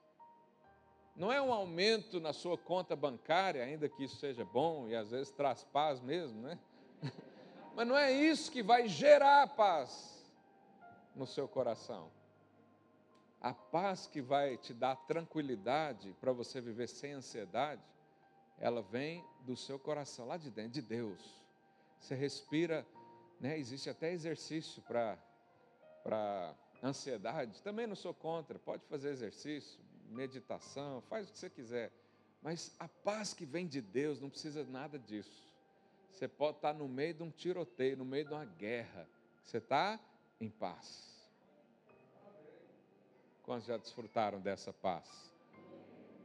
Não 1.16 1.34
é 1.34 1.42
um 1.42 1.52
aumento 1.52 2.20
na 2.20 2.32
sua 2.32 2.58
conta 2.58 2.96
bancária, 2.96 3.64
ainda 3.64 3.90
que 3.90 4.04
isso 4.04 4.16
seja 4.18 4.46
bom 4.46 4.88
e 4.88 4.96
às 4.96 5.10
vezes 5.10 5.32
traz 5.32 5.64
paz 5.64 6.00
mesmo, 6.00 6.42
né? 6.42 6.60
Mas 7.76 7.88
não 7.88 7.98
é 7.98 8.12
isso 8.12 8.52
que 8.52 8.62
vai 8.62 8.88
gerar 8.88 9.48
paz 9.56 10.32
no 11.16 11.26
seu 11.26 11.48
coração. 11.48 12.12
A 13.42 13.54
paz 13.54 14.06
que 14.06 14.22
vai 14.22 14.56
te 14.58 14.74
dar 14.74 14.96
tranquilidade 14.96 16.16
para 16.22 16.32
você 16.32 16.62
viver 16.62 16.88
sem 16.88 17.14
ansiedade, 17.14 17.82
ela 18.60 18.84
vem 18.84 19.26
do 19.42 19.58
seu 19.58 19.80
coração, 19.80 20.28
lá 20.28 20.38
de 20.38 20.52
dentro, 20.52 20.74
de 20.74 20.82
Deus. 20.82 21.42
Você 22.00 22.14
respira, 22.14 22.86
né? 23.42 23.58
existe 23.58 23.90
até 23.90 24.14
exercício 24.14 24.82
para 24.84 26.56
ansiedade. 26.82 27.62
Também 27.64 27.88
não 27.88 27.96
sou 27.96 28.14
contra, 28.14 28.60
pode 28.60 28.86
fazer 28.86 29.10
exercício, 29.10 29.80
meditação, 30.10 31.02
faz 31.10 31.28
o 31.28 31.34
que 31.34 31.40
você 31.40 31.50
quiser. 31.50 31.92
Mas 32.42 32.76
a 32.80 32.88
paz 32.88 33.34
que 33.34 33.46
vem 33.46 33.68
de 33.68 33.82
Deus 33.82 34.22
não 34.22 34.30
precisa 34.30 34.64
nada 34.64 35.00
disso. 35.00 35.52
Você 36.12 36.28
pode 36.28 36.58
estar 36.58 36.74
no 36.74 36.88
meio 36.88 37.16
de 37.16 37.24
um 37.24 37.32
tiroteio, 37.32 37.98
no 37.98 38.06
meio 38.06 38.26
de 38.26 38.34
uma 38.34 38.46
guerra. 38.46 39.08
Você 39.44 39.58
está 39.58 40.00
em 40.40 40.50
paz. 40.50 41.12
Quantos 43.44 43.66
já 43.66 43.78
desfrutaram 43.78 44.40
dessa 44.40 44.72
paz? 44.72 45.32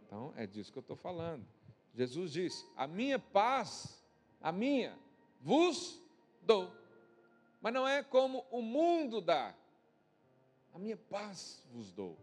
Então, 0.06 0.34
é 0.36 0.46
disso 0.46 0.70
que 0.70 0.78
eu 0.78 0.82
estou 0.82 0.96
falando. 0.96 1.46
Jesus 1.94 2.30
disse: 2.32 2.66
A 2.76 2.86
minha 2.86 3.18
paz, 3.18 4.02
a 4.40 4.52
minha, 4.52 4.98
vos 5.40 5.98
dou. 6.42 6.85
Mas 7.60 7.72
não 7.72 7.86
é 7.86 8.02
como 8.02 8.44
o 8.50 8.62
mundo 8.62 9.20
dá. 9.20 9.54
A 10.74 10.78
minha 10.78 10.96
paz 10.96 11.62
vos 11.72 11.90
dou. 11.90 12.18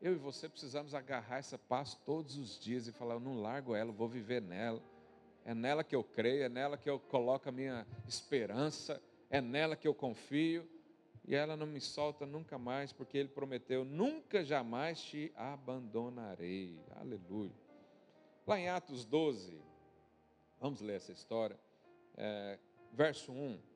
Eu 0.00 0.12
e 0.12 0.16
você 0.16 0.48
precisamos 0.48 0.94
agarrar 0.94 1.38
essa 1.38 1.58
paz 1.58 1.94
todos 2.06 2.36
os 2.36 2.58
dias 2.58 2.86
e 2.88 2.92
falar: 2.92 3.14
Eu 3.14 3.20
não 3.20 3.40
largo 3.40 3.74
ela, 3.74 3.90
eu 3.90 3.94
vou 3.94 4.08
viver 4.08 4.40
nela. 4.40 4.82
É 5.44 5.54
nela 5.54 5.84
que 5.84 5.94
eu 5.94 6.02
creio, 6.02 6.44
é 6.44 6.48
nela 6.48 6.76
que 6.76 6.88
eu 6.88 6.98
coloco 6.98 7.48
a 7.48 7.52
minha 7.52 7.86
esperança, 8.06 9.00
é 9.28 9.40
nela 9.40 9.76
que 9.76 9.86
eu 9.86 9.94
confio. 9.94 10.68
E 11.26 11.34
ela 11.34 11.56
não 11.56 11.66
me 11.66 11.80
solta 11.80 12.26
nunca 12.26 12.58
mais, 12.58 12.92
porque 12.92 13.18
Ele 13.18 13.28
prometeu: 13.28 13.84
Nunca 13.84 14.42
jamais 14.42 15.00
te 15.02 15.32
abandonarei. 15.36 16.80
Aleluia. 16.96 17.52
Lá 18.46 18.58
em 18.58 18.68
Atos 18.68 19.04
12, 19.04 19.60
vamos 20.58 20.80
ler 20.80 20.96
essa 20.96 21.12
história, 21.12 21.58
é, 22.16 22.58
verso 22.92 23.30
1. 23.30 23.69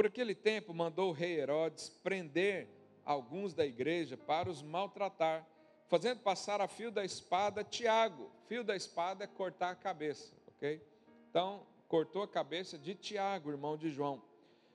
Por 0.00 0.06
aquele 0.06 0.34
tempo 0.34 0.72
mandou 0.72 1.10
o 1.10 1.12
rei 1.12 1.38
Herodes 1.38 1.90
prender 2.02 2.66
alguns 3.04 3.52
da 3.52 3.66
igreja 3.66 4.16
para 4.16 4.48
os 4.48 4.62
maltratar, 4.62 5.46
fazendo 5.88 6.20
passar 6.20 6.58
a 6.58 6.66
fio 6.66 6.90
da 6.90 7.04
espada 7.04 7.62
Tiago. 7.62 8.30
Fio 8.48 8.64
da 8.64 8.74
espada 8.74 9.24
é 9.24 9.26
cortar 9.26 9.68
a 9.68 9.74
cabeça 9.74 10.32
ok? 10.56 10.80
Então, 11.28 11.66
cortou 11.86 12.22
a 12.22 12.28
cabeça 12.28 12.78
de 12.78 12.94
Tiago, 12.94 13.50
irmão 13.50 13.76
de 13.76 13.90
João. 13.90 14.22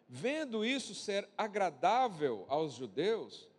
Vendo 0.08 0.64
isso 0.64 0.94
ser 0.94 1.28
agradável 1.36 2.46
aos 2.48 2.74
judeus, 2.74 3.50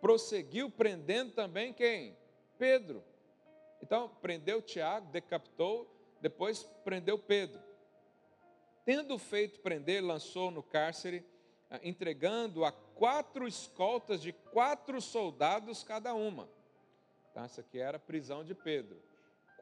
prosseguiu 0.00 0.68
prendendo 0.68 1.30
também 1.34 1.72
quem? 1.72 2.16
Pedro. 2.58 3.00
Então, 3.80 4.08
prendeu 4.20 4.60
Tiago, 4.60 5.06
decapitou, 5.12 5.88
depois 6.20 6.64
prendeu 6.82 7.16
Pedro. 7.16 7.62
Tendo 8.84 9.18
feito 9.18 9.60
prender, 9.60 10.02
lançou 10.02 10.50
no 10.50 10.62
cárcere, 10.62 11.24
ah, 11.70 11.80
entregando 11.82 12.64
a 12.64 12.72
quatro 12.72 13.46
escoltas 13.46 14.20
de 14.20 14.32
quatro 14.32 15.00
soldados 15.00 15.82
cada 15.82 16.14
uma. 16.14 16.48
Então, 17.30 17.44
essa 17.44 17.60
aqui 17.60 17.78
era 17.78 17.96
a 17.96 18.00
prisão 18.00 18.44
de 18.44 18.54
Pedro 18.54 19.00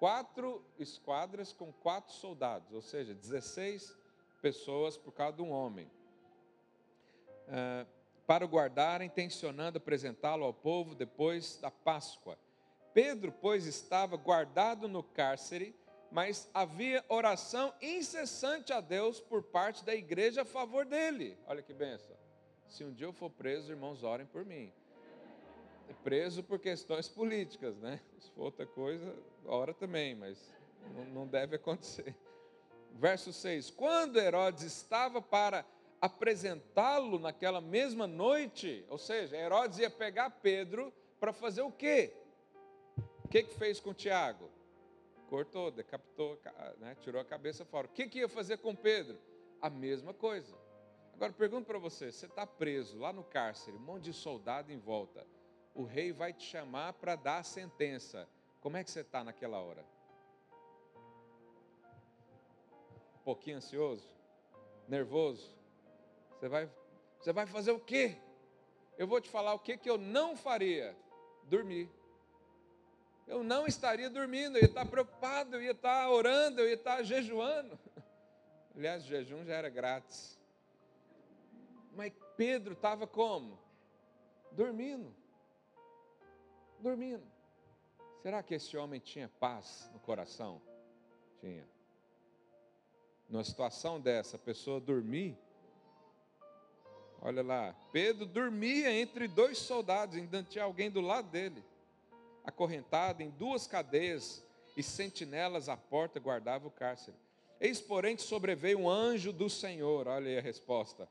quatro 0.00 0.64
esquadras 0.78 1.52
com 1.52 1.70
quatro 1.70 2.14
soldados, 2.14 2.72
ou 2.72 2.80
seja, 2.80 3.12
16 3.12 3.94
pessoas 4.40 4.96
por 4.96 5.12
cada 5.12 5.42
um 5.42 5.50
homem, 5.50 5.87
uh, 7.48 7.87
para 8.26 8.42
o 8.42 8.48
guardar, 8.48 9.02
intencionando 9.02 9.76
apresentá-lo 9.76 10.42
ao 10.42 10.54
povo 10.54 10.94
depois 10.94 11.59
da 11.59 11.70
Páscoa. 11.70 12.38
Pedro, 12.94 13.30
pois, 13.30 13.66
estava 13.66 14.16
guardado 14.16 14.88
no 14.88 15.02
cárcere, 15.02 15.76
mas 16.11 16.49
havia 16.53 17.05
oração 17.09 17.73
incessante 17.81 18.73
a 18.73 18.81
Deus 18.81 19.20
por 19.20 19.42
parte 19.42 19.85
da 19.85 19.94
igreja 19.94 20.42
a 20.42 20.44
favor 20.44 20.85
dele. 20.85 21.38
Olha 21.46 21.62
que 21.62 21.73
benção. 21.73 22.16
Se 22.68 22.85
um 22.85 22.92
dia 22.92 23.07
eu 23.07 23.12
for 23.12 23.31
preso, 23.31 23.73
irmãos, 23.73 24.03
orem 24.03 24.27
por 24.27 24.44
mim 24.44 24.73
preso 26.03 26.42
por 26.42 26.59
questões 26.59 27.09
políticas, 27.09 27.77
né? 27.79 28.01
Se 28.18 28.31
for 28.31 28.44
outra 28.44 28.66
coisa, 28.66 29.14
ora 29.44 29.75
também, 29.75 30.14
mas 30.14 30.38
não 31.12 31.27
deve 31.27 31.57
acontecer. 31.57 32.14
Verso 32.92 33.33
6: 33.33 33.70
Quando 33.70 34.18
Herodes 34.18 34.64
estava 34.64 35.20
para 35.20 35.64
apresentá-lo 36.01 37.18
naquela 37.18 37.61
mesma 37.61 38.07
noite, 38.07 38.85
ou 38.88 38.99
seja, 38.99 39.37
Herodes 39.37 39.79
ia 39.79 39.90
pegar 39.90 40.31
Pedro 40.31 40.92
para 41.18 41.33
fazer 41.33 41.62
o 41.62 41.70
quê? 41.70 42.12
O 43.25 43.29
que, 43.29 43.42
que 43.42 43.55
fez 43.55 43.79
com 43.79 43.94
Tiago? 43.94 44.51
Cortou, 45.31 45.71
decapitou, 45.71 46.38
né? 46.79 46.95
tirou 47.01 47.23
a 47.23 47.25
cabeça 47.25 47.64
fora. 47.64 47.87
O 47.87 47.90
que, 47.90 48.07
que 48.07 48.19
ia 48.19 48.29
fazer 48.29 48.59
com 48.59 48.77
Pedro? 48.77 49.19
A 49.62 49.71
mesma 49.71 50.12
coisa. 50.12 50.55
Agora 51.14 51.33
pergunto 51.33 51.66
para 51.66 51.79
você: 51.79 52.12
você 52.12 52.27
está 52.27 52.47
preso 52.47 52.99
lá 52.99 53.12
no 53.12 53.25
cárcere, 53.25 53.79
um 53.79 53.81
monte 53.81 54.05
de 54.05 54.12
soldado 54.12 54.71
em 54.71 54.79
volta 54.79 55.27
o 55.75 55.85
rei 55.85 56.12
vai 56.12 56.33
te 56.33 56.45
chamar 56.45 56.95
para 56.95 57.16
dar 57.16 57.38
a 57.38 57.43
sentença. 57.43 58.29
Como 58.61 58.77
é 58.77 58.85
que 58.85 58.90
você 58.90 59.01
está 59.01 59.25
naquela 59.25 59.59
hora? 59.59 59.85
Um 63.14 63.25
pouquinho 63.25 63.57
ansioso? 63.57 64.09
Nervoso? 64.88 65.57
Você 66.38 66.49
vai, 66.49 66.71
você 67.19 67.33
vai 67.33 67.47
fazer 67.47 67.71
o 67.71 67.81
quê? 67.81 68.16
Eu 68.99 69.07
vou 69.07 69.21
te 69.21 69.31
falar 69.31 69.55
o 69.55 69.59
que, 69.59 69.77
que 69.77 69.88
eu 69.88 69.97
não 69.97 70.37
faria: 70.37 70.97
dormir. 71.45 71.90
Eu 73.31 73.43
não 73.43 73.66
estaria 73.66 74.11
dormindo, 74.11 74.59
eu 74.59 74.62
ia 74.62 74.69
estar 74.69 74.85
preocupado, 74.85 75.57
eu 75.57 75.62
ia 75.62 75.71
estar 75.71 76.11
orando, 76.11 76.61
eu 76.61 76.69
ia 76.69 76.75
estar 76.75 77.03
jejuando. 77.03 77.79
Aliás, 78.77 79.05
o 79.05 79.07
jejum 79.07 79.45
já 79.45 79.55
era 79.55 79.69
grátis. 79.69 80.38
Mas 81.97 82.12
Pedro 82.37 82.75
estava 82.75 83.07
como? 83.07 83.59
Dormindo 84.53 85.14
dormindo. 86.81 87.23
Será 88.23 88.43
que 88.43 88.55
esse 88.55 88.77
homem 88.77 89.01
tinha 89.01 89.31
paz 89.38 89.88
no 89.93 90.01
coração? 90.01 90.61
Tinha. 91.40 91.66
Numa 93.29 93.45
situação 93.45 94.01
dessa, 94.01 94.37
a 94.37 94.38
pessoa 94.38 94.81
dormir. 94.81 95.38
Olha 97.23 97.43
lá, 97.43 97.75
Pedro 97.93 98.27
dormia 98.27 98.93
entre 98.93 99.29
dois 99.29 99.59
soldados, 99.59 100.16
ainda 100.16 100.43
tinha 100.43 100.64
alguém 100.64 100.90
do 100.90 101.03
lado 101.03 101.29
dele, 101.29 101.62
acorrentado 102.50 103.22
em 103.22 103.30
duas 103.30 103.66
cadeias 103.66 104.44
e 104.76 104.82
sentinelas 104.82 105.68
à 105.68 105.76
porta 105.76 106.20
guardava 106.20 106.68
o 106.68 106.70
cárcere. 106.70 107.16
Eis, 107.60 107.80
porém, 107.80 108.16
que 108.16 108.22
sobreveio 108.22 108.80
um 108.80 108.88
anjo 108.88 109.32
do 109.32 109.48
Senhor, 109.50 110.06
olha 110.06 110.28
aí 110.28 110.38
a 110.38 110.42
resposta, 110.42 111.08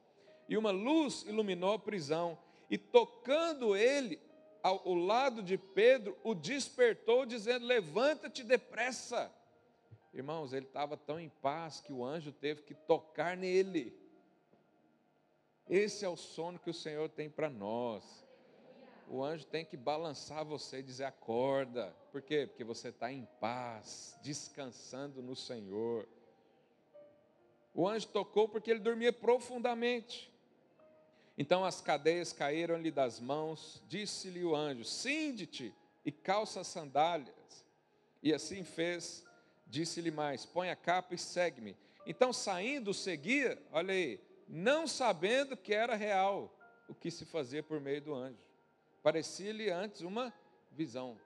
e 0.47 0.57
uma 0.57 0.71
luz 0.71 1.23
iluminou 1.27 1.73
a 1.73 1.79
prisão, 1.79 2.37
e 2.69 2.77
tocando 2.77 3.75
ele, 3.75 4.19
ao, 4.61 4.93
lado 4.93 5.41
de 5.41 5.57
Pedro, 5.57 6.17
o 6.23 6.33
despertou, 6.35 7.25
dizendo: 7.25 7.65
Levanta-te 7.65 8.43
depressa. 8.43 9.31
Irmãos, 10.13 10.53
ele 10.53 10.65
estava 10.65 10.97
tão 10.97 11.19
em 11.19 11.29
paz 11.29 11.79
que 11.79 11.93
o 11.93 12.03
anjo 12.03 12.31
teve 12.31 12.63
que 12.63 12.73
tocar 12.73 13.37
nele. 13.37 13.95
Esse 15.69 16.03
é 16.03 16.09
o 16.09 16.17
sono 16.17 16.57
que 16.59 16.69
o 16.69 16.73
Senhor 16.73 17.09
tem 17.09 17.29
para 17.29 17.49
nós. 17.49 18.27
O 19.11 19.23
anjo 19.23 19.43
tem 19.43 19.65
que 19.65 19.75
balançar 19.75 20.45
você 20.45 20.77
e 20.77 20.83
dizer: 20.83 21.05
acorda. 21.05 21.95
Por 22.11 22.21
quê? 22.21 22.45
Porque 22.45 22.63
você 22.63 22.89
está 22.89 23.11
em 23.11 23.27
paz, 23.39 24.15
descansando 24.21 25.19
no 25.19 25.35
Senhor. 25.35 26.07
O 27.73 27.87
anjo 27.87 28.07
tocou 28.07 28.47
porque 28.47 28.69
ele 28.69 28.79
dormia 28.79 29.11
profundamente. 29.11 30.31
Então 31.35 31.65
as 31.65 31.81
cadeias 31.81 32.31
caíram-lhe 32.31 32.91
das 32.91 33.19
mãos, 33.19 33.81
disse-lhe 33.87 34.45
o 34.45 34.55
anjo: 34.55 34.83
Cinde-te 34.83 35.73
e 36.05 36.11
calça 36.11 36.61
as 36.61 36.67
sandálias. 36.67 37.65
E 38.21 38.31
assim 38.31 38.63
fez, 38.63 39.25
disse-lhe 39.65 40.11
mais: 40.11 40.45
Põe 40.45 40.69
a 40.69 40.75
capa 40.75 41.15
e 41.15 41.17
segue-me. 41.17 41.75
Então 42.05 42.31
saindo, 42.31 42.93
seguia, 42.93 43.59
olha 43.71 43.91
aí, 43.93 44.19
não 44.47 44.85
sabendo 44.85 45.57
que 45.57 45.73
era 45.73 45.95
real 45.95 46.55
o 46.87 46.93
que 46.93 47.09
se 47.09 47.25
fazia 47.25 47.63
por 47.63 47.79
meio 47.79 48.01
do 48.01 48.13
anjo. 48.13 48.48
Parecia-lhe 49.01 49.69
antes 49.69 50.01
uma 50.01 50.33
visão. 50.71 51.17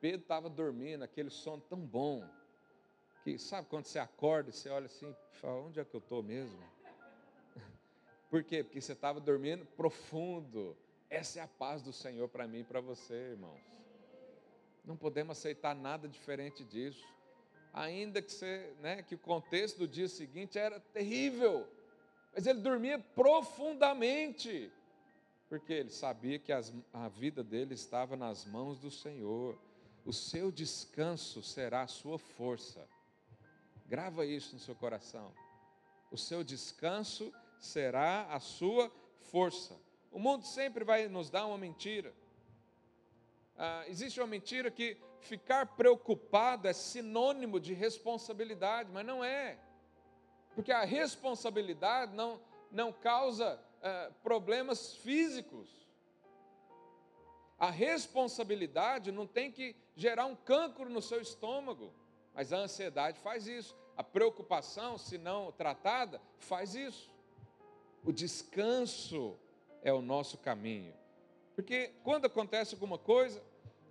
Pedro 0.00 0.20
estava 0.20 0.48
dormindo, 0.50 1.02
aquele 1.04 1.30
sono 1.30 1.62
tão 1.62 1.78
bom, 1.78 2.28
que 3.22 3.38
sabe 3.38 3.68
quando 3.68 3.86
você 3.86 3.98
acorda 3.98 4.50
e 4.50 4.52
você 4.52 4.68
olha 4.68 4.86
assim, 4.86 5.14
fala, 5.32 5.60
onde 5.62 5.78
é 5.78 5.84
que 5.84 5.94
eu 5.94 6.00
estou 6.00 6.22
mesmo? 6.22 6.58
Por 8.28 8.42
quê? 8.42 8.64
Porque 8.64 8.80
você 8.80 8.92
estava 8.92 9.20
dormindo 9.20 9.64
profundo. 9.64 10.76
Essa 11.08 11.40
é 11.40 11.42
a 11.42 11.46
paz 11.46 11.82
do 11.82 11.92
Senhor 11.92 12.28
para 12.28 12.48
mim 12.48 12.60
e 12.60 12.64
para 12.64 12.80
você, 12.80 13.14
irmãos. 13.14 13.60
Não 14.84 14.96
podemos 14.96 15.38
aceitar 15.38 15.74
nada 15.74 16.08
diferente 16.08 16.64
disso. 16.64 17.06
Ainda 17.72 18.20
que, 18.20 18.32
você, 18.32 18.74
né, 18.80 19.02
que 19.02 19.14
o 19.14 19.18
contexto 19.18 19.78
do 19.78 19.88
dia 19.88 20.08
seguinte 20.08 20.58
era 20.58 20.80
terrível, 20.80 21.66
mas 22.34 22.46
ele 22.46 22.60
dormia 22.60 22.98
profundamente, 22.98 24.70
porque 25.52 25.74
ele 25.74 25.90
sabia 25.90 26.38
que 26.38 26.50
as, 26.50 26.72
a 26.94 27.08
vida 27.08 27.44
dele 27.44 27.74
estava 27.74 28.16
nas 28.16 28.46
mãos 28.46 28.78
do 28.78 28.90
Senhor. 28.90 29.58
O 30.02 30.10
seu 30.10 30.50
descanso 30.50 31.42
será 31.42 31.82
a 31.82 31.86
sua 31.86 32.18
força. 32.18 32.88
Grava 33.86 34.24
isso 34.24 34.54
no 34.54 34.58
seu 34.58 34.74
coração. 34.74 35.30
O 36.10 36.16
seu 36.16 36.42
descanso 36.42 37.30
será 37.58 38.28
a 38.30 38.40
sua 38.40 38.90
força. 39.30 39.78
O 40.10 40.18
mundo 40.18 40.46
sempre 40.46 40.84
vai 40.84 41.06
nos 41.06 41.28
dar 41.28 41.44
uma 41.44 41.58
mentira. 41.58 42.14
Ah, 43.54 43.84
existe 43.88 44.18
uma 44.20 44.26
mentira 44.26 44.70
que 44.70 44.96
ficar 45.20 45.66
preocupado 45.76 46.66
é 46.66 46.72
sinônimo 46.72 47.60
de 47.60 47.74
responsabilidade, 47.74 48.88
mas 48.90 49.04
não 49.04 49.22
é. 49.22 49.58
Porque 50.54 50.72
a 50.72 50.82
responsabilidade 50.82 52.14
não, 52.14 52.40
não 52.70 52.90
causa 52.90 53.60
ah, 53.82 54.10
problemas 54.22 54.94
físicos. 54.94 55.68
A 57.58 57.70
responsabilidade 57.70 59.12
não 59.12 59.26
tem 59.26 59.50
que 59.50 59.76
gerar 59.96 60.26
um 60.26 60.36
cancro 60.36 60.88
no 60.88 61.02
seu 61.02 61.20
estômago, 61.20 61.92
mas 62.34 62.52
a 62.52 62.58
ansiedade 62.58 63.18
faz 63.20 63.46
isso. 63.46 63.76
A 63.96 64.02
preocupação, 64.02 64.96
se 64.96 65.18
não 65.18 65.52
tratada, 65.52 66.20
faz 66.38 66.74
isso. 66.74 67.10
O 68.04 68.12
descanso 68.12 69.38
é 69.82 69.92
o 69.92 70.00
nosso 70.00 70.38
caminho. 70.38 70.94
Porque 71.54 71.92
quando 72.02 72.24
acontece 72.24 72.74
alguma 72.74 72.98
coisa, 72.98 73.42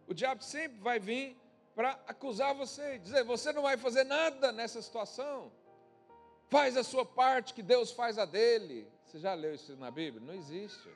o 0.08 0.14
diabo 0.14 0.44
sempre 0.44 0.80
vai 0.80 1.00
vir 1.00 1.38
para 1.76 1.92
acusar 2.08 2.54
você, 2.54 2.98
dizer: 3.00 3.24
você 3.24 3.54
não 3.54 3.62
vai 3.62 3.78
fazer 3.78 4.04
nada 4.04 4.52
nessa 4.52 4.82
situação. 4.82 5.52
Faz 6.52 6.76
a 6.76 6.84
sua 6.84 7.06
parte, 7.06 7.54
que 7.54 7.64
Deus 7.64 7.92
faz 7.92 8.18
a 8.18 8.26
dele. 8.26 8.86
Você 9.06 9.18
já 9.20 9.34
leu 9.34 9.56
isso 9.56 9.74
na 9.78 9.90
Bíblia? 9.90 10.22
Não 10.22 10.34
existe. 10.34 10.90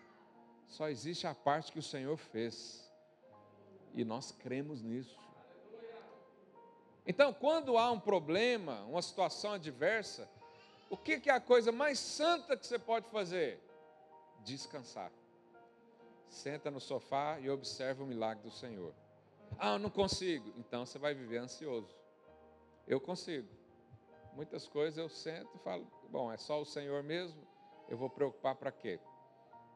Só 0.67 0.89
existe 0.89 1.25
a 1.25 1.33
parte 1.33 1.71
que 1.71 1.79
o 1.79 1.81
Senhor 1.81 2.17
fez. 2.17 2.91
E 3.93 4.03
nós 4.03 4.33
cremos 4.33 4.81
nisso. 4.81 5.17
Então, 7.07 7.33
quando 7.33 7.77
há 7.77 7.89
um 7.89 7.99
problema, 7.99 8.83
uma 8.83 9.01
situação 9.01 9.53
adversa, 9.53 10.29
o 10.89 10.97
que 10.97 11.29
é 11.29 11.33
a 11.33 11.39
coisa 11.39 11.71
mais 11.71 11.99
santa 11.99 12.57
que 12.57 12.67
você 12.67 12.77
pode 12.77 13.07
fazer? 13.09 13.57
Descansar. 14.43 15.09
Senta 16.27 16.69
no 16.69 16.81
sofá 16.81 17.39
e 17.39 17.49
observa 17.49 18.03
o 18.03 18.07
milagre 18.07 18.43
do 18.43 18.51
Senhor. 18.51 18.93
Ah, 19.57 19.75
eu 19.75 19.79
não 19.79 19.89
consigo. 19.89 20.53
Então 20.57 20.85
você 20.85 20.99
vai 20.99 21.13
viver 21.13 21.37
ansioso. 21.37 21.95
Eu 22.85 22.99
consigo. 22.99 23.47
Muitas 24.35 24.67
coisas 24.67 24.97
eu 24.97 25.07
sento 25.07 25.49
e 25.55 25.59
falo: 25.59 25.87
bom, 26.09 26.29
é 26.29 26.35
só 26.35 26.61
o 26.61 26.65
Senhor 26.65 27.01
mesmo. 27.01 27.41
Eu 27.87 27.97
vou 27.97 28.09
preocupar 28.09 28.53
para 28.55 28.69
quê? 28.69 28.99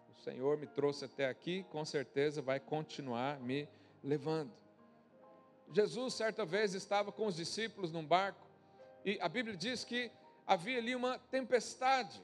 O 0.10 0.22
Senhor 0.22 0.58
me 0.58 0.68
trouxe 0.68 1.06
até 1.06 1.30
aqui, 1.30 1.64
com 1.72 1.86
certeza 1.86 2.42
vai 2.42 2.60
continuar 2.60 3.40
me 3.40 3.70
levando. 4.04 4.52
Jesus, 5.72 6.14
certa 6.14 6.44
vez, 6.46 6.74
estava 6.74 7.10
com 7.10 7.26
os 7.26 7.38
discípulos 7.38 7.92
num 7.92 8.06
barco 8.06 8.46
e 9.06 9.18
a 9.22 9.30
Bíblia 9.30 9.56
diz 9.56 9.86
que 9.86 10.12
havia 10.46 10.80
ali 10.80 10.94
uma 10.94 11.18
tempestade 11.18 12.22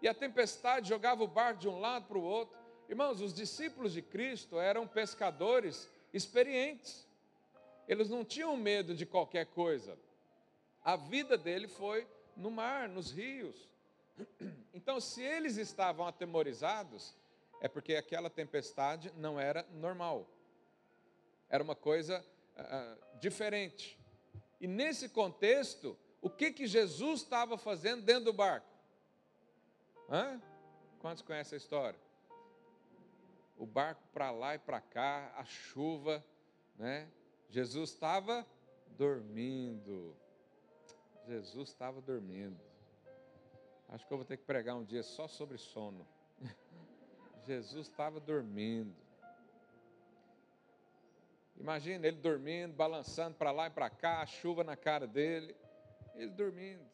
e 0.00 0.08
a 0.08 0.14
tempestade 0.14 0.88
jogava 0.88 1.22
o 1.22 1.28
barco 1.28 1.60
de 1.60 1.68
um 1.68 1.80
lado 1.80 2.06
para 2.06 2.16
o 2.16 2.22
outro. 2.22 2.56
Irmãos, 2.88 3.20
os 3.20 3.34
discípulos 3.34 3.92
de 3.92 4.00
Cristo 4.00 4.58
eram 4.58 4.86
pescadores 4.86 5.90
experientes. 6.14 7.06
Eles 7.86 8.08
não 8.08 8.24
tinham 8.24 8.56
medo 8.56 8.94
de 8.94 9.04
qualquer 9.04 9.46
coisa. 9.46 9.98
A 10.84 10.96
vida 10.96 11.38
dele 11.38 11.66
foi 11.66 12.06
no 12.36 12.50
mar, 12.50 12.88
nos 12.88 13.10
rios. 13.10 13.68
Então, 14.74 15.00
se 15.00 15.22
eles 15.22 15.56
estavam 15.56 16.06
atemorizados, 16.06 17.16
é 17.60 17.68
porque 17.68 17.94
aquela 17.94 18.28
tempestade 18.28 19.10
não 19.16 19.38
era 19.38 19.64
normal. 19.72 20.28
Era 21.48 21.62
uma 21.62 21.76
coisa 21.76 22.22
uh, 22.56 23.18
diferente. 23.20 23.96
E 24.60 24.66
nesse 24.66 25.08
contexto, 25.08 25.96
o 26.20 26.28
que, 26.28 26.50
que 26.50 26.66
Jesus 26.66 27.22
estava 27.22 27.56
fazendo 27.56 28.02
dentro 28.02 28.24
do 28.24 28.32
barco? 28.32 28.66
Hã? 30.10 30.42
Quantos 31.00 31.22
conhecem 31.22 31.56
a 31.56 31.58
história? 31.58 31.98
o 33.56 33.66
barco 33.66 34.02
para 34.12 34.30
lá 34.30 34.54
e 34.54 34.58
para 34.58 34.80
cá, 34.80 35.32
a 35.36 35.44
chuva, 35.44 36.24
né? 36.76 37.08
Jesus 37.48 37.90
estava 37.90 38.46
dormindo. 38.96 40.16
Jesus 41.26 41.70
estava 41.70 42.00
dormindo. 42.00 42.60
Acho 43.88 44.06
que 44.06 44.12
eu 44.12 44.18
vou 44.18 44.24
ter 44.24 44.36
que 44.36 44.44
pregar 44.44 44.76
um 44.76 44.84
dia 44.84 45.02
só 45.02 45.28
sobre 45.28 45.58
sono. 45.58 46.06
Jesus 47.46 47.88
estava 47.88 48.18
dormindo. 48.20 48.94
Imagina 51.56 52.06
ele 52.06 52.16
dormindo, 52.16 52.74
balançando 52.74 53.36
para 53.36 53.52
lá 53.52 53.68
e 53.68 53.70
para 53.70 53.88
cá, 53.88 54.20
a 54.20 54.26
chuva 54.26 54.64
na 54.64 54.76
cara 54.76 55.06
dele, 55.06 55.54
ele 56.14 56.30
dormindo. 56.30 56.84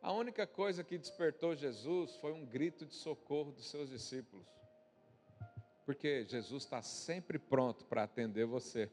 A 0.00 0.12
única 0.12 0.46
coisa 0.46 0.84
que 0.84 0.98
despertou 0.98 1.56
Jesus 1.56 2.14
foi 2.16 2.32
um 2.32 2.44
grito 2.44 2.84
de 2.86 2.94
socorro 2.94 3.52
dos 3.52 3.68
seus 3.70 3.88
discípulos. 3.88 4.46
Porque 5.84 6.24
Jesus 6.24 6.64
está 6.64 6.82
sempre 6.82 7.38
pronto 7.38 7.84
para 7.86 8.04
atender 8.04 8.46
você. 8.46 8.90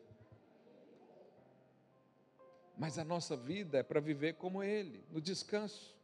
Mas 2.81 2.97
a 2.97 3.03
nossa 3.03 3.37
vida 3.37 3.77
é 3.77 3.83
para 3.83 3.99
viver 3.99 4.33
como 4.37 4.63
Ele, 4.63 5.05
no 5.11 5.21
descanso. 5.21 5.95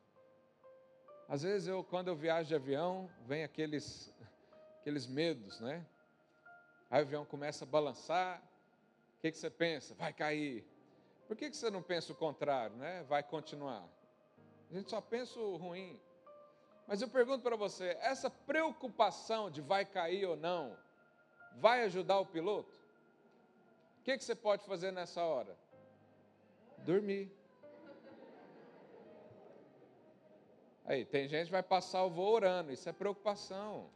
Às 1.28 1.42
vezes 1.42 1.68
eu, 1.68 1.84
quando 1.84 2.10
eu 2.10 2.16
viajo 2.16 2.50
de 2.50 2.54
avião, 2.54 3.10
vem 3.26 3.44
aqueles, 3.44 4.14
aqueles 4.80 5.08
medos, 5.08 5.60
né? 5.60 5.84
Aí 6.92 7.02
o 7.02 7.06
avião 7.08 7.26
começa 7.26 7.66
a 7.66 7.68
balançar. 7.68 8.40
O 9.18 9.22
que, 9.22 9.32
que 9.32 9.38
você 9.40 9.50
pensa? 9.50 9.96
Vai 9.96 10.14
cair. 10.14 10.64
Por 11.28 11.36
que, 11.36 11.50
que 11.50 11.58
você 11.58 11.72
não 11.72 11.82
pensa 11.82 12.14
o 12.14 12.16
contrário, 12.16 12.76
né? 12.76 13.04
Vai 13.10 13.24
continuar. 13.24 13.84
A 14.70 14.74
gente 14.76 14.92
só 14.92 15.02
pensa 15.02 15.40
o 15.40 15.58
ruim. 15.58 16.00
Mas 16.86 17.02
eu 17.02 17.10
pergunto 17.10 17.42
para 17.42 17.56
você: 17.56 17.98
essa 18.02 18.30
preocupação 18.30 19.50
de 19.50 19.62
vai 19.62 19.84
cair 19.84 20.28
ou 20.28 20.36
não, 20.36 20.78
vai 21.56 21.86
ajudar 21.86 22.20
o 22.20 22.26
piloto? 22.28 22.78
O 24.00 24.04
que, 24.04 24.16
que 24.16 24.24
você 24.24 24.36
pode 24.36 24.64
fazer 24.64 24.92
nessa 24.92 25.24
hora? 25.24 25.58
Dormir. 26.88 27.30
Aí, 30.86 31.04
tem 31.04 31.28
gente 31.28 31.48
que 31.48 31.52
vai 31.52 31.62
passar 31.62 32.06
o 32.06 32.10
voo 32.10 32.34
orando, 32.34 32.72
isso 32.72 32.88
é 32.88 32.94
preocupação. 32.94 33.90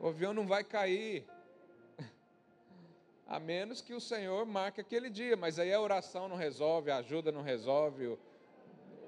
O 0.00 0.08
avião 0.08 0.32
não 0.32 0.46
vai 0.46 0.64
cair. 0.64 1.26
A 3.28 3.38
menos 3.38 3.82
que 3.82 3.92
o 3.92 4.00
Senhor 4.00 4.46
marque 4.46 4.80
aquele 4.80 5.10
dia, 5.10 5.36
mas 5.36 5.58
aí 5.58 5.70
a 5.70 5.78
oração 5.78 6.30
não 6.30 6.36
resolve, 6.36 6.90
a 6.90 6.96
ajuda 6.96 7.30
não 7.30 7.42
resolve, 7.42 8.06
o, 8.06 8.18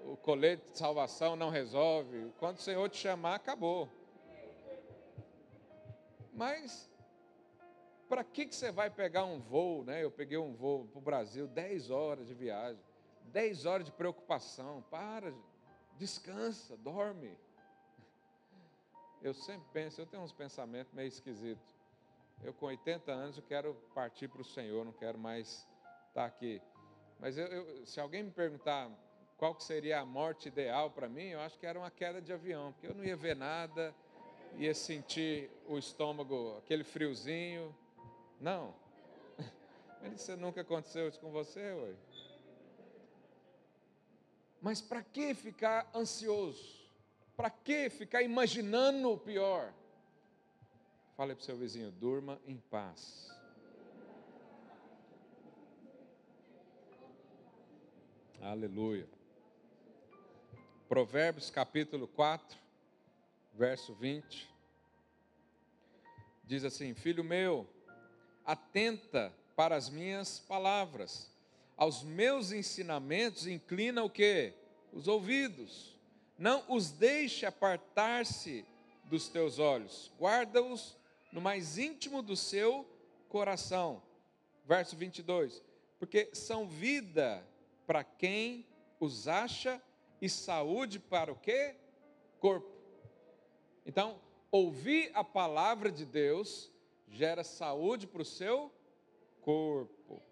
o 0.05 0.16
colete 0.18 0.70
de 0.70 0.77
salvação 0.77 1.37
não 1.37 1.49
resolve. 1.49 2.31
Quando 2.38 2.59
o 2.59 2.62
Senhor 2.62 2.87
te 2.90 2.99
chamar, 2.99 3.37
acabou. 3.37 3.88
Mas 6.35 6.87
para 8.08 8.24
que, 8.24 8.46
que 8.46 8.54
você 8.54 8.70
vai 8.70 8.90
pegar 8.90 9.24
um 9.24 9.40
voo, 9.40 9.84
né? 9.84 10.02
Eu 10.02 10.10
peguei 10.10 10.38
um 10.38 10.54
voo 10.54 10.86
para 10.86 10.98
o 10.98 11.02
Brasil, 11.02 11.46
10 11.46 11.90
horas 11.90 12.28
de 12.28 12.34
viagem, 12.34 12.80
10 13.32 13.66
horas 13.66 13.86
de 13.86 13.92
preocupação. 13.92 14.84
Para, 14.90 15.32
descansa, 15.98 16.76
dorme. 16.76 17.36
Eu 19.22 19.34
sempre 19.34 19.66
penso, 19.72 20.00
eu 20.00 20.06
tenho 20.06 20.22
uns 20.22 20.32
pensamentos 20.32 20.92
meio 20.92 21.08
esquisitos. 21.08 21.74
Eu 22.42 22.52
com 22.52 22.66
80 22.66 23.10
anos 23.10 23.36
eu 23.36 23.42
quero 23.42 23.74
partir 23.94 24.28
para 24.28 24.42
o 24.42 24.44
Senhor, 24.44 24.84
não 24.84 24.92
quero 24.92 25.18
mais 25.18 25.66
estar 26.08 26.26
aqui. 26.26 26.60
Mas 27.18 27.38
eu, 27.38 27.46
eu, 27.46 27.86
se 27.86 27.98
alguém 27.98 28.22
me 28.22 28.30
perguntar 28.30 28.90
qual 29.36 29.54
que 29.54 29.64
seria 29.64 30.00
a 30.00 30.04
morte 30.04 30.48
ideal 30.48 30.90
para 30.90 31.08
mim, 31.08 31.28
eu 31.28 31.40
acho 31.40 31.58
que 31.58 31.66
era 31.66 31.78
uma 31.78 31.90
queda 31.90 32.20
de 32.20 32.32
avião, 32.32 32.72
porque 32.72 32.86
eu 32.86 32.94
não 32.94 33.04
ia 33.04 33.16
ver 33.16 33.34
nada, 33.34 33.94
ia 34.56 34.74
sentir 34.74 35.50
o 35.66 35.78
estômago, 35.78 36.56
aquele 36.58 36.84
friozinho. 36.84 37.74
Não. 38.40 38.75
Mas 40.03 40.20
isso 40.20 40.37
nunca 40.37 40.61
aconteceu 40.61 41.09
isso 41.09 41.20
com 41.20 41.31
você, 41.31 41.72
ué. 41.72 41.94
Mas 44.61 44.81
para 44.81 45.03
que 45.03 45.35
ficar 45.35 45.90
ansioso? 45.94 46.77
Para 47.37 47.51
que 47.51 47.90
ficar 47.90 48.22
imaginando 48.22 49.11
o 49.12 49.18
pior? 49.18 49.72
Fale 51.16 51.35
para 51.35 51.42
o 51.42 51.44
seu 51.44 51.57
vizinho, 51.57 51.90
durma 51.92 52.38
em 52.46 52.57
paz. 52.57 53.31
Aleluia. 58.40 59.09
Provérbios 60.88 61.51
capítulo 61.51 62.07
4, 62.07 62.59
verso 63.55 63.94
20. 63.94 64.49
Diz 66.44 66.64
assim: 66.64 66.94
Filho 66.94 67.25
meu, 67.25 67.66
atenta 68.46 69.35
para 69.56 69.74
as 69.74 69.90
minhas 69.90 70.38
palavras, 70.38 71.30
aos 71.76 72.02
meus 72.02 72.52
ensinamentos 72.52 73.46
inclina 73.46 74.02
o 74.02 74.09
que? 74.09 74.54
Os 74.92 75.09
ouvidos. 75.09 75.94
Não 76.38 76.64
os 76.68 76.90
deixe 76.90 77.44
apartar-se 77.44 78.64
dos 79.04 79.28
teus 79.28 79.59
olhos, 79.59 80.12
guarda-os 80.18 80.96
no 81.32 81.40
mais 81.40 81.78
íntimo 81.78 82.22
do 82.22 82.37
seu 82.37 82.87
coração. 83.28 84.02
Verso 84.64 84.96
22. 84.96 85.62
Porque 85.98 86.30
são 86.32 86.68
vida 86.68 87.46
para 87.87 88.04
quem 88.04 88.66
os 89.00 89.28
acha 89.28 89.80
e 90.20 90.28
saúde 90.28 90.98
para 90.98 91.32
o 91.32 91.37
quê? 91.37 91.74
Corpo. 92.38 92.70
Então, 93.85 94.20
ouvir 94.50 95.11
a 95.14 95.22
palavra 95.22 95.90
de 95.90 96.04
Deus 96.04 96.70
gera 97.08 97.44
saúde 97.44 98.06
para 98.06 98.22
o 98.22 98.24
seu 98.24 98.72
corpo. 99.40 100.22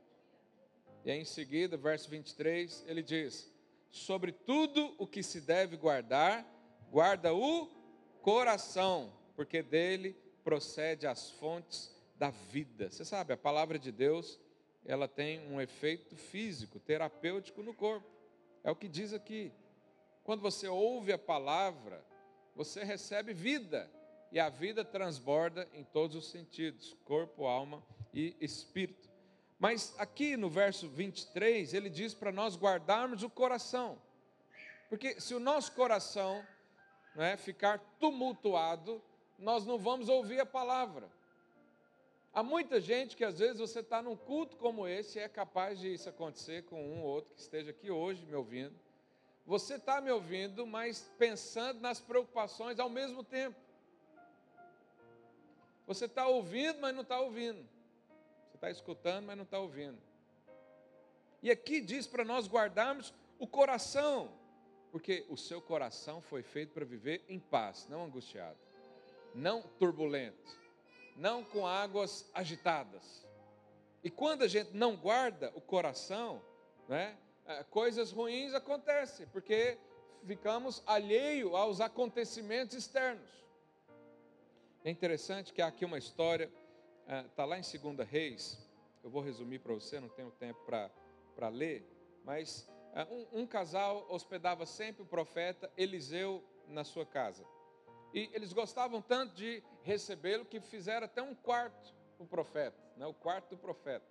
E 1.05 1.11
aí, 1.11 1.21
em 1.21 1.25
seguida, 1.25 1.77
verso 1.77 2.09
23, 2.09 2.85
ele 2.87 3.03
diz: 3.03 3.53
Sobre 3.91 4.33
tudo 4.33 4.95
o 4.99 5.07
que 5.07 5.23
se 5.23 5.41
deve 5.41 5.77
guardar, 5.77 6.47
guarda 6.91 7.35
o 7.35 7.67
coração, 8.23 9.13
porque 9.37 9.63
dele 9.63 10.17
procede 10.43 11.07
as 11.07 11.31
fontes 11.31 11.95
da 12.17 12.31
vida. 12.31 12.91
Você 12.91 13.05
sabe, 13.05 13.33
a 13.33 13.37
palavra 13.37 13.79
de 13.79 13.93
Deus, 13.93 14.41
ela 14.85 15.09
tem 15.09 15.41
um 15.49 15.61
efeito 15.61 16.17
físico, 16.17 16.81
terapêutico 16.81 17.63
no 17.63 17.75
corpo. 17.75 18.09
É 18.63 18.71
o 18.71 18.77
que 18.77 18.89
diz 18.89 19.13
aqui. 19.13 19.53
Quando 20.23 20.41
você 20.41 20.67
ouve 20.69 21.13
a 21.13 21.19
palavra, 21.19 22.03
você 22.55 22.83
recebe 22.83 23.33
vida 23.33 23.91
e 24.35 24.41
a 24.41 24.49
vida 24.49 24.85
transborda 24.85 25.69
em 25.73 25.85
todos 25.85 26.17
os 26.17 26.29
sentidos 26.29 26.97
corpo, 27.05 27.47
alma 27.47 27.81
e 28.13 28.37
espírito. 28.41 29.09
Mas 29.61 29.95
aqui 29.97 30.37
no 30.37 30.51
verso 30.51 30.89
23, 30.89 31.73
ele 31.73 31.89
diz 31.89 32.15
para 32.15 32.33
nós 32.33 32.57
guardarmos 32.57 33.23
o 33.23 33.31
coração, 33.31 33.97
porque 34.91 35.21
se 35.21 35.37
o 35.37 35.39
nosso 35.39 35.71
coração 35.71 36.45
né, 37.15 37.37
ficar 37.37 37.79
tumultuado, 38.01 39.01
nós 39.39 39.65
não 39.65 39.79
vamos 39.79 40.09
ouvir 40.09 40.41
a 40.41 40.47
palavra. 40.47 41.09
Há 42.33 42.43
muita 42.43 42.81
gente 42.81 43.17
que 43.17 43.25
às 43.25 43.39
vezes 43.39 43.59
você 43.59 43.79
está 43.79 44.03
num 44.03 44.17
culto 44.17 44.57
como 44.57 44.89
esse 44.89 45.17
e 45.17 45.23
é 45.23 45.29
capaz 45.29 45.79
de 45.79 45.95
isso 45.95 46.09
acontecer 46.09 46.65
com 46.65 46.83
um 46.85 47.03
ou 47.03 47.07
outro 47.07 47.33
que 47.37 47.41
esteja 47.41 47.71
aqui 47.71 47.89
hoje 47.89 48.27
me 48.27 48.35
ouvindo. 48.35 48.75
Você 49.47 49.77
está 49.77 50.01
me 50.01 50.11
ouvindo, 50.11 50.67
mas 50.67 51.09
pensando 51.19 51.81
nas 51.81 52.01
preocupações 52.01 52.81
ao 52.81 52.91
mesmo 52.91 53.23
tempo. 53.23 53.64
Você 55.87 56.07
está 56.07 56.27
ouvindo, 56.27 56.81
mas 56.81 56.95
não 56.95 57.03
está 57.03 57.21
ouvindo. 57.21 57.63
Você 58.49 58.57
está 58.57 58.71
escutando, 58.71 59.27
mas 59.27 59.37
não 59.37 59.45
está 59.45 59.59
ouvindo. 59.59 59.99
E 61.43 61.51
aqui 61.51 61.81
diz 61.81 62.07
para 62.07 62.25
nós 62.25 62.49
guardarmos 62.49 63.13
o 63.39 63.47
coração, 63.47 64.31
porque 64.91 65.27
o 65.29 65.37
seu 65.37 65.61
coração 65.61 66.23
foi 66.23 66.43
feito 66.43 66.73
para 66.73 66.85
viver 66.85 67.23
em 67.29 67.39
paz, 67.39 67.87
não 67.89 68.05
angustiado, 68.05 68.57
não 69.35 69.61
turbulento, 69.79 70.59
não 71.17 71.45
com 71.45 71.67
águas 71.67 72.31
agitadas. 72.33 73.27
E 74.03 74.09
quando 74.09 74.43
a 74.43 74.49
gente 74.49 74.75
não 74.75 74.97
guarda 74.97 75.53
o 75.55 75.61
coração, 75.61 76.43
né, 76.89 77.17
coisas 77.71 78.11
ruins 78.11 78.55
acontecem, 78.55 79.27
porque 79.27 79.77
ficamos 80.25 80.83
alheio 80.87 81.57
aos 81.57 81.81
acontecimentos 81.81 82.75
externos. 82.75 83.44
É 84.85 84.91
interessante 84.91 85.51
que 85.51 85.63
há 85.63 85.69
aqui 85.69 85.83
uma 85.83 85.97
história, 85.97 86.53
está 87.31 87.43
ah, 87.43 87.47
lá 87.47 87.59
em 87.59 87.63
2 87.63 88.07
Reis, 88.07 88.59
eu 89.03 89.09
vou 89.09 89.23
resumir 89.23 89.59
para 89.61 89.73
você, 89.73 89.99
não 89.99 90.11
tenho 90.11 90.31
tempo 90.33 90.61
para 90.67 91.49
ler, 91.49 91.91
mas 92.23 92.69
ah, 92.95 93.09
um, 93.11 93.41
um 93.41 93.47
casal 93.47 94.05
hospedava 94.11 94.67
sempre 94.67 95.03
o 95.03 95.07
profeta 95.07 95.73
Eliseu 95.75 96.45
na 96.69 96.85
sua 96.85 97.07
casa. 97.07 97.47
E 98.13 98.29
eles 98.35 98.53
gostavam 98.53 99.01
tanto 99.01 99.35
de 99.35 99.63
recebê-lo 99.85 100.45
que 100.45 100.61
fizeram 100.61 101.07
até 101.07 101.23
um 101.23 101.35
quarto 101.35 101.95
o 102.19 102.27
profeta, 102.27 102.79
né, 102.99 103.07
o 103.07 103.15
quarto 103.15 103.57
do 103.57 103.57
profeta. 103.57 104.05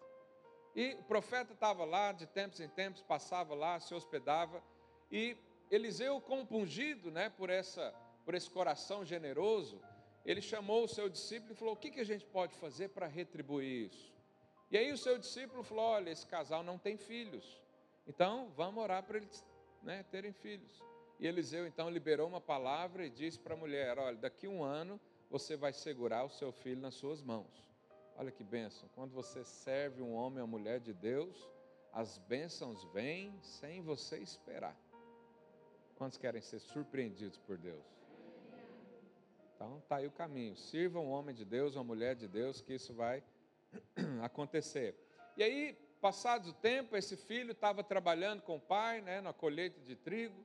E 0.76 0.96
o 0.96 1.04
profeta 1.04 1.54
estava 1.54 1.86
lá, 1.86 2.12
de 2.12 2.26
tempos 2.26 2.60
em 2.60 2.68
tempos, 2.68 3.04
passava 3.04 3.54
lá, 3.54 3.80
se 3.80 3.94
hospedava, 3.94 4.64
e 5.12 5.38
Eliseu, 5.70 6.20
compungido 6.20 7.12
né, 7.12 7.30
por, 7.30 7.52
essa, 7.52 7.94
por 8.26 8.34
esse 8.34 8.50
coração 8.50 9.06
generoso, 9.06 9.80
ele 10.26 10.42
chamou 10.42 10.84
o 10.84 10.88
seu 10.88 11.10
discípulo 11.10 11.54
e 11.54 11.56
falou: 11.56 11.74
O 11.74 11.78
que, 11.78 11.92
que 11.92 12.00
a 12.00 12.06
gente 12.06 12.26
pode 12.26 12.56
fazer 12.56 12.90
para 12.90 13.08
retribuir 13.08 13.88
isso? 13.88 14.14
E 14.72 14.78
aí 14.78 14.92
o 14.92 14.98
seu 14.98 15.18
discípulo 15.18 15.64
falou: 15.64 15.86
Olha, 15.86 16.10
esse 16.10 16.26
casal 16.26 16.64
não 16.64 16.78
tem 16.78 16.98
filhos, 16.98 17.62
então 18.08 18.50
vamos 18.56 18.82
orar 18.84 19.04
para 19.04 19.18
eles 19.18 19.46
né, 19.82 20.04
terem 20.04 20.32
filhos. 20.32 20.82
E 21.20 21.28
Eliseu 21.28 21.68
então 21.68 21.90
liberou 21.90 22.28
uma 22.28 22.42
palavra 22.42 23.06
e 23.06 23.10
disse 23.10 23.40
para 23.40 23.54
a 23.54 23.58
mulher: 23.58 23.98
Olha, 24.00 24.18
daqui 24.18 24.48
um 24.48 24.64
ano 24.64 25.00
você 25.30 25.56
vai 25.56 25.74
segurar 25.74 26.24
o 26.24 26.30
seu 26.30 26.52
filho 26.52 26.82
nas 26.82 26.96
suas 26.96 27.22
mãos. 27.22 27.72
Olha 28.16 28.32
que 28.32 28.44
bênção, 28.44 28.88
quando 28.94 29.12
você 29.12 29.44
serve 29.44 30.02
um 30.02 30.14
homem 30.14 30.42
ou 30.42 30.48
mulher 30.48 30.80
de 30.80 30.94
Deus, 30.94 31.50
as 31.92 32.18
bênçãos 32.20 32.84
vêm 32.94 33.40
sem 33.42 33.82
você 33.82 34.18
esperar. 34.20 34.78
Quantos 35.96 36.18
querem 36.18 36.42
ser 36.42 36.60
surpreendidos 36.60 37.38
por 37.40 37.58
Deus? 37.58 37.84
Então 39.56 39.80
está 39.80 39.98
aí 39.98 40.08
o 40.08 40.12
caminho. 40.12 40.56
Sirva 40.56 41.00
um 41.00 41.10
homem 41.10 41.34
de 41.34 41.46
Deus, 41.46 41.76
uma 41.76 41.84
mulher 41.84 42.16
de 42.16 42.28
Deus, 42.28 42.62
que 42.62 42.74
isso 42.74 42.94
vai 42.94 43.24
acontecer. 44.22 44.96
E 45.38 45.44
aí, 45.44 45.74
passado 46.02 46.50
o 46.50 46.54
tempo, 46.54 46.96
esse 46.96 47.16
filho 47.16 47.52
estava 47.52 47.84
trabalhando 47.84 48.42
com 48.42 48.58
o 48.58 48.62
pai, 48.62 49.02
né, 49.02 49.22
na 49.22 49.34
colheita 49.34 49.80
de 49.82 49.96
trigo, 49.96 50.44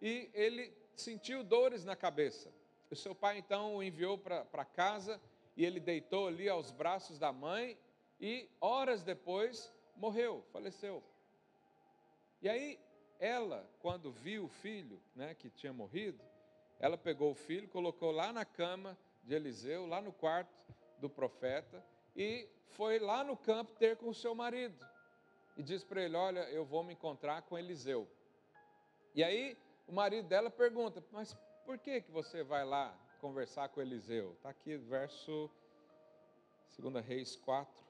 e 0.00 0.30
ele 0.34 0.72
sentiu 0.94 1.42
dores 1.42 1.84
na 1.84 1.96
cabeça. 1.96 2.52
O 2.90 2.96
seu 2.96 3.14
pai 3.14 3.38
então 3.38 3.76
o 3.76 3.82
enviou 3.82 4.16
para 4.18 4.64
casa 4.64 5.20
e 5.56 5.64
ele 5.64 5.80
deitou 5.80 6.28
ali 6.28 6.48
aos 6.48 6.70
braços 6.70 7.18
da 7.18 7.32
mãe 7.32 7.78
e 8.20 8.48
horas 8.60 9.02
depois 9.02 9.72
morreu, 9.96 10.44
faleceu. 10.52 11.02
E 12.40 12.48
aí 12.48 12.78
ela, 13.18 13.68
quando 13.80 14.12
viu 14.12 14.44
o 14.44 14.48
filho, 14.48 15.02
né, 15.14 15.34
que 15.34 15.50
tinha 15.50 15.72
morrido, 15.72 16.22
ela 16.78 16.96
pegou 16.96 17.32
o 17.32 17.34
filho, 17.34 17.68
colocou 17.68 18.10
lá 18.10 18.32
na 18.32 18.44
cama 18.44 18.96
de 19.24 19.34
Eliseu, 19.34 19.86
lá 19.86 20.00
no 20.00 20.12
quarto 20.12 20.50
do 20.98 21.08
profeta, 21.08 21.84
e 22.16 22.48
foi 22.68 22.98
lá 22.98 23.24
no 23.24 23.36
campo 23.36 23.72
ter 23.72 23.96
com 23.96 24.08
o 24.08 24.14
seu 24.14 24.34
marido. 24.34 24.86
E 25.56 25.62
disse 25.62 25.84
para 25.84 26.02
ele: 26.02 26.16
Olha, 26.16 26.40
eu 26.50 26.64
vou 26.64 26.82
me 26.84 26.92
encontrar 26.92 27.42
com 27.42 27.58
Eliseu. 27.58 28.08
E 29.14 29.24
aí 29.24 29.56
o 29.86 29.92
marido 29.92 30.28
dela 30.28 30.50
pergunta: 30.50 31.02
Mas 31.10 31.36
por 31.64 31.78
que, 31.78 32.00
que 32.00 32.10
você 32.10 32.42
vai 32.42 32.64
lá 32.64 32.96
conversar 33.20 33.68
com 33.70 33.80
Eliseu? 33.80 34.32
Está 34.34 34.50
aqui, 34.50 34.76
verso 34.76 35.50
2 36.78 37.04
Reis 37.04 37.34
4, 37.36 37.84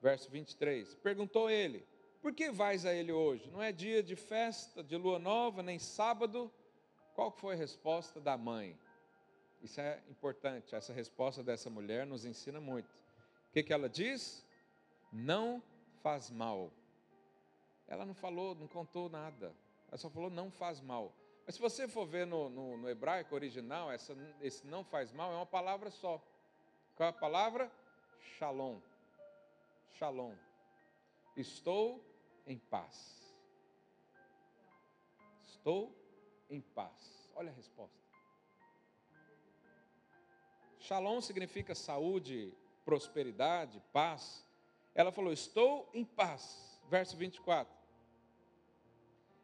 verso 0.00 0.30
23. 0.30 0.94
Perguntou 0.96 1.50
ele: 1.50 1.86
Por 2.22 2.32
que 2.32 2.50
vais 2.50 2.86
a 2.86 2.94
ele 2.94 3.12
hoje? 3.12 3.50
Não 3.50 3.62
é 3.62 3.70
dia 3.70 4.02
de 4.02 4.16
festa, 4.16 4.82
de 4.82 4.96
lua 4.96 5.18
nova, 5.18 5.62
nem 5.62 5.78
sábado? 5.78 6.50
Qual 7.14 7.30
foi 7.30 7.54
a 7.54 7.56
resposta 7.56 8.20
da 8.20 8.36
mãe? 8.36 8.76
Isso 9.62 9.80
é 9.80 10.02
importante, 10.10 10.74
essa 10.74 10.92
resposta 10.92 11.42
dessa 11.42 11.70
mulher 11.70 12.04
nos 12.04 12.24
ensina 12.24 12.60
muito. 12.60 12.92
O 13.48 13.52
que, 13.52 13.62
que 13.62 13.72
ela 13.72 13.88
diz? 13.88 14.44
Não 15.12 15.62
faz 16.02 16.28
mal. 16.28 16.70
Ela 17.86 18.04
não 18.04 18.14
falou, 18.14 18.54
não 18.56 18.66
contou 18.66 19.08
nada. 19.08 19.54
Ela 19.88 19.96
só 19.96 20.10
falou 20.10 20.28
não 20.28 20.50
faz 20.50 20.80
mal. 20.80 21.14
Mas 21.46 21.54
se 21.54 21.60
você 21.60 21.86
for 21.86 22.04
ver 22.04 22.26
no, 22.26 22.48
no, 22.50 22.76
no 22.76 22.90
hebraico 22.90 23.34
original, 23.34 23.92
essa, 23.92 24.14
esse 24.40 24.66
não 24.66 24.82
faz 24.82 25.12
mal 25.12 25.32
é 25.32 25.36
uma 25.36 25.46
palavra 25.46 25.90
só. 25.90 26.20
Qual 26.96 27.06
é 27.06 27.10
a 27.10 27.12
palavra? 27.12 27.70
Shalom. 28.38 28.80
Shalom. 29.98 30.34
Estou 31.36 32.04
em 32.46 32.58
paz. 32.58 33.36
Estou 35.46 35.94
em 36.48 36.60
paz. 36.60 37.30
Olha 37.34 37.50
a 37.50 37.54
resposta. 37.54 37.98
Shalom 40.78 41.20
significa 41.20 41.74
saúde, 41.74 42.52
prosperidade, 42.84 43.82
paz. 43.92 44.46
Ela 44.94 45.10
falou: 45.10 45.32
Estou 45.32 45.88
em 45.94 46.04
paz. 46.04 46.80
Verso 46.90 47.16
24. 47.16 47.72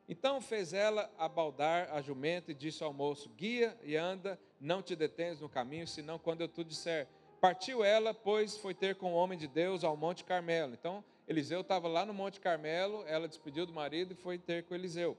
Então 0.06 0.40
fez 0.40 0.72
ela 0.72 1.10
abaldar 1.16 1.88
a 1.92 2.02
jumenta 2.02 2.50
e 2.50 2.54
disse 2.54 2.82
ao 2.82 2.92
moço: 2.92 3.28
Guia 3.30 3.78
e 3.82 3.96
anda, 3.96 4.38
não 4.60 4.82
te 4.82 4.94
detens 4.94 5.40
no 5.40 5.48
caminho, 5.48 5.86
senão 5.86 6.18
quando 6.18 6.42
eu 6.42 6.48
te 6.48 6.64
disser. 6.64 7.08
Partiu 7.40 7.82
ela, 7.82 8.12
pois 8.12 8.58
foi 8.58 8.74
ter 8.74 8.96
com 8.96 9.14
o 9.14 9.16
homem 9.16 9.38
de 9.38 9.46
Deus 9.46 9.82
ao 9.82 9.96
Monte 9.96 10.24
Carmelo. 10.24 10.74
Então 10.74 11.02
Eliseu 11.26 11.60
estava 11.60 11.86
lá 11.86 12.04
no 12.04 12.12
Monte 12.12 12.40
Carmelo, 12.40 13.04
ela 13.06 13.28
despediu 13.28 13.64
do 13.64 13.72
marido 13.72 14.12
e 14.12 14.16
foi 14.16 14.36
ter 14.36 14.64
com 14.64 14.74
Eliseu. 14.74 15.16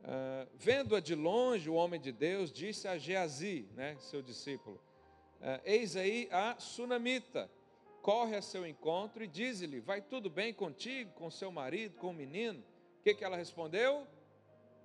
Uh, 0.00 0.48
Vendo-a 0.54 1.00
de 1.00 1.14
longe, 1.14 1.68
o 1.68 1.74
homem 1.74 2.00
de 2.00 2.10
Deus 2.10 2.50
disse 2.50 2.88
a 2.88 2.96
Geazi, 2.96 3.68
né, 3.74 3.96
seu 3.98 4.22
discípulo: 4.22 4.80
uh, 5.40 5.60
Eis 5.64 5.94
aí 5.94 6.28
a 6.32 6.58
sunamita, 6.58 7.50
corre 8.00 8.36
a 8.36 8.42
seu 8.42 8.66
encontro 8.66 9.22
e 9.22 9.26
diz-lhe: 9.26 9.78
Vai 9.80 10.00
tudo 10.00 10.30
bem 10.30 10.54
contigo, 10.54 11.12
com 11.12 11.30
seu 11.30 11.52
marido, 11.52 11.98
com 11.98 12.10
o 12.10 12.14
menino? 12.14 12.60
O 12.98 13.02
que, 13.02 13.14
que 13.14 13.24
ela 13.24 13.36
respondeu? 13.36 14.06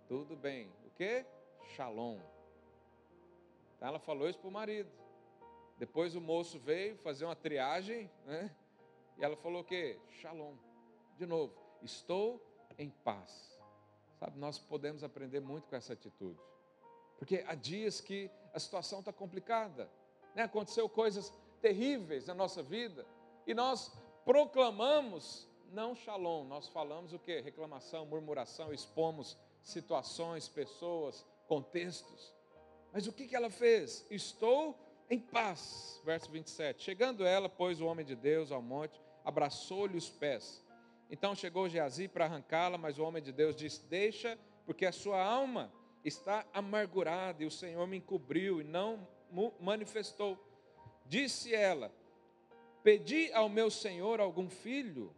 Tudo 0.07 0.35
bem. 0.35 0.69
O 0.85 0.89
que? 0.91 1.25
Shalom. 1.75 2.19
Então 3.75 3.87
ela 3.87 3.99
falou 3.99 4.29
isso 4.29 4.39
para 4.39 4.49
o 4.49 4.51
marido. 4.51 4.89
Depois 5.77 6.15
o 6.15 6.21
moço 6.21 6.59
veio 6.59 6.97
fazer 6.97 7.25
uma 7.25 7.35
triagem, 7.35 8.09
né? 8.25 8.53
E 9.17 9.23
ela 9.23 9.35
falou 9.35 9.61
o 9.61 9.65
quê? 9.65 9.97
Shalom. 10.21 10.55
De 11.17 11.25
novo, 11.25 11.53
estou 11.81 12.41
em 12.77 12.89
paz. 12.89 13.54
Sabe, 14.19 14.39
nós 14.39 14.57
podemos 14.57 15.03
aprender 15.03 15.39
muito 15.39 15.67
com 15.67 15.75
essa 15.75 15.93
atitude. 15.93 16.39
Porque 17.17 17.43
há 17.47 17.55
dias 17.55 18.01
que 18.01 18.29
a 18.53 18.59
situação 18.59 18.99
está 18.99 19.11
complicada. 19.11 19.89
Né? 20.33 20.43
Aconteceu 20.43 20.87
coisas 20.87 21.33
terríveis 21.61 22.27
na 22.27 22.33
nossa 22.33 22.61
vida. 22.61 23.05
E 23.47 23.53
nós 23.53 23.91
proclamamos 24.23 25.47
não 25.71 25.95
shalom, 25.95 26.45
nós 26.45 26.67
falamos 26.67 27.11
o 27.13 27.19
que? 27.19 27.41
Reclamação, 27.41 28.05
murmuração, 28.05 28.73
expomos 28.73 29.37
situações, 29.61 30.47
pessoas, 30.47 31.25
contextos. 31.47 32.33
Mas 32.93 33.07
o 33.07 33.11
que, 33.11 33.27
que 33.27 33.35
ela 33.35 33.49
fez? 33.49 34.05
Estou 34.09 34.77
em 35.09 35.19
paz. 35.19 36.01
Verso 36.05 36.31
27. 36.31 36.83
Chegando 36.83 37.25
ela, 37.25 37.49
pôs 37.49 37.81
o 37.81 37.85
homem 37.85 38.05
de 38.05 38.15
Deus 38.15 38.51
ao 38.51 38.61
monte, 38.61 38.99
abraçou-lhe 39.23 39.97
os 39.97 40.09
pés. 40.09 40.63
Então 41.09 41.35
chegou 41.35 41.69
Geazi 41.69 42.07
para 42.07 42.25
arrancá-la, 42.25 42.77
mas 42.77 42.97
o 42.97 43.03
homem 43.03 43.21
de 43.21 43.31
Deus 43.31 43.55
disse: 43.55 43.85
Deixa, 43.85 44.37
porque 44.65 44.85
a 44.85 44.91
sua 44.91 45.23
alma 45.23 45.71
está 46.03 46.45
amargurada 46.53 47.43
e 47.43 47.45
o 47.45 47.51
Senhor 47.51 47.85
me 47.87 47.97
encobriu 47.97 48.61
e 48.61 48.63
não 48.63 49.07
manifestou. 49.59 50.37
Disse 51.05 51.53
ela: 51.53 51.91
Pedi 52.83 53.31
ao 53.33 53.49
meu 53.49 53.69
Senhor 53.69 54.19
algum 54.19 54.49
filho? 54.49 55.13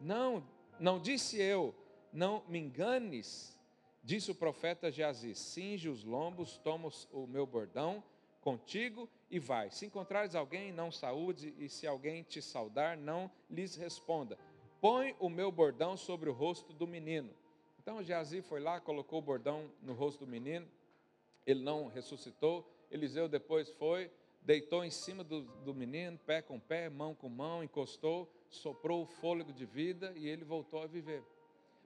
Não, 0.00 0.46
não 0.78 1.00
disse 1.00 1.40
eu, 1.40 1.74
não 2.12 2.42
me 2.48 2.58
enganes. 2.58 3.58
Disse 4.02 4.30
o 4.30 4.34
profeta 4.34 4.90
Geazi: 4.90 5.34
Cinge 5.34 5.88
os 5.88 6.04
lombos, 6.04 6.58
toma 6.58 6.88
o 7.12 7.26
meu 7.26 7.46
bordão 7.46 8.02
contigo 8.40 9.08
e 9.30 9.38
vai. 9.38 9.70
Se 9.70 9.86
encontrares 9.86 10.34
alguém, 10.34 10.72
não 10.72 10.90
saúde, 10.90 11.54
e 11.56 11.68
se 11.68 11.86
alguém 11.86 12.22
te 12.24 12.42
saudar, 12.42 12.96
não 12.96 13.30
lhes 13.48 13.76
responda. 13.76 14.36
Põe 14.82 15.16
o 15.18 15.30
meu 15.30 15.50
bordão 15.50 15.96
sobre 15.96 16.28
o 16.28 16.32
rosto 16.34 16.74
do 16.74 16.86
menino. 16.86 17.30
Então 17.78 18.02
Geazi 18.02 18.42
foi 18.42 18.60
lá, 18.60 18.78
colocou 18.78 19.20
o 19.20 19.22
bordão 19.22 19.70
no 19.80 19.94
rosto 19.94 20.26
do 20.26 20.30
menino, 20.30 20.68
ele 21.46 21.62
não 21.62 21.86
ressuscitou. 21.86 22.70
Eliseu 22.90 23.30
depois 23.30 23.70
foi, 23.70 24.10
deitou 24.42 24.84
em 24.84 24.90
cima 24.90 25.24
do, 25.24 25.40
do 25.64 25.72
menino, 25.72 26.18
pé 26.18 26.42
com 26.42 26.60
pé, 26.60 26.90
mão 26.90 27.14
com 27.14 27.30
mão, 27.30 27.64
encostou 27.64 28.30
soprou 28.52 29.02
o 29.02 29.06
fôlego 29.06 29.52
de 29.52 29.64
vida 29.64 30.12
e 30.14 30.28
ele 30.28 30.44
voltou 30.44 30.82
a 30.82 30.86
viver. 30.86 31.24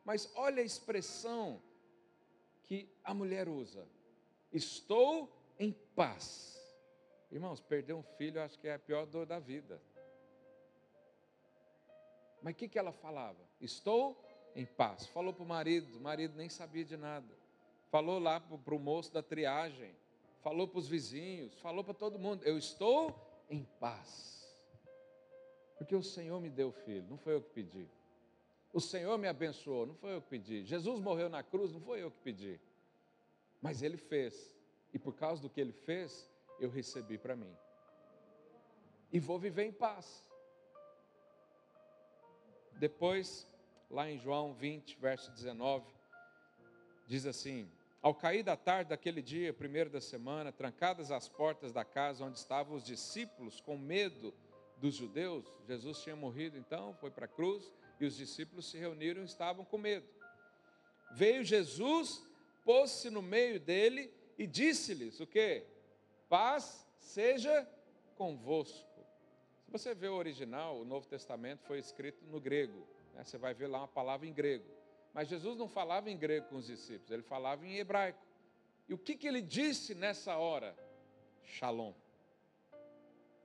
Mas 0.05 0.31
olha 0.35 0.63
a 0.63 0.65
expressão 0.65 1.63
que 2.65 2.89
a 3.03 3.15
mulher 3.15 3.49
usa: 3.49 3.87
estou 4.53 5.31
em 5.59 5.73
paz. 5.95 6.55
Irmãos, 7.31 7.61
perder 7.61 7.95
um 7.95 8.03
filho 8.03 8.43
acho 8.43 8.59
que 8.59 8.69
é 8.69 8.75
a 8.75 8.79
pior 8.79 9.07
dor 9.07 9.27
da 9.27 9.39
vida. 9.39 9.81
Mas 12.43 12.55
o 12.55 12.57
que, 12.57 12.69
que 12.69 12.79
ela 12.79 12.93
falava? 12.93 13.39
Estou 13.61 14.23
em 14.55 14.65
paz. 14.65 15.07
Falou 15.07 15.33
para 15.33 15.43
o 15.43 15.47
marido, 15.47 15.99
o 15.99 16.01
marido 16.01 16.35
nem 16.37 16.49
sabia 16.49 16.85
de 16.85 16.97
nada. 16.97 17.35
Falou 17.91 18.19
lá 18.19 18.41
para 18.41 18.75
o 18.75 18.79
moço 18.79 19.13
da 19.13 19.23
triagem, 19.23 19.95
falou 20.43 20.67
para 20.67 20.79
os 20.79 20.89
vizinhos, 20.89 21.59
falou 21.61 21.85
para 21.85 21.95
todo 21.95 22.19
mundo: 22.19 22.45
Eu 22.45 22.59
estou 22.59 23.15
em 23.49 23.65
paz. 23.79 24.37
Porque 25.79 25.95
o 25.95 26.03
Senhor 26.03 26.41
me 26.41 26.49
deu 26.49 26.73
filho, 26.73 27.07
não 27.09 27.19
foi 27.19 27.35
eu 27.35 27.43
que 27.43 27.51
pedi. 27.51 27.89
O 28.73 28.81
Senhor 28.81 29.17
me 29.19 29.29
abençoou, 29.29 29.87
não 29.87 29.95
foi 29.95 30.15
eu 30.15 30.21
que 30.21 30.29
pedi. 30.29 30.65
Jesus 30.65 31.01
morreu 31.01 31.29
na 31.29 31.43
cruz, 31.43 31.73
não 31.73 31.81
foi 31.81 32.03
eu 32.03 32.11
que 32.11 32.19
pedi. 32.19 32.61
Mas 33.61 33.83
Ele 33.83 33.97
fez. 33.97 34.55
E 34.93 34.99
por 34.99 35.15
causa 35.15 35.43
do 35.43 35.51
que 35.51 35.61
Ele 35.61 35.73
fez, 35.73 36.29
eu 36.59 36.71
recebi 36.71 37.19
para 37.19 37.37
mim. 37.37 37.55
E 39.13 39.21
vou 39.21 39.39
viver 39.39 39.65
em 39.65 39.73
paz. 39.73 40.26
Depois, 42.77 43.47
lá 43.91 44.11
em 44.11 44.19
João 44.19 44.55
20, 44.55 44.99
verso 45.01 45.31
19, 45.33 45.85
diz 47.07 47.27
assim: 47.27 47.71
Ao 48.03 48.15
cair 48.15 48.43
da 48.43 48.57
tarde 48.57 48.91
daquele 48.91 49.23
dia, 49.23 49.53
primeiro 49.53 49.91
da 49.91 50.01
semana, 50.01 50.53
trancadas 50.53 51.11
as 51.11 51.29
portas 51.29 51.73
da 51.73 51.85
casa 51.85 52.25
onde 52.25 52.39
estavam 52.39 52.77
os 52.77 52.85
discípulos, 52.85 53.61
com 53.61 53.77
medo, 53.77 54.35
dos 54.79 54.95
judeus, 54.95 55.45
Jesus 55.67 56.03
tinha 56.03 56.15
morrido 56.15 56.59
então, 56.59 56.95
foi 57.01 57.11
para 57.11 57.25
a 57.25 57.29
cruz, 57.29 57.73
e 57.99 58.05
os 58.05 58.17
discípulos 58.17 58.71
se 58.71 58.77
reuniram 58.77 59.23
e 59.23 59.25
estavam 59.25 59.65
com 59.65 59.79
medo. 59.79 60.07
Veio 61.13 61.43
Jesus, 61.43 62.23
pôs-se 62.65 63.09
no 63.09 63.23
meio 63.23 63.59
dele 63.59 64.13
e 64.37 64.47
disse-lhes 64.47 65.19
o 65.19 65.27
que? 65.27 65.65
Paz 66.29 66.87
seja 66.99 67.67
convosco. 68.17 68.96
Você 69.77 69.95
vê 69.95 70.09
o 70.09 70.15
original, 70.15 70.81
o 70.81 70.87
Novo 70.87 71.07
Testamento 71.07 71.63
foi 71.67 71.79
escrito 71.79 72.25
no 72.25 72.41
grego, 72.41 72.87
né? 73.13 73.23
você 73.23 73.37
vai 73.37 73.53
ver 73.53 73.67
lá 73.67 73.81
uma 73.81 73.89
palavra 73.89 74.27
em 74.27 74.33
grego. 74.33 74.65
Mas 75.13 75.29
Jesus 75.29 75.59
não 75.59 75.69
falava 75.69 76.11
em 76.11 76.17
grego 76.17 76.49
com 76.49 76.57
os 76.57 76.65
discípulos, 76.65 77.11
ele 77.11 77.23
falava 77.23 77.67
em 77.67 77.77
hebraico. 77.77 78.19
E 78.89 78.95
o 78.95 78.99
que, 78.99 79.15
que 79.15 79.29
ele 79.29 79.43
disse 79.43 79.95
nessa 79.95 80.39
hora? 80.39 80.75
Shalom. 81.45 81.93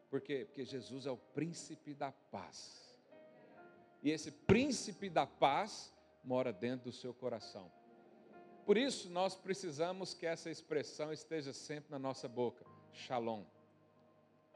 Por 0.09 0.21
quê? 0.21 0.45
Porque 0.45 0.63
Jesus 0.63 1.05
é 1.05 1.11
o 1.11 1.17
príncipe 1.17 1.93
da 1.93 2.13
paz. 2.13 2.97
E 4.01 4.09
esse 4.09 4.31
príncipe 4.31 5.09
da 5.09 5.27
paz 5.27 5.93
mora 6.23 6.53
dentro 6.53 6.85
do 6.85 6.93
seu 6.93 7.13
coração. 7.13 7.69
Por 8.65 8.77
isso 8.77 9.09
nós 9.09 9.35
precisamos 9.35 10.13
que 10.13 10.25
essa 10.25 10.49
expressão 10.49 11.11
esteja 11.11 11.51
sempre 11.51 11.91
na 11.91 11.99
nossa 11.99 12.29
boca. 12.29 12.65
Shalom. 12.93 13.43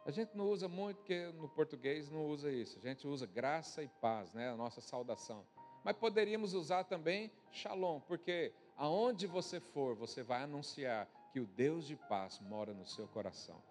A 0.05 0.11
gente 0.11 0.37
não 0.37 0.47
usa 0.47 0.67
muito, 0.67 0.97
porque 0.97 1.31
no 1.33 1.49
português 1.49 2.11
não 2.11 2.27
usa 2.27 2.51
isso. 2.51 2.77
A 2.77 2.87
gente 2.87 3.07
usa 3.07 3.25
graça 3.25 3.81
e 3.81 3.87
paz, 3.87 4.31
né? 4.33 4.51
A 4.51 4.55
nossa 4.55 4.79
saudação. 4.79 5.43
Mas 5.83 5.97
poderíamos 5.97 6.53
usar 6.53 6.83
também 6.83 7.31
shalom, 7.51 7.99
porque 8.01 8.53
aonde 8.77 9.25
você 9.25 9.59
for, 9.59 9.95
você 9.95 10.21
vai 10.21 10.43
anunciar 10.43 11.07
que 11.33 11.39
o 11.39 11.47
Deus 11.47 11.87
de 11.87 11.95
paz 11.95 12.39
mora 12.39 12.71
no 12.71 12.85
seu 12.85 13.07
coração. 13.07 13.61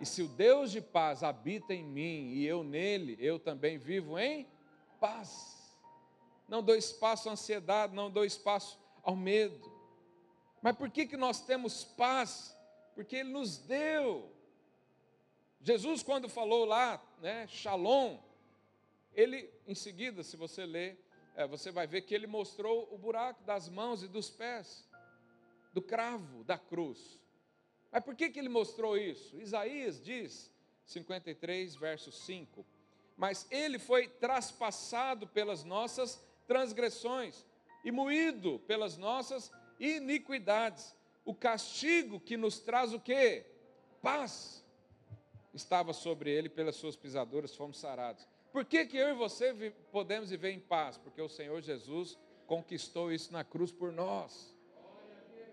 E 0.00 0.06
se 0.06 0.22
o 0.22 0.28
Deus 0.28 0.72
de 0.72 0.80
paz 0.80 1.22
habita 1.22 1.74
em 1.74 1.84
mim 1.84 2.32
e 2.32 2.46
eu 2.46 2.64
nele, 2.64 3.16
eu 3.20 3.38
também 3.38 3.76
vivo 3.76 4.18
em 4.18 4.48
paz. 4.98 5.78
Não 6.48 6.62
dou 6.62 6.74
espaço 6.74 7.28
à 7.28 7.32
ansiedade, 7.32 7.94
não 7.94 8.10
dou 8.10 8.24
espaço 8.24 8.80
ao 9.02 9.14
medo. 9.14 9.70
Mas 10.60 10.76
por 10.76 10.90
que, 10.90 11.06
que 11.06 11.16
nós 11.16 11.40
temos 11.40 11.84
paz? 11.84 12.56
Porque 12.94 13.16
Ele 13.16 13.30
nos 13.30 13.58
deu. 13.58 14.32
Jesus, 15.62 16.02
quando 16.02 16.28
falou 16.28 16.64
lá, 16.64 17.00
né, 17.20 17.46
Shalom, 17.46 18.18
ele, 19.14 19.48
em 19.66 19.74
seguida, 19.74 20.24
se 20.24 20.36
você 20.36 20.66
ler, 20.66 20.98
é, 21.36 21.46
você 21.46 21.70
vai 21.70 21.86
ver 21.86 22.02
que 22.02 22.14
ele 22.14 22.26
mostrou 22.26 22.88
o 22.92 22.98
buraco 22.98 23.44
das 23.44 23.68
mãos 23.68 24.02
e 24.02 24.08
dos 24.08 24.28
pés, 24.28 24.88
do 25.72 25.80
cravo 25.80 26.42
da 26.42 26.58
cruz. 26.58 27.20
Mas 27.92 28.02
por 28.02 28.16
que, 28.16 28.30
que 28.30 28.38
ele 28.38 28.48
mostrou 28.48 28.96
isso? 28.96 29.40
Isaías 29.40 30.02
diz, 30.02 30.52
53, 30.84 31.76
verso 31.76 32.10
5: 32.10 32.66
Mas 33.16 33.46
ele 33.50 33.78
foi 33.78 34.08
traspassado 34.08 35.28
pelas 35.28 35.62
nossas 35.62 36.20
transgressões 36.46 37.46
e 37.84 37.92
moído 37.92 38.58
pelas 38.66 38.96
nossas 38.96 39.52
iniquidades. 39.78 40.94
O 41.24 41.34
castigo 41.34 42.18
que 42.18 42.36
nos 42.36 42.58
traz 42.58 42.92
o 42.92 42.98
quê? 42.98 43.46
Paz. 44.02 44.61
Estava 45.52 45.92
sobre 45.92 46.30
ele, 46.30 46.48
pelas 46.48 46.76
suas 46.76 46.96
pisaduras 46.96 47.54
fomos 47.54 47.78
sarados. 47.78 48.26
Por 48.52 48.64
que, 48.64 48.86
que 48.86 48.96
eu 48.96 49.10
e 49.10 49.14
você 49.14 49.72
podemos 49.90 50.30
viver 50.30 50.50
em 50.50 50.60
paz? 50.60 50.98
Porque 50.98 51.20
o 51.20 51.28
Senhor 51.28 51.60
Jesus 51.60 52.18
conquistou 52.46 53.12
isso 53.12 53.32
na 53.32 53.44
cruz 53.44 53.72
por 53.72 53.92
nós. 53.92 54.54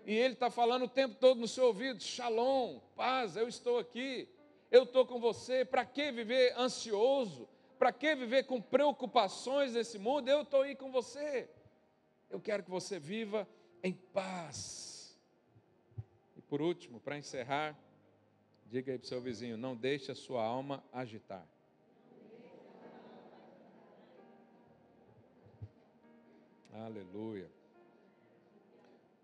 E 0.06 0.14
Ele 0.14 0.34
está 0.34 0.50
falando 0.50 0.84
o 0.84 0.88
tempo 0.88 1.14
todo 1.14 1.40
no 1.40 1.48
seu 1.48 1.66
ouvido: 1.66 2.02
Shalom, 2.02 2.78
paz, 2.96 3.36
eu 3.36 3.48
estou 3.48 3.78
aqui, 3.78 4.28
eu 4.70 4.84
estou 4.84 5.06
com 5.06 5.20
você. 5.20 5.64
Para 5.64 5.84
que 5.84 6.10
viver 6.12 6.54
ansioso? 6.58 7.48
Para 7.78 7.92
que 7.92 8.14
viver 8.14 8.44
com 8.44 8.60
preocupações 8.60 9.72
nesse 9.72 9.98
mundo? 9.98 10.28
Eu 10.28 10.42
estou 10.42 10.62
aí 10.62 10.74
com 10.74 10.90
você. 10.90 11.48
Eu 12.28 12.40
quero 12.40 12.62
que 12.62 12.70
você 12.70 12.98
viva 12.98 13.48
em 13.82 13.92
paz. 13.92 15.18
E 16.36 16.42
por 16.42 16.60
último, 16.60 17.00
para 17.00 17.16
encerrar, 17.16 17.78
diga 18.70 18.92
aí 18.92 18.98
para 18.98 19.04
o 19.04 19.08
seu 19.08 19.20
vizinho: 19.20 19.56
não 19.56 19.76
deixe 19.76 20.12
a 20.12 20.14
sua 20.14 20.44
alma 20.44 20.82
agitar. 20.92 21.46
Aleluia. 26.72 27.50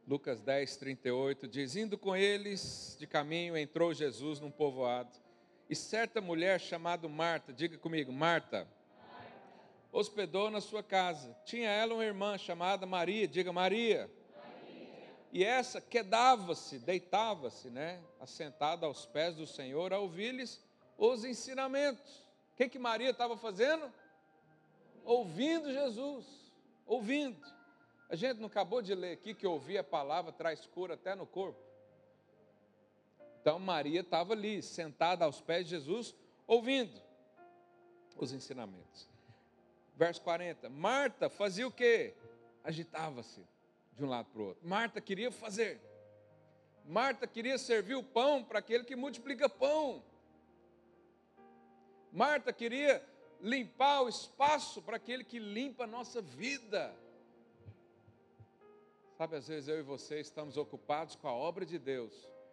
Lucas 0.07 0.41
10, 0.41 0.77
38 0.77 1.49
diz: 1.49 1.77
Indo 1.77 1.97
com 1.97 2.15
eles 2.15 2.97
de 2.99 3.07
caminho, 3.07 3.57
entrou 3.57 3.95
Jesus 3.95 4.41
num 4.41 4.51
povoado. 4.51 5.17
E 5.71 5.75
certa 5.75 6.21
mulher 6.21 6.61
chamada 6.61 7.09
Marta, 7.09 7.53
diga 7.53 7.77
comigo, 7.79 8.13
Marta, 8.13 8.69
hospedou 9.91 10.51
na 10.51 10.61
sua 10.61 10.83
casa. 10.83 11.37
Tinha 11.45 11.71
ela 11.71 11.95
uma 11.95 12.05
irmã 12.05 12.37
chamada 12.39 12.87
Maria, 12.87 13.27
diga 13.27 13.53
Maria. 13.53 14.11
E 15.37 15.45
essa 15.45 15.83
quedava-se, 15.83 16.79
deitava-se, 16.79 17.69
né, 17.69 18.03
assentada 18.19 18.87
aos 18.87 19.05
pés 19.05 19.37
do 19.37 19.47
Senhor, 19.47 19.93
a 19.93 19.99
ouvir-lhes 19.99 20.65
os 20.97 21.27
ensinamentos. 21.27 22.21
O 22.55 22.57
que, 22.57 22.71
que 22.71 22.79
Maria 22.79 23.11
estava 23.11 23.37
fazendo? 23.37 23.93
Ouvindo 25.05 25.71
Jesus, 25.71 26.25
ouvindo. 26.87 27.39
A 28.09 28.17
gente 28.17 28.39
não 28.39 28.47
acabou 28.47 28.81
de 28.81 28.95
ler 28.95 29.13
aqui 29.13 29.35
que 29.35 29.47
ouvir 29.47 29.77
a 29.77 29.85
palavra 29.85 30.33
traz 30.33 30.65
cura 30.65 30.95
até 30.95 31.15
no 31.15 31.27
corpo. 31.27 31.61
Então 33.43 33.59
Maria 33.59 34.01
estava 34.01 34.33
ali, 34.33 34.63
sentada 34.63 35.27
aos 35.27 35.39
pés 35.39 35.65
de 35.65 35.73
Jesus, 35.73 36.15
ouvindo 36.47 36.99
os 38.17 38.33
ensinamentos. 38.33 39.07
Verso 39.97 40.23
40. 40.23 40.71
Marta 40.71 41.29
fazia 41.29 41.69
o 41.69 41.71
quê? 41.71 42.15
Agitava-se 42.65 43.45
de 43.97 44.05
um 44.05 44.09
lado 44.09 44.29
para 44.31 44.43
o 44.43 44.47
outro. 44.47 44.67
Marta 44.67 45.01
queria 45.01 45.31
fazer. 45.33 45.81
Marta 46.85 47.27
queria 47.27 47.59
servir 47.59 47.95
o 47.95 48.03
pão 48.03 48.45
para 48.45 48.59
aquele 48.59 48.85
que 48.85 48.95
multiplica 48.95 49.49
pão. 49.49 50.05
Marta 52.13 52.53
queria 52.53 53.05
limpar 53.41 54.03
o 54.03 54.09
espaço 54.09 54.81
para 54.83 54.97
aquele 54.97 55.25
que 55.25 55.39
limpa 55.39 55.85
a 55.85 55.87
nossa 55.87 56.23
vida. 56.23 56.95
Sabe, 59.17 59.37
às 59.37 59.49
vezes 59.49 59.69
eu 59.69 59.79
e 59.79 59.83
você 59.83 60.21
estamos 60.21 60.57
ocupados 60.57 61.17
com 61.17 61.27
a 61.27 61.33
obra 61.33 61.65
de 61.65 61.79
Deus 61.79 62.13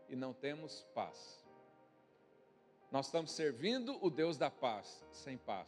e 0.09 0.15
não 0.15 0.33
temos 0.33 0.85
paz. 0.95 1.43
Nós 2.91 3.07
estamos 3.07 3.31
servindo 3.31 3.97
o 4.05 4.09
Deus 4.09 4.37
da 4.37 4.49
paz, 4.49 5.03
sem 5.11 5.37
paz. 5.37 5.67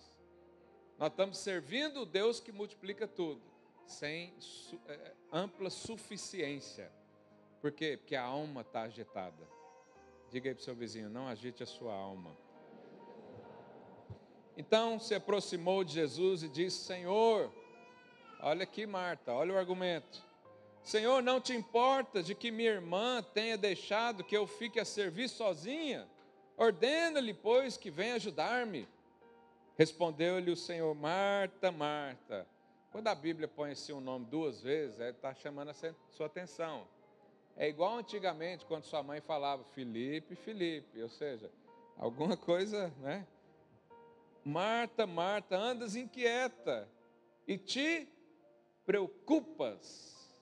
Nós 0.98 1.10
estamos 1.10 1.38
servindo 1.38 2.02
o 2.02 2.06
Deus 2.06 2.40
que 2.40 2.52
multiplica 2.52 3.08
tudo, 3.08 3.42
sem 3.86 4.34
é, 4.88 5.12
ampla 5.32 5.70
suficiência. 5.70 6.92
Por 7.62 7.72
quê? 7.72 7.98
Porque 7.98 8.16
a 8.16 8.24
alma 8.24 8.62
está 8.62 8.82
agitada. 8.82 9.48
Diga 10.30 10.50
aí 10.50 10.56
para 10.56 10.62
o 10.62 10.64
seu 10.64 10.76
vizinho: 10.76 11.10
não 11.10 11.28
agite 11.28 11.64
a 11.64 11.66
sua 11.66 11.94
alma. 11.94 12.36
Então 14.58 15.00
se 15.00 15.14
aproximou 15.14 15.84
de 15.84 15.94
Jesus 15.94 16.44
e 16.44 16.50
disse: 16.50 16.86
Senhor, 16.86 17.52
olha 18.40 18.64
aqui, 18.64 18.86
Marta, 18.86 19.34
olha 19.34 19.54
o 19.54 19.58
argumento. 19.58 20.24
Senhor, 20.84 21.24
não 21.24 21.42
te 21.42 21.54
importa 21.54 22.22
de 22.22 22.36
que 22.36 22.52
minha 22.52 22.70
irmã 22.70 23.24
tenha 23.34 23.58
deixado 23.58 24.24
que 24.24 24.38
eu 24.38 24.46
fique 24.46 24.80
a 24.80 24.86
servir 24.86 25.28
sozinha? 25.28 26.08
Ordena-lhe, 26.56 27.34
pois, 27.34 27.76
que 27.76 27.90
venha 27.90 28.16
ajudar-me. 28.16 28.88
Respondeu-lhe 29.76 30.52
o 30.52 30.56
Senhor, 30.56 30.94
Marta, 30.94 31.72
Marta. 31.72 32.48
Quando 32.96 33.10
a 33.10 33.14
Bíblia 33.14 33.46
põe 33.46 33.72
assim 33.72 33.92
um 33.92 34.00
nome 34.00 34.26
duas 34.28 34.62
vezes, 34.62 35.02
está 35.02 35.34
chamando 35.34 35.68
a 35.68 35.74
sua 35.74 36.28
atenção. 36.28 36.88
É 37.58 37.68
igual 37.68 37.98
antigamente, 37.98 38.66
quando 38.66 38.86
sua 38.86 39.04
mãe 39.04 39.20
falava 39.20 39.66
Felipe, 39.66 40.34
Felipe, 40.34 41.02
ou 41.02 41.10
seja, 41.10 41.52
alguma 41.98 42.38
coisa, 42.38 42.88
né? 43.02 43.28
Marta, 44.46 45.06
Marta, 45.06 45.58
andas 45.58 45.98
inquieta 45.98 46.90
e 47.46 47.58
te 47.58 48.08
preocupas 48.86 50.34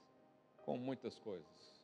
com 0.63 0.77
muitas 0.77 1.17
coisas. 1.17 1.81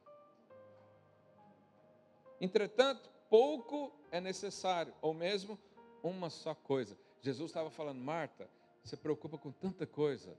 Entretanto, 2.40 3.10
pouco 3.28 3.92
é 4.12 4.22
necessário, 4.22 4.94
ou 5.02 5.16
mesmo 5.16 5.58
uma 6.04 6.30
só 6.30 6.54
coisa. 6.54 6.96
Jesus 7.24 7.50
estava 7.50 7.72
falando, 7.72 8.00
Marta, 8.00 8.48
você 8.84 8.96
preocupa 8.96 9.36
com 9.36 9.52
tanta 9.52 9.88
coisa, 9.88 10.38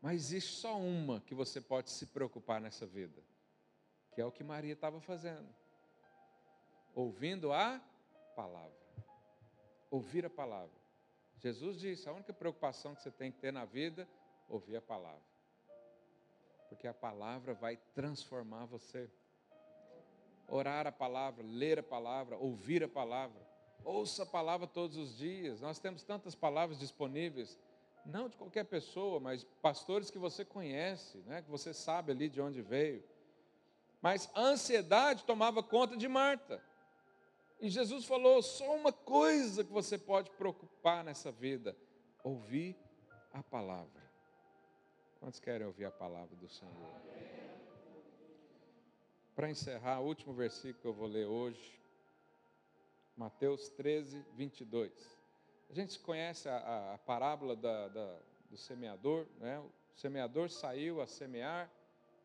mas 0.00 0.16
existe 0.16 0.54
só 0.54 0.78
uma 0.78 1.20
que 1.20 1.34
você 1.34 1.60
pode 1.60 1.90
se 1.90 2.06
preocupar 2.06 2.60
nessa 2.60 2.86
vida, 2.86 3.22
que 4.12 4.20
é 4.20 4.24
o 4.24 4.32
que 4.32 4.44
Maria 4.44 4.72
estava 4.72 5.00
fazendo, 5.00 5.48
ouvindo 6.94 7.52
a 7.52 7.80
palavra. 8.36 8.76
Ouvir 9.90 10.26
a 10.26 10.30
palavra. 10.30 10.76
Jesus 11.38 11.80
disse: 11.80 12.08
a 12.08 12.12
única 12.12 12.32
preocupação 12.32 12.94
que 12.94 13.02
você 13.02 13.10
tem 13.10 13.32
que 13.32 13.38
ter 13.38 13.52
na 13.52 13.64
vida, 13.64 14.06
ouvir 14.48 14.76
a 14.76 14.82
palavra. 14.82 15.22
Porque 16.68 16.86
a 16.86 16.92
palavra 16.92 17.54
vai 17.54 17.78
transformar 17.94 18.66
você. 18.66 19.10
Orar 20.46 20.86
a 20.86 20.92
palavra, 20.92 21.42
ler 21.44 21.78
a 21.78 21.82
palavra, 21.82 22.36
ouvir 22.36 22.84
a 22.84 22.88
palavra 22.88 23.48
Ouça 23.84 24.24
a 24.24 24.26
palavra 24.26 24.66
todos 24.66 24.96
os 24.96 25.16
dias. 25.16 25.60
Nós 25.60 25.78
temos 25.78 26.02
tantas 26.02 26.34
palavras 26.34 26.78
disponíveis, 26.78 27.58
não 28.08 28.28
de 28.28 28.36
qualquer 28.36 28.64
pessoa, 28.64 29.20
mas 29.20 29.44
pastores 29.60 30.10
que 30.10 30.18
você 30.18 30.44
conhece, 30.44 31.18
né? 31.26 31.42
que 31.42 31.50
você 31.50 31.74
sabe 31.74 32.10
ali 32.10 32.28
de 32.28 32.40
onde 32.40 32.62
veio. 32.62 33.04
Mas 34.00 34.30
a 34.34 34.40
ansiedade 34.40 35.24
tomava 35.24 35.62
conta 35.62 35.96
de 35.96 36.08
Marta. 36.08 36.62
E 37.60 37.68
Jesus 37.68 38.06
falou: 38.06 38.40
só 38.42 38.74
uma 38.74 38.92
coisa 38.92 39.62
que 39.62 39.72
você 39.72 39.98
pode 39.98 40.30
preocupar 40.30 41.04
nessa 41.04 41.30
vida: 41.30 41.76
ouvir 42.24 42.76
a 43.32 43.42
palavra. 43.42 44.08
Quantos 45.20 45.40
querem 45.40 45.66
ouvir 45.66 45.84
a 45.84 45.90
palavra 45.90 46.34
do 46.36 46.48
Senhor? 46.48 46.72
Para 49.34 49.50
encerrar, 49.50 50.00
o 50.00 50.06
último 50.06 50.32
versículo 50.32 50.80
que 50.80 50.86
eu 50.86 50.94
vou 50.94 51.08
ler 51.08 51.26
hoje, 51.26 51.78
Mateus 53.16 53.68
13, 53.70 54.24
22. 54.34 55.17
A 55.70 55.74
gente 55.74 55.98
conhece 55.98 56.48
a, 56.48 56.94
a 56.94 56.98
parábola 56.98 57.54
da, 57.54 57.88
da, 57.88 58.18
do 58.50 58.56
semeador, 58.56 59.26
né? 59.38 59.58
O 59.58 59.70
semeador 59.94 60.48
saiu 60.48 61.00
a 61.00 61.06
semear, 61.06 61.70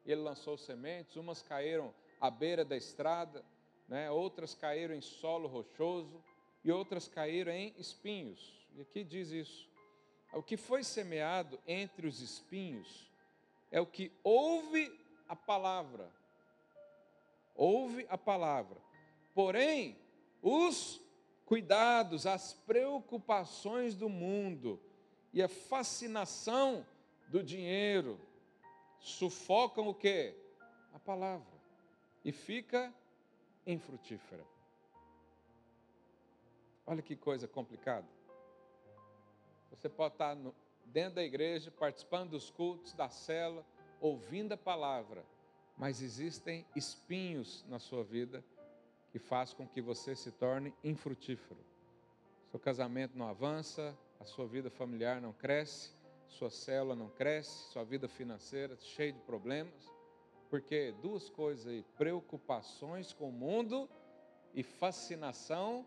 ele 0.06 0.22
lançou 0.22 0.58
sementes, 0.58 1.16
umas 1.16 1.42
caíram 1.42 1.94
à 2.22 2.30
beira 2.30 2.64
da 2.64 2.78
estrada, 2.78 3.44
né? 3.88 4.10
outras 4.10 4.54
caíram 4.54 4.96
em 4.96 5.02
solo 5.02 5.48
rochoso, 5.48 6.24
e 6.64 6.72
outras 6.72 7.08
caíram 7.08 7.52
em 7.52 7.74
espinhos. 7.78 8.66
E 8.76 8.82
aqui 8.82 9.04
diz 9.04 9.30
isso. 9.32 9.70
O 10.32 10.42
que 10.42 10.56
foi 10.56 10.84
semeado 10.84 11.60
entre 11.68 12.08
os 12.08 12.22
espinhos 12.22 13.12
é 13.70 13.82
o 13.82 13.86
que 13.86 14.12
ouve 14.24 14.98
a 15.28 15.36
palavra. 15.36 16.10
Ouve 17.56 18.06
a 18.10 18.18
palavra. 18.18 18.82
Porém, 19.34 19.98
os 20.42 21.03
cuidados, 21.46 22.26
as 22.26 22.54
preocupações 22.54 23.96
do 23.96 24.10
mundo 24.10 24.80
e 25.34 25.42
a 25.42 25.48
fascinação 25.48 26.86
do 27.28 27.44
dinheiro 27.44 28.20
sufocam 29.00 29.88
o 29.88 29.94
que? 29.94 30.36
A 30.94 31.00
palavra. 31.00 31.54
E 32.24 32.32
fica 32.32 32.94
infrutífera. 33.66 34.46
Olha 36.86 37.02
que 37.02 37.16
coisa 37.16 37.48
complicada. 37.48 38.08
Você 39.72 39.90
pode 39.90 40.16
estar 40.16 40.36
no, 40.36 40.54
dentro 40.86 41.16
da 41.16 41.24
igreja, 41.24 41.72
participando 41.72 42.32
dos 42.32 42.50
cultos, 42.50 42.94
da 42.94 43.10
cela, 43.10 43.66
ouvindo 44.00 44.54
a 44.54 44.58
palavra, 44.58 45.26
mas 45.78 46.02
existem 46.02 46.66
espinhos 46.76 47.66
na 47.68 47.80
sua 47.80 48.04
vida 48.04 48.44
que 49.14 49.20
faz 49.20 49.54
com 49.54 49.68
que 49.68 49.80
você 49.80 50.16
se 50.16 50.32
torne 50.32 50.74
infrutífero. 50.84 51.64
Seu 52.50 52.60
casamento 52.60 53.16
não 53.16 53.28
avança, 53.28 53.96
a 54.20 54.26
sua 54.26 54.48
vida 54.48 54.72
familiar 54.72 55.22
não 55.22 55.32
cresce, 55.32 55.92
sua 56.28 56.50
célula 56.50 56.96
não 56.96 57.10
cresce, 57.10 57.72
sua 57.72 57.84
vida 57.84 58.08
financeira 58.08 58.76
cheia 58.76 59.14
de 59.14 59.20
problemas. 59.20 59.88
Porque 60.50 60.92
duas 61.00 61.30
coisas 61.30 61.68
aí, 61.68 61.86
preocupações 61.96 63.14
com 63.14 63.30
o 63.30 63.32
mundo 63.32 63.88
e 64.52 64.64
fascinação 64.64 65.86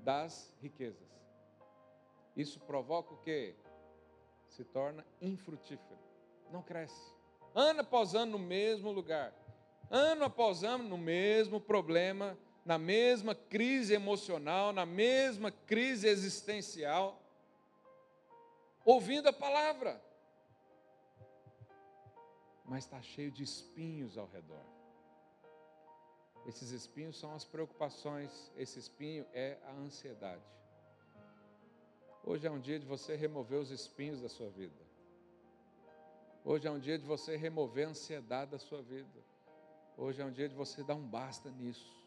das 0.00 0.52
riquezas. 0.60 1.08
Isso 2.36 2.58
provoca 2.58 3.14
o 3.14 3.18
quê? 3.18 3.54
Se 4.48 4.64
torna 4.64 5.06
infrutífero. 5.22 6.00
Não 6.50 6.60
cresce. 6.60 7.14
Ano 7.54 7.82
após 7.82 8.16
ano 8.16 8.32
no 8.32 8.38
mesmo 8.40 8.90
lugar. 8.90 9.32
Ano 9.88 10.24
após 10.24 10.64
ano 10.64 10.82
no 10.82 10.98
mesmo 10.98 11.60
problema 11.60 12.36
na 12.64 12.78
mesma 12.78 13.34
crise 13.34 13.92
emocional, 13.92 14.72
na 14.72 14.86
mesma 14.86 15.50
crise 15.50 16.08
existencial, 16.08 17.20
ouvindo 18.84 19.28
a 19.28 19.32
palavra. 19.32 20.02
mas 22.66 22.84
está 22.84 23.00
cheio 23.02 23.30
de 23.30 23.42
espinhos 23.42 24.16
ao 24.16 24.26
redor. 24.26 24.64
Esses 26.46 26.70
espinhos 26.70 27.18
são 27.18 27.34
as 27.34 27.44
preocupações, 27.44 28.50
esse 28.56 28.78
espinho 28.78 29.26
é 29.34 29.58
a 29.66 29.72
ansiedade. 29.72 30.42
Hoje 32.24 32.46
é 32.46 32.50
um 32.50 32.58
dia 32.58 32.78
de 32.78 32.86
você 32.86 33.14
remover 33.14 33.58
os 33.58 33.70
espinhos 33.70 34.22
da 34.22 34.30
sua 34.30 34.48
vida. 34.48 34.82
Hoje 36.42 36.66
é 36.66 36.70
um 36.70 36.78
dia 36.78 36.98
de 36.98 37.04
você 37.04 37.36
remover 37.36 37.86
a 37.86 37.90
ansiedade 37.90 38.52
da 38.52 38.58
sua 38.58 38.80
vida. 38.80 39.20
Hoje 39.94 40.22
é 40.22 40.24
um 40.24 40.32
dia 40.32 40.48
de 40.48 40.54
você 40.54 40.82
dar 40.82 40.94
um 40.94 41.06
basta 41.06 41.50
nisso 41.50 42.03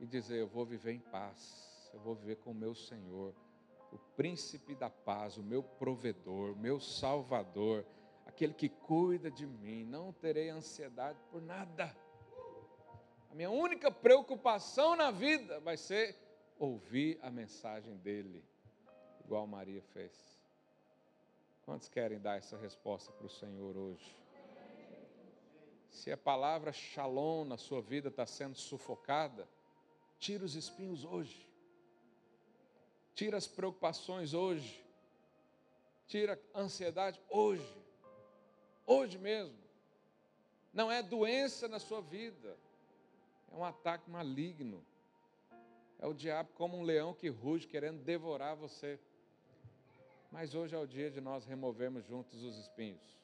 e 0.00 0.06
dizer: 0.06 0.38
Eu 0.38 0.48
vou 0.48 0.64
viver 0.64 0.92
em 0.92 0.98
paz, 0.98 1.90
eu 1.92 2.00
vou 2.00 2.14
viver 2.14 2.36
com 2.36 2.50
o 2.50 2.54
meu 2.54 2.74
Senhor, 2.74 3.34
o 3.92 3.98
príncipe 4.16 4.74
da 4.74 4.88
paz, 4.88 5.36
o 5.36 5.42
meu 5.42 5.62
provedor, 5.62 6.52
o 6.52 6.56
meu 6.56 6.80
salvador, 6.80 7.84
aquele 8.26 8.54
que 8.54 8.68
cuida 8.68 9.30
de 9.30 9.46
mim. 9.46 9.84
Não 9.84 10.12
terei 10.12 10.48
ansiedade 10.48 11.18
por 11.30 11.42
nada. 11.42 11.94
A 13.30 13.34
minha 13.34 13.50
única 13.50 13.90
preocupação 13.92 14.96
na 14.96 15.10
vida 15.10 15.60
vai 15.60 15.76
ser 15.76 16.16
ouvir 16.58 17.18
a 17.22 17.30
mensagem 17.30 17.96
dele, 17.98 18.44
igual 19.24 19.46
Maria 19.46 19.82
fez. 19.82 20.40
Quantos 21.64 21.88
querem 21.88 22.18
dar 22.18 22.36
essa 22.36 22.56
resposta 22.56 23.12
para 23.12 23.26
o 23.26 23.30
Senhor 23.30 23.76
hoje? 23.76 24.18
Se 25.88 26.10
a 26.10 26.16
palavra 26.16 26.72
shalom 26.72 27.44
na 27.44 27.56
sua 27.56 27.80
vida 27.80 28.08
está 28.08 28.26
sendo 28.26 28.56
sufocada, 28.56 29.48
Tira 30.20 30.44
os 30.44 30.54
espinhos 30.54 31.02
hoje. 31.02 31.48
Tira 33.14 33.38
as 33.38 33.46
preocupações 33.46 34.34
hoje. 34.34 34.84
Tira 36.06 36.38
a 36.52 36.60
ansiedade 36.60 37.18
hoje. 37.30 37.76
Hoje 38.86 39.16
mesmo. 39.16 39.58
Não 40.74 40.92
é 40.92 41.02
doença 41.02 41.66
na 41.66 41.78
sua 41.78 42.02
vida. 42.02 42.56
É 43.50 43.56
um 43.56 43.64
ataque 43.64 44.10
maligno. 44.10 44.84
É 45.98 46.06
o 46.06 46.12
diabo 46.12 46.50
como 46.54 46.76
um 46.76 46.82
leão 46.82 47.14
que 47.14 47.28
ruge 47.28 47.66
querendo 47.66 48.02
devorar 48.02 48.54
você. 48.54 49.00
Mas 50.30 50.54
hoje 50.54 50.74
é 50.76 50.78
o 50.78 50.86
dia 50.86 51.10
de 51.10 51.20
nós 51.20 51.46
removermos 51.46 52.04
juntos 52.04 52.42
os 52.42 52.58
espinhos. 52.58 53.19